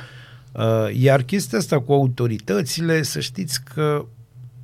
Uh, 0.51 0.63
iar 0.93 1.22
chestia 1.22 1.57
asta 1.57 1.80
cu 1.80 1.93
autoritățile, 1.93 3.03
să 3.03 3.19
știți 3.19 3.63
că 3.63 4.05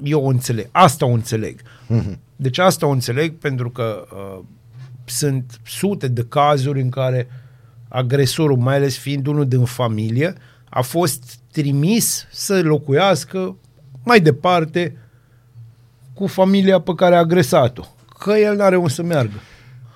eu 0.03 0.23
o 0.23 0.27
înțeleg. 0.27 0.67
Asta 0.71 1.05
o 1.05 1.11
înțeleg. 1.11 1.61
Deci 2.35 2.57
asta 2.57 2.85
o 2.85 2.89
înțeleg 2.89 3.35
pentru 3.35 3.69
că 3.69 4.07
uh, 4.11 4.43
sunt 5.05 5.59
sute 5.65 6.07
de 6.07 6.25
cazuri 6.29 6.81
în 6.81 6.89
care 6.89 7.27
agresorul, 7.87 8.57
mai 8.57 8.75
ales 8.75 8.97
fiind 8.97 9.27
unul 9.27 9.47
din 9.47 9.63
familie, 9.63 10.33
a 10.69 10.81
fost 10.81 11.39
trimis 11.51 12.25
să 12.31 12.61
locuiască 12.61 13.55
mai 14.07 14.19
departe 14.19 14.97
cu 16.13 16.27
familia 16.27 16.79
pe 16.79 16.93
care 16.95 17.15
a 17.15 17.19
agresat-o. 17.19 17.83
Că 18.19 18.31
el 18.31 18.55
n-are 18.55 18.75
unde 18.75 18.89
să 18.89 19.03
meargă. 19.03 19.33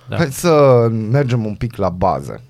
Da. 0.09 0.15
Da. 0.15 0.17
Hai 0.17 0.31
să 0.31 0.87
mergem 0.91 1.45
un 1.45 1.55
pic 1.55 1.75
la 1.75 1.89
bază. 1.89 2.41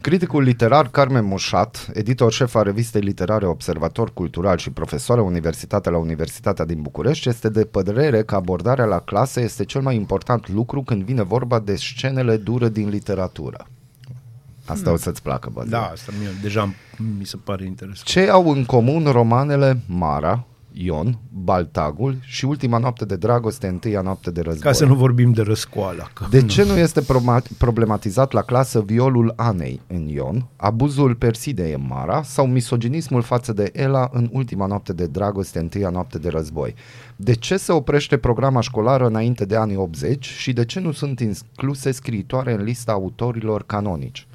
Criticul 0.00 0.42
literar 0.42 0.88
Carmen 0.88 1.24
Mușat, 1.24 1.90
editor 1.92 2.32
șef 2.32 2.54
a 2.54 2.62
revistei 2.62 3.00
literare 3.00 3.46
Observator 3.46 4.12
Cultural 4.12 4.56
și 4.56 4.70
profesor 4.70 5.16
la 5.16 5.22
Universitatea 5.22 5.92
la 5.92 5.98
Universitatea 5.98 6.64
din 6.64 6.82
București, 6.82 7.28
este 7.28 7.48
de 7.48 7.64
părere 7.64 8.22
că 8.22 8.34
abordarea 8.34 8.84
la 8.84 8.98
clasă 8.98 9.40
este 9.40 9.64
cel 9.64 9.80
mai 9.80 9.94
important 9.94 10.48
lucru 10.48 10.82
când 10.82 11.02
vine 11.02 11.22
vorba 11.22 11.58
de 11.58 11.76
scenele 11.76 12.36
dure 12.36 12.68
din 12.68 12.88
literatură. 12.88 13.66
Asta 14.66 14.92
o 14.92 14.96
să-ți 14.96 15.22
placă, 15.22 15.50
bă. 15.52 15.64
Da, 15.68 15.82
asta 15.82 16.12
mie, 16.18 16.28
deja 16.42 16.74
mi 17.18 17.24
se 17.24 17.36
pare 17.44 17.64
interesant. 17.64 18.06
Ce 18.06 18.30
au 18.30 18.50
în 18.50 18.64
comun 18.64 19.04
romanele 19.04 19.80
Mara, 19.86 20.44
Ion, 20.72 21.18
Baltagul 21.30 22.16
și 22.20 22.44
Ultima 22.44 22.78
noapte 22.78 23.04
de 23.04 23.16
dragoste, 23.16 23.66
Întâia 23.66 24.00
noapte 24.00 24.30
de 24.30 24.40
război? 24.40 24.62
Ca 24.62 24.72
să 24.72 24.84
nu 24.84 24.94
vorbim 24.94 25.32
de 25.32 25.42
răscoală. 25.42 26.10
Că 26.12 26.26
De 26.30 26.44
ce 26.46 26.64
nu 26.64 26.76
este 26.76 27.00
proma- 27.00 27.56
problematizat 27.58 28.32
la 28.32 28.42
clasă 28.42 28.80
violul 28.80 29.32
Anei 29.36 29.80
în 29.86 30.08
Ion, 30.08 30.46
abuzul 30.56 31.14
Persidei 31.14 31.72
în 31.72 31.84
Mara 31.88 32.22
sau 32.22 32.46
misoginismul 32.46 33.22
față 33.22 33.52
de 33.52 33.70
Ela 33.72 34.08
în 34.12 34.28
ultima 34.32 34.66
noapte 34.66 34.92
de 34.92 35.06
dragoste, 35.06 35.58
întâia 35.58 35.88
noapte 35.90 36.18
de 36.18 36.28
război? 36.28 36.74
De 37.16 37.34
ce 37.34 37.56
se 37.56 37.72
oprește 37.72 38.16
programa 38.16 38.60
școlară 38.60 39.06
înainte 39.06 39.44
de 39.44 39.56
anii 39.56 39.76
80 39.76 40.26
și 40.26 40.52
de 40.52 40.64
ce 40.64 40.80
nu 40.80 40.92
sunt 40.92 41.20
incluse 41.20 41.90
scriitoare 41.90 42.52
în 42.52 42.62
lista 42.62 42.92
autorilor 42.92 43.62
canonici? 43.66 44.26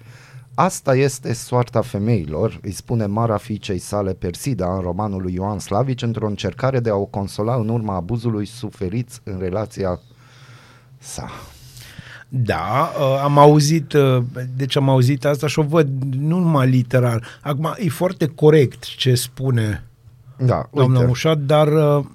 Asta 0.59 0.95
este 0.95 1.33
soarta 1.33 1.81
femeilor, 1.81 2.59
îi 2.61 2.71
spune 2.71 3.05
Mara 3.05 3.37
fiicei 3.37 3.77
sale 3.77 4.13
Persida 4.13 4.73
în 4.73 4.79
romanul 4.79 5.21
lui 5.21 5.33
Ioan 5.33 5.59
Slavici 5.59 6.01
într-o 6.01 6.27
încercare 6.27 6.79
de 6.79 6.89
a 6.89 6.95
o 6.95 7.05
consola 7.05 7.55
în 7.55 7.69
urma 7.69 7.95
abuzului 7.95 8.45
suferit 8.45 9.09
în 9.23 9.37
relația 9.39 9.99
sa. 10.97 11.29
Da, 12.27 12.91
uh, 12.99 13.21
am 13.23 13.37
auzit, 13.37 13.93
uh, 13.93 14.23
deci 14.55 14.75
am 14.75 14.89
auzit 14.89 15.25
asta 15.25 15.47
și 15.47 15.59
o 15.59 15.63
văd 15.63 15.87
nu 16.19 16.39
numai 16.39 16.69
literar. 16.69 17.23
Acum, 17.41 17.73
e 17.77 17.89
foarte 17.89 18.27
corect 18.27 18.83
ce 18.83 19.15
spune 19.15 19.83
Da, 20.37 20.69
doamna 20.73 20.95
uite. 20.95 21.07
Mușat, 21.07 21.37
dar 21.37 21.67
uh, 21.67 22.05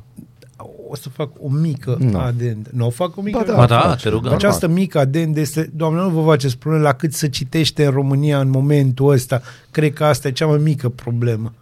o 0.93 0.97
să 0.97 1.09
fac 1.09 1.31
o 1.41 1.49
mică 1.49 1.97
Nu. 2.01 2.19
adend. 2.19 2.69
Nu 2.73 2.87
o 2.87 2.91
fac 2.91 3.17
o 3.17 3.23
mică 3.23 3.39
Ba 3.39 3.45
da, 3.45 3.55
Ba 3.57 3.67
da, 3.67 3.81
faci. 3.81 4.03
te 4.03 4.09
rugăm. 4.09 4.33
Această 4.33 4.69
mică 4.69 4.99
adend 4.99 5.37
este, 5.37 5.71
doamne, 5.75 6.01
nu 6.01 6.09
vă 6.09 6.23
faceți 6.23 6.59
probleme 6.59 6.85
la 6.85 6.93
cât 6.93 7.13
să 7.13 7.29
citește 7.29 7.85
în 7.85 7.91
România 7.93 8.41
în 8.41 8.51
momentul 8.51 9.11
ăsta. 9.11 9.43
Cred 9.71 9.93
că 9.93 10.05
asta 10.05 10.29
e 10.29 10.33
cea 10.33 10.47
mai 10.47 10.59
mică 10.59 10.89
problemă. 10.89 11.53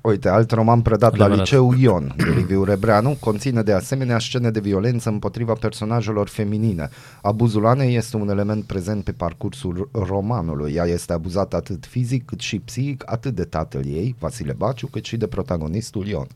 Uite, 0.00 0.28
alt 0.28 0.50
roman 0.50 0.80
predat 0.80 1.16
la 1.16 1.24
Adevărat. 1.24 1.44
liceu 1.50 1.74
Ion, 1.78 2.14
de 2.16 2.32
Liviu 2.36 2.64
Rebreanu, 2.64 3.16
conține 3.20 3.62
de 3.62 3.72
asemenea 3.72 4.18
scene 4.18 4.50
de 4.50 4.60
violență 4.60 5.08
împotriva 5.08 5.52
personajelor 5.52 6.28
feminine. 6.28 6.88
Abuzul 7.22 7.66
Anei 7.66 7.96
este 7.96 8.16
un 8.16 8.28
element 8.28 8.64
prezent 8.64 9.04
pe 9.04 9.12
parcursul 9.12 9.88
romanului. 9.92 10.72
Ea 10.74 10.84
este 10.84 11.12
abuzată 11.12 11.56
atât 11.56 11.86
fizic 11.86 12.24
cât 12.24 12.40
și 12.40 12.58
psihic, 12.58 13.02
atât 13.06 13.34
de 13.34 13.44
tatăl 13.44 13.82
ei, 13.86 14.14
Vasile 14.18 14.52
Baciu, 14.52 14.86
cât 14.86 15.04
și 15.04 15.16
de 15.16 15.26
protagonistul 15.26 16.06
Ion. 16.06 16.26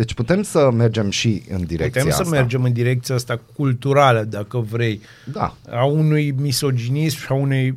Deci 0.00 0.14
putem 0.14 0.42
să 0.42 0.70
mergem 0.70 1.10
și 1.10 1.42
în 1.48 1.64
direcția 1.64 2.00
Putem 2.00 2.10
să 2.10 2.22
asta. 2.22 2.36
mergem 2.36 2.62
în 2.64 2.72
direcția 2.72 3.14
asta 3.14 3.40
culturală, 3.54 4.22
dacă 4.22 4.58
vrei, 4.58 5.00
Da, 5.32 5.54
a 5.70 5.84
unui 5.84 6.34
misoginism 6.38 7.18
și 7.18 7.26
a 7.28 7.34
unei, 7.34 7.74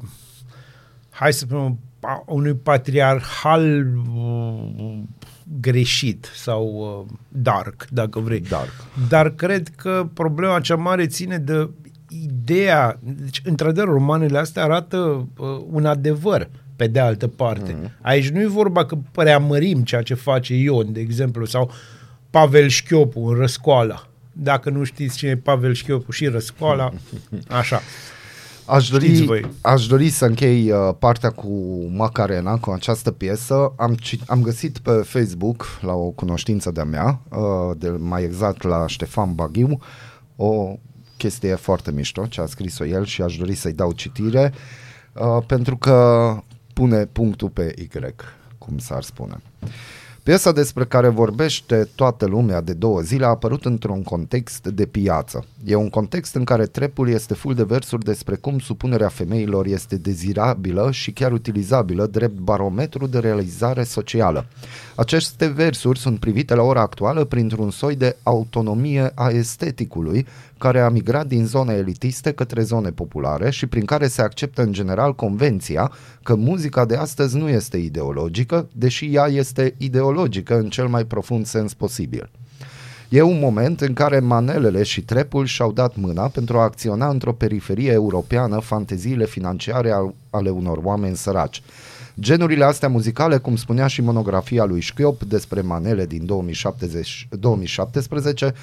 hai 1.09 1.33
să 1.33 1.45
spunem, 1.45 1.79
a 1.99 2.23
unui 2.25 2.53
patriarhal 2.53 3.87
uh, 4.15 4.99
greșit 5.59 6.31
sau 6.35 6.65
uh, 7.09 7.15
dark, 7.27 7.87
dacă 7.89 8.19
vrei. 8.19 8.39
dark. 8.39 8.71
Dar 9.09 9.29
cred 9.29 9.67
că 9.75 10.07
problema 10.13 10.59
cea 10.59 10.75
mare 10.75 11.07
ține 11.07 11.37
de 11.37 11.69
ideea, 12.07 12.99
deci 13.01 13.41
într-adevăr 13.45 13.89
romanele 13.93 14.37
astea 14.37 14.63
arată 14.63 14.97
uh, 14.97 15.47
un 15.71 15.85
adevăr 15.85 16.49
pe 16.75 16.87
de 16.87 16.99
altă 16.99 17.27
parte. 17.27 17.73
Mm-hmm. 17.73 18.01
Aici 18.01 18.29
nu 18.29 18.41
e 18.41 18.47
vorba 18.47 18.85
că 18.85 18.97
preamărim 19.11 19.83
ceea 19.83 20.01
ce 20.01 20.13
face 20.13 20.55
Ion, 20.55 20.93
de 20.93 20.99
exemplu, 20.99 21.45
sau 21.45 21.71
Pavel 22.33 22.67
Șchiopu 22.67 23.27
în 23.27 23.35
Răscoala. 23.35 24.07
Dacă 24.31 24.69
nu 24.69 24.83
știți 24.83 25.17
cine 25.17 25.29
e 25.29 25.37
Pavel 25.37 25.73
Șchiopu 25.73 26.11
și 26.11 26.27
Răscoala, 26.27 26.93
așa. 27.59 27.81
Aș 28.65 28.83
Știți 28.85 28.99
dori, 28.99 29.25
voi. 29.25 29.51
aș 29.61 29.87
dori 29.87 30.09
să 30.09 30.25
închei 30.25 30.71
uh, 30.71 30.89
partea 30.99 31.29
cu 31.29 31.47
Macarena, 31.91 32.57
cu 32.57 32.71
această 32.71 33.11
piesă. 33.11 33.73
Am, 33.77 33.93
ci- 33.95 34.19
am 34.27 34.41
găsit 34.41 34.77
pe 34.77 34.91
Facebook, 34.91 35.65
la 35.81 35.93
o 35.93 36.09
cunoștință 36.09 36.71
de-a 36.71 36.83
mea, 36.83 37.19
uh, 37.29 37.75
de, 37.77 37.89
mai 37.89 38.23
exact 38.23 38.63
la 38.63 38.87
Ștefan 38.87 39.35
Baghiu, 39.35 39.79
o 40.35 40.75
chestie 41.17 41.55
foarte 41.55 41.91
mișto 41.91 42.25
ce 42.25 42.41
a 42.41 42.45
scris-o 42.45 42.85
el 42.85 43.05
și 43.05 43.21
aș 43.21 43.37
dori 43.37 43.55
să-i 43.55 43.73
dau 43.73 43.91
citire, 43.91 44.53
uh, 45.13 45.43
pentru 45.45 45.77
că 45.77 46.37
pune 46.73 47.05
punctul 47.05 47.49
pe 47.49 47.73
Y, 47.77 47.87
cum 48.57 48.77
s-ar 48.77 49.03
spune. 49.03 49.35
Piesa 50.23 50.51
despre 50.51 50.85
care 50.85 51.07
vorbește 51.07 51.89
toată 51.95 52.25
lumea 52.25 52.61
de 52.61 52.73
două 52.73 53.01
zile 53.01 53.25
a 53.25 53.27
apărut 53.27 53.65
într-un 53.65 54.03
context 54.03 54.67
de 54.67 54.85
piață. 54.85 55.45
E 55.65 55.75
un 55.75 55.89
context 55.89 56.35
în 56.35 56.43
care 56.43 56.65
trepul 56.65 57.09
este 57.09 57.33
full 57.33 57.55
de 57.55 57.63
versuri 57.63 58.03
despre 58.03 58.35
cum 58.35 58.59
supunerea 58.59 59.07
femeilor 59.07 59.65
este 59.65 59.95
dezirabilă 59.95 60.91
și 60.91 61.11
chiar 61.11 61.31
utilizabilă 61.31 62.05
drept 62.05 62.37
barometru 62.37 63.07
de 63.07 63.19
realizare 63.19 63.83
socială. 63.83 64.45
Aceste 64.95 65.47
versuri 65.47 65.99
sunt 65.99 66.19
privite 66.19 66.55
la 66.55 66.63
ora 66.63 66.81
actuală 66.81 67.23
printr-un 67.23 67.71
soi 67.71 67.95
de 67.95 68.15
autonomie 68.23 69.11
a 69.15 69.29
esteticului 69.29 70.25
care 70.63 70.79
a 70.79 70.89
migrat 70.89 71.27
din 71.27 71.45
zone 71.45 71.73
elitiste 71.73 72.31
către 72.31 72.61
zone 72.61 72.89
populare 72.89 73.49
și 73.49 73.65
prin 73.67 73.85
care 73.85 74.07
se 74.07 74.21
acceptă 74.21 74.61
în 74.61 74.71
general 74.71 75.15
convenția 75.15 75.91
că 76.23 76.35
muzica 76.35 76.85
de 76.85 76.95
astăzi 76.95 77.37
nu 77.37 77.49
este 77.49 77.77
ideologică, 77.77 78.67
deși 78.71 79.15
ea 79.15 79.27
este 79.27 79.73
ideologică 79.77 80.57
în 80.57 80.69
cel 80.69 80.87
mai 80.87 81.05
profund 81.05 81.45
sens 81.45 81.73
posibil. 81.73 82.29
E 83.09 83.21
un 83.21 83.39
moment 83.39 83.81
în 83.81 83.93
care 83.93 84.19
manelele 84.19 84.83
și 84.83 85.01
trepul 85.01 85.45
și-au 85.45 85.71
dat 85.71 85.95
mâna 85.95 86.27
pentru 86.27 86.57
a 86.57 86.63
acționa 86.63 87.09
într-o 87.09 87.33
periferie 87.33 87.91
europeană 87.91 88.59
fanteziile 88.59 89.25
financiare 89.25 89.91
al- 89.91 90.15
ale 90.29 90.49
unor 90.49 90.79
oameni 90.83 91.15
săraci. 91.15 91.61
Genurile 92.19 92.63
astea 92.63 92.89
muzicale, 92.89 93.37
cum 93.37 93.55
spunea 93.55 93.87
și 93.87 94.01
monografia 94.01 94.63
lui 94.63 94.79
Șchiop 94.79 95.23
despre 95.23 95.61
manele 95.61 96.05
din 96.05 96.25
2070, 96.25 97.27
2017, 97.39 98.53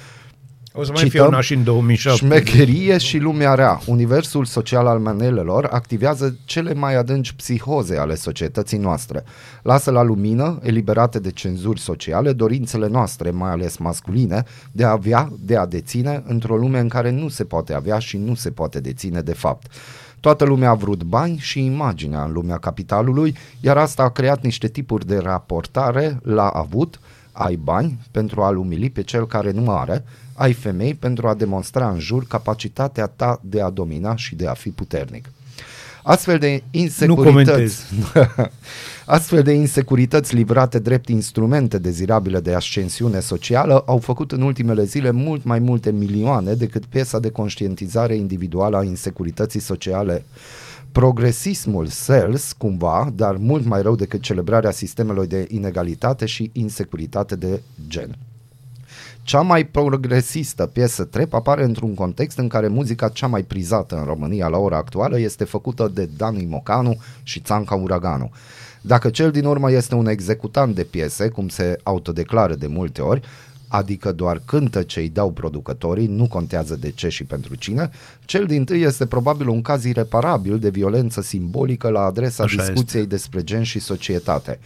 O 0.73 0.83
să 0.83 0.91
mai 0.93 1.03
Cităm 1.03 1.09
fie 1.09 1.21
una 1.21 1.41
și 1.41 1.53
în 1.53 1.63
2007. 1.63 2.25
Șmecherie 2.25 2.97
și 2.97 3.17
lumea 3.17 3.53
rea. 3.53 3.79
Universul 3.85 4.45
social 4.45 4.87
al 4.87 4.99
manelelor 4.99 5.65
activează 5.71 6.37
cele 6.45 6.73
mai 6.73 6.95
adânci 6.95 7.33
psihoze 7.33 7.97
ale 7.97 8.15
societății 8.15 8.77
noastre. 8.77 9.23
Lasă 9.63 9.91
la 9.91 10.01
lumină, 10.01 10.59
eliberate 10.61 11.19
de 11.19 11.31
cenzuri 11.31 11.79
sociale, 11.79 12.33
dorințele 12.33 12.87
noastre, 12.87 13.29
mai 13.29 13.51
ales 13.51 13.77
masculine, 13.77 14.43
de 14.71 14.83
a 14.83 14.89
avea, 14.89 15.31
de 15.39 15.57
a 15.57 15.65
deține, 15.65 16.23
într-o 16.27 16.57
lume 16.57 16.79
în 16.79 16.87
care 16.87 17.11
nu 17.11 17.27
se 17.27 17.43
poate 17.43 17.73
avea 17.73 17.99
și 17.99 18.17
nu 18.17 18.35
se 18.35 18.51
poate 18.51 18.79
deține 18.79 19.21
de 19.21 19.33
fapt. 19.33 19.71
Toată 20.19 20.45
lumea 20.45 20.69
a 20.69 20.73
vrut 20.75 21.03
bani 21.03 21.37
și 21.37 21.65
imaginea 21.65 22.23
în 22.23 22.31
lumea 22.31 22.57
capitalului, 22.57 23.35
iar 23.59 23.77
asta 23.77 24.03
a 24.03 24.09
creat 24.09 24.43
niște 24.43 24.67
tipuri 24.67 25.07
de 25.07 25.17
raportare 25.17 26.19
la 26.23 26.47
avut, 26.47 26.99
ai 27.31 27.55
bani 27.55 27.97
pentru 28.11 28.41
a-l 28.41 28.57
umili 28.57 28.89
pe 28.89 29.01
cel 29.01 29.27
care 29.27 29.51
nu 29.51 29.71
are, 29.71 30.03
ai 30.41 30.53
femei 30.53 30.93
pentru 30.93 31.27
a 31.27 31.33
demonstra 31.33 31.89
în 31.89 31.99
jur 31.99 32.27
capacitatea 32.27 33.07
ta 33.07 33.39
de 33.43 33.61
a 33.61 33.69
domina 33.69 34.15
și 34.15 34.35
de 34.35 34.47
a 34.47 34.53
fi 34.53 34.69
puternic. 34.69 35.29
Astfel 36.03 36.37
de 36.37 36.63
insecurități, 36.71 37.83
astfel 39.05 39.43
de 39.43 39.51
insecurități 39.51 40.35
livrate 40.35 40.79
drept 40.79 41.09
instrumente 41.09 41.77
dezirabile 41.77 42.39
de 42.39 42.53
ascensiune 42.53 43.19
socială 43.19 43.83
au 43.85 43.97
făcut 43.97 44.31
în 44.31 44.41
ultimele 44.41 44.83
zile 44.83 45.11
mult 45.11 45.43
mai 45.43 45.59
multe 45.59 45.91
milioane 45.91 46.53
decât 46.53 46.85
piesa 46.85 47.19
de 47.19 47.29
conștientizare 47.29 48.15
individuală 48.15 48.77
a 48.77 48.83
insecurității 48.83 49.59
sociale. 49.59 50.25
Progresismul 50.91 51.87
sells, 51.87 52.51
cumva, 52.51 53.11
dar 53.15 53.35
mult 53.35 53.65
mai 53.65 53.81
rău 53.81 53.95
decât 53.95 54.21
celebrarea 54.21 54.71
sistemelor 54.71 55.25
de 55.25 55.47
inegalitate 55.49 56.25
și 56.25 56.49
insecuritate 56.53 57.35
de 57.35 57.61
gen. 57.87 58.15
Cea 59.31 59.41
mai 59.41 59.65
progresistă 59.65 60.65
piesă 60.65 61.03
trap 61.03 61.33
apare 61.33 61.63
într-un 61.63 61.93
context 61.93 62.37
în 62.37 62.47
care 62.47 62.67
muzica 62.67 63.09
cea 63.09 63.27
mai 63.27 63.43
prizată 63.43 63.95
în 63.95 64.03
România 64.03 64.47
la 64.47 64.57
ora 64.57 64.77
actuală 64.77 65.19
este 65.19 65.43
făcută 65.43 65.91
de 65.93 66.09
Dani 66.17 66.45
Mocanu 66.45 67.01
și 67.23 67.39
Țanca 67.39 67.75
Uraganu. 67.75 68.31
Dacă 68.81 69.09
cel 69.09 69.31
din 69.31 69.45
urmă 69.45 69.71
este 69.71 69.95
un 69.95 70.07
executant 70.07 70.75
de 70.75 70.83
piese, 70.83 71.27
cum 71.27 71.47
se 71.47 71.77
autodeclară 71.83 72.55
de 72.55 72.67
multe 72.67 73.01
ori, 73.01 73.21
adică 73.67 74.11
doar 74.11 74.41
cântă 74.45 74.81
ce 74.81 74.99
îi 74.99 75.09
dau 75.09 75.31
producătorii, 75.31 76.07
nu 76.07 76.27
contează 76.27 76.75
de 76.75 76.91
ce 76.91 77.09
și 77.09 77.23
pentru 77.23 77.55
cine, 77.55 77.89
cel 78.25 78.45
din 78.45 78.63
tâi 78.63 78.81
este 78.81 79.05
probabil 79.05 79.47
un 79.47 79.61
caz 79.61 79.83
ireparabil 79.83 80.59
de 80.59 80.69
violență 80.69 81.21
simbolică 81.21 81.89
la 81.89 82.01
adresa 82.01 82.43
Așa 82.43 82.55
discuției 82.55 83.05
despre 83.05 83.43
gen 83.43 83.63
și 83.63 83.79
societate. 83.79 84.59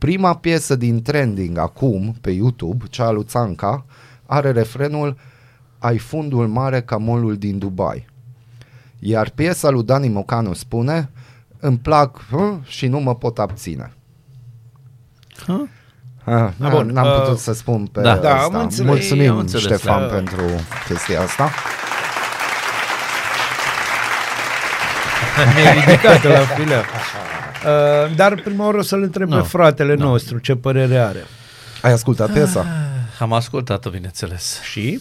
Prima 0.00 0.36
piesă 0.36 0.74
din 0.76 1.02
trending 1.02 1.58
acum 1.58 2.16
pe 2.20 2.30
YouTube, 2.30 2.84
cea 2.90 3.04
a 3.06 3.10
lui 3.10 3.24
Țanca, 3.24 3.84
are 4.26 4.50
refrenul 4.50 5.16
Ai 5.78 5.98
fundul 5.98 6.48
mare 6.48 6.82
ca 6.82 6.96
molul 6.96 7.36
din 7.36 7.58
Dubai. 7.58 8.06
Iar 8.98 9.28
piesa 9.28 9.70
lui 9.70 9.82
Dani 9.84 10.08
Mocanu 10.08 10.52
spune 10.52 11.10
Îmi 11.60 11.78
plac 11.78 12.24
hă, 12.30 12.54
și 12.64 12.86
nu 12.86 12.98
mă 12.98 13.14
pot 13.14 13.38
abține. 13.38 13.92
Hă? 15.46 15.60
Ah, 16.24 16.48
Ah, 16.60 16.70
bun, 16.70 16.86
n-am 16.86 17.06
uh, 17.06 17.20
putut 17.22 17.38
să 17.38 17.52
spun 17.52 17.86
pe 17.86 18.00
da. 18.00 18.16
Da, 18.16 18.34
asta. 18.36 18.56
am 18.56 18.62
înțeles, 18.62 18.88
Mulțumim, 18.90 19.30
am 19.30 19.38
înțeles, 19.38 19.64
Ștefan, 19.64 20.00
da. 20.00 20.14
pentru 20.14 20.42
chestia 20.88 21.20
asta. 21.20 21.50
Ne-ai 25.54 25.78
ridicat 25.78 26.22
la 26.24 26.38
filea. 26.38 26.84
Uh, 27.66 28.14
dar 28.16 28.34
prima 28.42 28.64
oară 28.64 28.76
o 28.76 28.82
să-l 28.82 29.02
întreb 29.02 29.28
Nu. 29.28 29.36
pe 29.36 29.42
fratele 29.42 29.94
nostru 29.94 30.38
ce 30.38 30.54
părere 30.54 30.96
are. 30.98 31.24
Ai 31.82 31.92
ascultat 31.92 32.32
piesa? 32.32 32.66
Am 33.18 33.32
ascultat-o, 33.32 33.90
bineînțeles. 33.90 34.60
Și? 34.62 35.00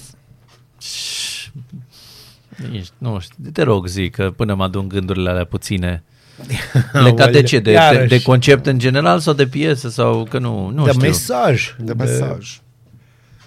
Ești, 2.74 2.94
nu 2.98 3.20
știu, 3.20 3.36
te 3.54 3.62
rog 3.62 3.88
zi 3.88 4.10
că 4.10 4.32
până 4.36 4.54
mă 4.54 4.64
adun 4.64 4.88
gândurile 4.88 5.30
alea 5.30 5.46
puține. 5.46 6.04
Legat 7.04 7.32
de 7.32 7.42
ce? 7.42 7.56
De, 7.56 7.62
de, 7.64 7.72
Iarăși. 7.72 8.08
de 8.08 8.22
concept 8.22 8.66
în 8.66 8.80
general 8.80 9.20
sau 9.20 9.34
de 9.34 9.48
piesă 9.48 9.90
sau 9.90 10.28
că 10.30 10.40
nu, 10.40 10.70
nu 10.70 10.84
de 10.86 10.90
știu. 10.92 11.02
mesaj. 11.08 11.76
De 11.80 11.94
mesaj. 11.94 12.62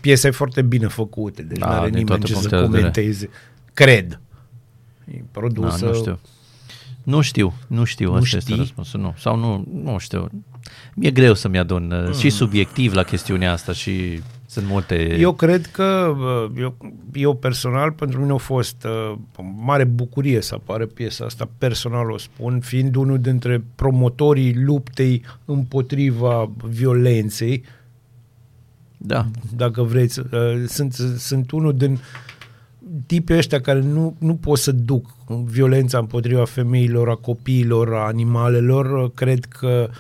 Piesa 0.01 0.29
e 0.29 0.31
foarte 0.31 0.63
bine 0.63 0.87
făcută, 0.87 1.43
deci 1.43 1.59
Da, 1.59 1.67
nu 1.67 1.73
are 1.73 1.89
din 1.91 1.99
nimeni 1.99 2.07
toate 2.09 2.25
ce 2.25 2.33
să 2.33 2.39
punctele 2.39 2.61
de 2.61 2.67
vedere. 2.67 2.91
comenteze. 2.91 3.31
Cred. 3.75 4.21
E 5.05 5.17
Da, 5.17 5.23
produsă... 5.33 5.85
nu 5.85 5.95
știu. 5.95 6.19
Nu 7.03 7.21
știu, 7.21 7.53
nu 7.67 7.85
știu, 7.85 8.11
Nu 8.11 8.15
asta 8.15 8.37
este 8.37 8.51
știi? 8.51 8.57
răspunsul, 8.57 9.01
nu. 9.01 9.15
Sau 9.19 9.37
nu, 9.37 9.65
nu 9.83 9.99
știu. 9.99 10.29
Mi-e 10.95 11.11
greu 11.11 11.35
să-mi 11.35 11.59
adun 11.59 12.05
mm. 12.07 12.13
și 12.13 12.31
subiectiv 12.31 12.95
la 12.95 13.03
chestiunea 13.03 13.53
asta 13.53 13.73
și 13.73 14.21
sunt 14.47 14.67
multe... 14.69 15.17
Eu 15.19 15.33
cred 15.33 15.67
că 15.67 16.15
uh, 16.19 16.61
eu, 16.61 16.77
eu 17.13 17.35
personal, 17.35 17.93
pentru 17.93 18.21
mine 18.21 18.33
a 18.33 18.37
fost 18.37 18.85
uh, 18.85 19.19
o 19.37 19.43
mare 19.57 19.85
bucurie 19.85 20.41
să 20.41 20.55
apară 20.55 20.87
piesa 20.87 21.25
asta, 21.25 21.49
personal 21.59 22.11
o 22.11 22.19
spun, 22.19 22.61
fiind 22.61 22.95
unul 22.95 23.19
dintre 23.19 23.65
promotorii 23.75 24.55
luptei 24.55 25.25
împotriva 25.45 26.51
violenței, 26.69 27.65
Da, 28.97 29.27
dacă 29.57 29.83
vreți. 29.83 30.21
Uh, 30.21 30.27
Sunt, 30.67 30.93
sunt 31.19 31.51
unul 31.51 31.77
din 31.77 31.99
tipii 33.07 33.37
ăștia 33.37 33.61
care 33.61 33.81
nu, 33.81 34.17
nu 34.19 34.35
pot 34.35 34.59
să 34.59 34.73
duc 34.73 35.17
violența 35.45 35.99
împotriva 35.99 36.45
femeilor, 36.45 37.09
a 37.09 37.15
copiilor, 37.15 37.95
a 37.95 38.07
animalelor. 38.07 39.15
Cred 39.15 39.45
că 39.45 39.91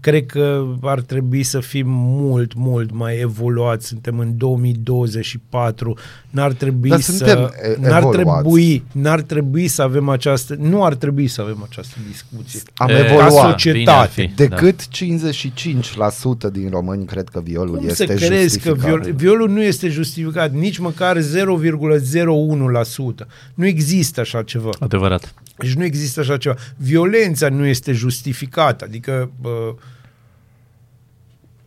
cred 0.00 0.26
că 0.26 0.64
ar 0.82 1.00
trebui 1.00 1.42
să 1.42 1.60
fim 1.60 1.86
mult, 1.88 2.54
mult 2.54 2.92
mai 2.92 3.18
evoluați. 3.18 3.86
Suntem 3.86 4.18
în 4.18 4.36
2024. 4.36 5.98
N-ar 6.30 6.52
trebui 6.52 6.88
Dar 6.88 7.00
să 7.00 7.12
suntem 7.12 7.38
e- 7.38 7.76
n-ar 7.80 8.02
evoluați. 8.02 8.40
trebui, 8.42 8.84
n-ar 8.92 9.20
trebui 9.20 9.68
să 9.68 9.82
avem 9.82 10.08
această 10.08 10.56
nu 10.60 10.84
ar 10.84 10.94
trebui 10.94 11.26
să 11.28 11.40
avem 11.40 11.66
această 11.68 11.94
discuție. 12.10 12.60
Am 12.74 12.88
E, 12.88 12.92
Ca 12.92 12.98
evoluat. 13.04 13.30
societate. 13.50 13.78
bine 13.78 13.90
ar 13.90 14.08
fi, 14.08 14.30
Decât 14.36 14.88
55% 14.88 16.48
din 16.52 16.70
români 16.70 17.04
cred 17.04 17.28
că 17.28 17.40
violul 17.40 17.76
Cum 17.76 17.86
este 17.88 18.06
să 18.06 18.14
crezi 18.14 18.58
că 18.58 18.68
justificat. 18.68 18.76
viol, 18.84 19.12
violul 19.14 19.50
nu 19.50 19.62
este 19.62 19.88
justificat 19.88 20.52
nici 20.52 20.78
măcar 20.78 21.16
0,01%? 21.18 23.26
Nu 23.54 23.66
există 23.66 24.20
așa 24.20 24.42
ceva. 24.42 24.70
adevărat. 24.78 25.34
Deci 25.58 25.72
nu 25.74 25.84
există 25.84 26.20
așa 26.20 26.36
ceva. 26.36 26.54
Violența 26.76 27.48
nu 27.48 27.66
este 27.66 27.92
justificată. 27.92 28.84
Adică 28.88 29.30
bă, 29.40 29.74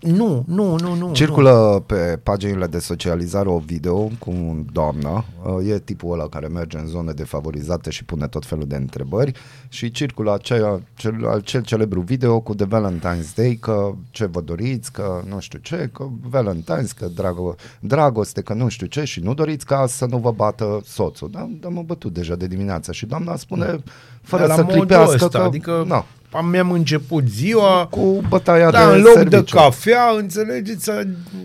Nu, 0.01 0.43
nu, 0.47 0.75
nu, 0.77 0.95
nu. 0.95 1.11
Circulă 1.13 1.83
pe 1.85 2.19
paginile 2.23 2.67
de 2.67 2.79
socializare 2.79 3.49
o 3.49 3.57
video 3.57 3.97
cu 3.97 4.29
un 4.29 4.65
doamnă, 4.71 5.25
uh, 5.43 5.69
e 5.69 5.79
tipul 5.79 6.13
ăla 6.13 6.27
care 6.27 6.47
merge 6.47 6.77
în 6.77 6.87
zone 6.87 7.11
defavorizate 7.11 7.89
și 7.89 8.05
pune 8.05 8.27
tot 8.27 8.45
felul 8.45 8.67
de 8.67 8.75
întrebări 8.75 9.31
și 9.69 9.91
circulă 9.91 10.33
acea, 10.33 10.81
cel, 10.95 11.27
acel 11.27 11.61
celebru 11.61 12.01
video 12.01 12.39
cu 12.39 12.55
The 12.55 12.65
Valentine's 12.65 13.35
Day, 13.35 13.57
că 13.61 13.91
ce 14.09 14.25
vă 14.25 14.41
doriți, 14.41 14.91
că 14.91 15.21
nu 15.27 15.39
știu 15.39 15.59
ce, 15.59 15.89
că 15.93 16.07
Valentine's, 16.29 16.95
că 16.95 17.07
drago, 17.15 17.55
dragoste, 17.79 18.41
că 18.41 18.53
nu 18.53 18.67
știu 18.67 18.87
ce 18.87 19.03
și 19.03 19.19
nu 19.19 19.33
doriți 19.33 19.65
ca 19.65 19.87
să 19.87 20.05
nu 20.05 20.17
vă 20.17 20.31
bată 20.31 20.81
soțul. 20.85 21.29
Da, 21.31 21.49
da 21.59 21.69
mă 21.69 21.81
bătut 21.81 22.13
deja 22.13 22.35
de 22.35 22.47
dimineață 22.47 22.91
și 22.91 23.05
doamna 23.05 23.35
spune, 23.35 23.83
fără 24.21 24.41
Da, 24.41 24.47
la 24.47 24.55
să 24.55 24.61
modul 24.61 24.77
clipească, 24.77 25.25
ăsta, 25.25 25.39
că 25.39 25.45
adică 25.45 25.83
na, 25.87 26.05
am, 26.31 26.45
mi-am 26.49 26.71
început 26.71 27.27
ziua, 27.27 27.87
cu 27.89 28.21
bătaia 28.29 28.71
da, 28.71 28.87
de 28.87 28.93
în 28.95 29.01
loc 29.01 29.13
serviciu. 29.13 29.41
de 29.41 29.43
cafea, 29.51 30.03
înțelegeți, 30.17 30.89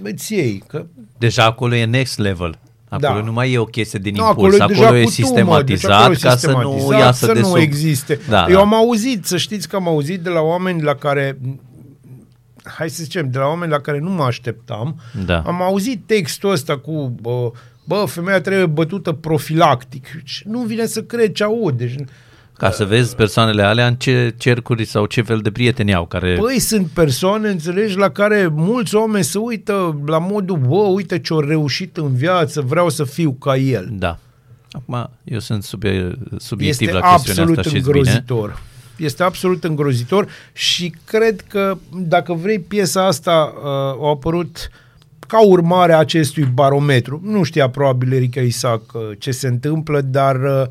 îți 0.03 0.32
iei. 0.34 0.62
Că, 0.68 0.87
Deja 1.18 1.45
acolo 1.45 1.74
e 1.74 1.84
next 1.84 2.18
level. 2.18 2.59
Acolo 2.89 3.18
Da. 3.18 3.24
nu 3.24 3.32
mai 3.32 3.53
e 3.53 3.59
o 3.59 3.64
chestie 3.64 3.99
din 3.99 4.14
nu, 4.14 4.26
impuls, 4.26 4.55
acolo, 4.61 4.74
deja 4.74 4.99
e 4.99 5.03
cu 5.03 5.11
sistematizat 5.11 6.03
tumă, 6.03 6.09
deci 6.09 6.24
acolo 6.24 6.28
e 6.28 6.28
ca 6.30 6.37
să 6.37 6.51
nu 6.51 6.57
sistematizat, 6.72 6.99
iasă 7.01 7.26
să 7.26 7.32
de 7.32 7.41
nu 7.41 7.47
sub. 7.47 7.57
existe. 7.57 8.20
Da, 8.28 8.47
Eu 8.49 8.55
da. 8.55 8.61
am 8.61 8.74
auzit, 8.74 9.24
să 9.26 9.37
știți 9.37 9.68
că 9.68 9.76
am 9.76 9.89
auzit 9.89 10.20
de 10.20 10.28
la 10.28 10.41
oameni 10.41 10.82
la 10.82 10.95
care 10.95 11.39
hai 12.64 12.91
să 12.91 13.03
zicem, 13.03 13.30
de 13.30 13.39
la 13.39 13.47
oameni 13.47 13.70
la 13.70 13.80
care 13.80 13.99
nu 13.99 14.11
mă 14.11 14.22
așteptam, 14.22 15.01
Da. 15.26 15.43
am 15.47 15.62
auzit 15.62 16.03
textul 16.07 16.51
ăsta 16.51 16.78
cu 16.78 17.14
bă, 17.20 17.51
bă, 17.84 18.05
femeia 18.09 18.41
trebuie 18.41 18.66
bătută 18.66 19.12
profilactic. 19.12 20.07
Și 20.24 20.43
nu 20.49 20.61
vine 20.61 20.87
să 20.87 21.03
cred 21.03 21.32
ce 21.32 21.45
aud. 21.45 21.78
Deci, 21.78 21.95
Ca 22.57 22.70
să 22.70 22.84
vezi 22.84 23.14
persoanele 23.14 23.62
alea 23.62 23.86
în 23.86 23.94
ce 23.94 24.34
cercuri 24.36 24.84
sau 24.84 25.07
ce 25.07 25.22
fel 25.22 25.38
de 25.38 25.50
prieteni 25.50 25.94
au 25.94 26.07
care... 26.07 26.36
Băi, 26.40 26.59
sunt 26.59 26.86
persoane, 26.86 27.48
înțelegi, 27.48 27.96
la 27.96 28.11
care 28.11 28.46
mulți 28.52 28.94
oameni 28.94 29.24
se 29.24 29.38
uită 29.38 30.00
la 30.07 30.18
modul, 30.18 30.57
bă, 30.57 30.76
uite 30.76 31.18
ce-o 31.18 31.40
reușit 31.40 31.96
în 31.96 32.14
viață, 32.14 32.61
vreau 32.61 32.88
să 32.88 33.04
fiu 33.04 33.32
ca 33.32 33.57
el. 33.57 33.88
Da. 33.92 34.18
Acum, 34.70 35.11
eu 35.24 35.38
sunt 35.38 35.62
subie, 35.62 36.18
subiectiv 36.36 36.88
Este 36.88 36.98
la 36.98 37.12
chestiunea 37.12 37.42
absolut 37.42 37.59
asta, 37.59 37.70
știți 37.70 37.84
bine. 37.84 37.98
îngrozitor. 37.98 38.62
Este 38.96 39.22
absolut 39.22 39.64
îngrozitor 39.64 40.28
și 40.52 40.94
cred 41.04 41.40
că, 41.40 41.76
dacă 41.92 42.32
vrei, 42.32 42.59
piesa 42.59 43.07
asta 43.07 43.54
uh, 43.57 44.07
a 44.07 44.09
apărut 44.09 44.70
ca 45.26 45.46
urmare 45.46 45.92
a 45.92 45.98
acestui 45.98 46.44
barometru. 46.44 47.20
Nu 47.24 47.42
știa 47.42 47.68
probabil 47.68 48.12
Erika 48.12 48.40
Isaac 48.40 48.82
uh, 48.92 49.00
ce 49.18 49.30
se 49.30 49.46
întâmplă, 49.46 50.00
dar 50.00 50.36
uh, 50.36 50.66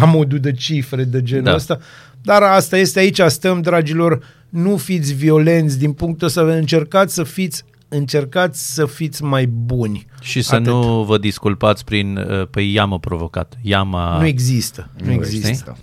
la 0.00 0.04
modul 0.04 0.38
de 0.38 0.52
cifre 0.52 1.04
de 1.04 1.22
genul 1.22 1.44
Da. 1.44 1.54
ăsta. 1.54 1.78
Dar 2.22 2.42
asta 2.42 2.76
este, 2.76 2.98
aici 2.98 3.20
stăm, 3.26 3.60
dragilor, 3.60 4.22
nu 4.48 4.76
fiți 4.76 5.12
violenți 5.14 5.78
din 5.78 5.92
punctul 5.92 6.26
ăsta, 6.26 6.40
încercați 6.40 7.14
să 7.14 7.22
fiți 7.22 7.62
încercați 7.88 8.74
să 8.74 8.86
fiți 8.86 9.22
mai 9.22 9.46
buni. 9.46 10.06
Și 10.20 10.42
să 10.42 10.54
Atât. 10.54 10.66
nu 10.66 11.02
vă 11.02 11.18
disculpați 11.18 11.84
prin, 11.84 12.16
uh, 12.16 12.46
păi 12.50 12.72
i-am 12.72 12.98
provocat. 13.00 13.54
I-am 13.62 13.96
Nu 14.18 14.26
există. 14.26 14.90
Nu, 14.98 15.06
Nu 15.06 15.12
există. 15.12 15.48
există. 15.48 15.76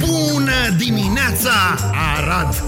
Bună 0.00 0.76
dimineața, 0.78 1.50
Arad! 2.16 2.62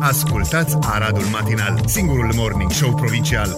Ascultați 0.00 0.76
Aradul 0.80 1.24
Matinal, 1.32 1.80
singurul 1.86 2.32
morning 2.34 2.70
show 2.70 2.94
provincial. 2.94 3.56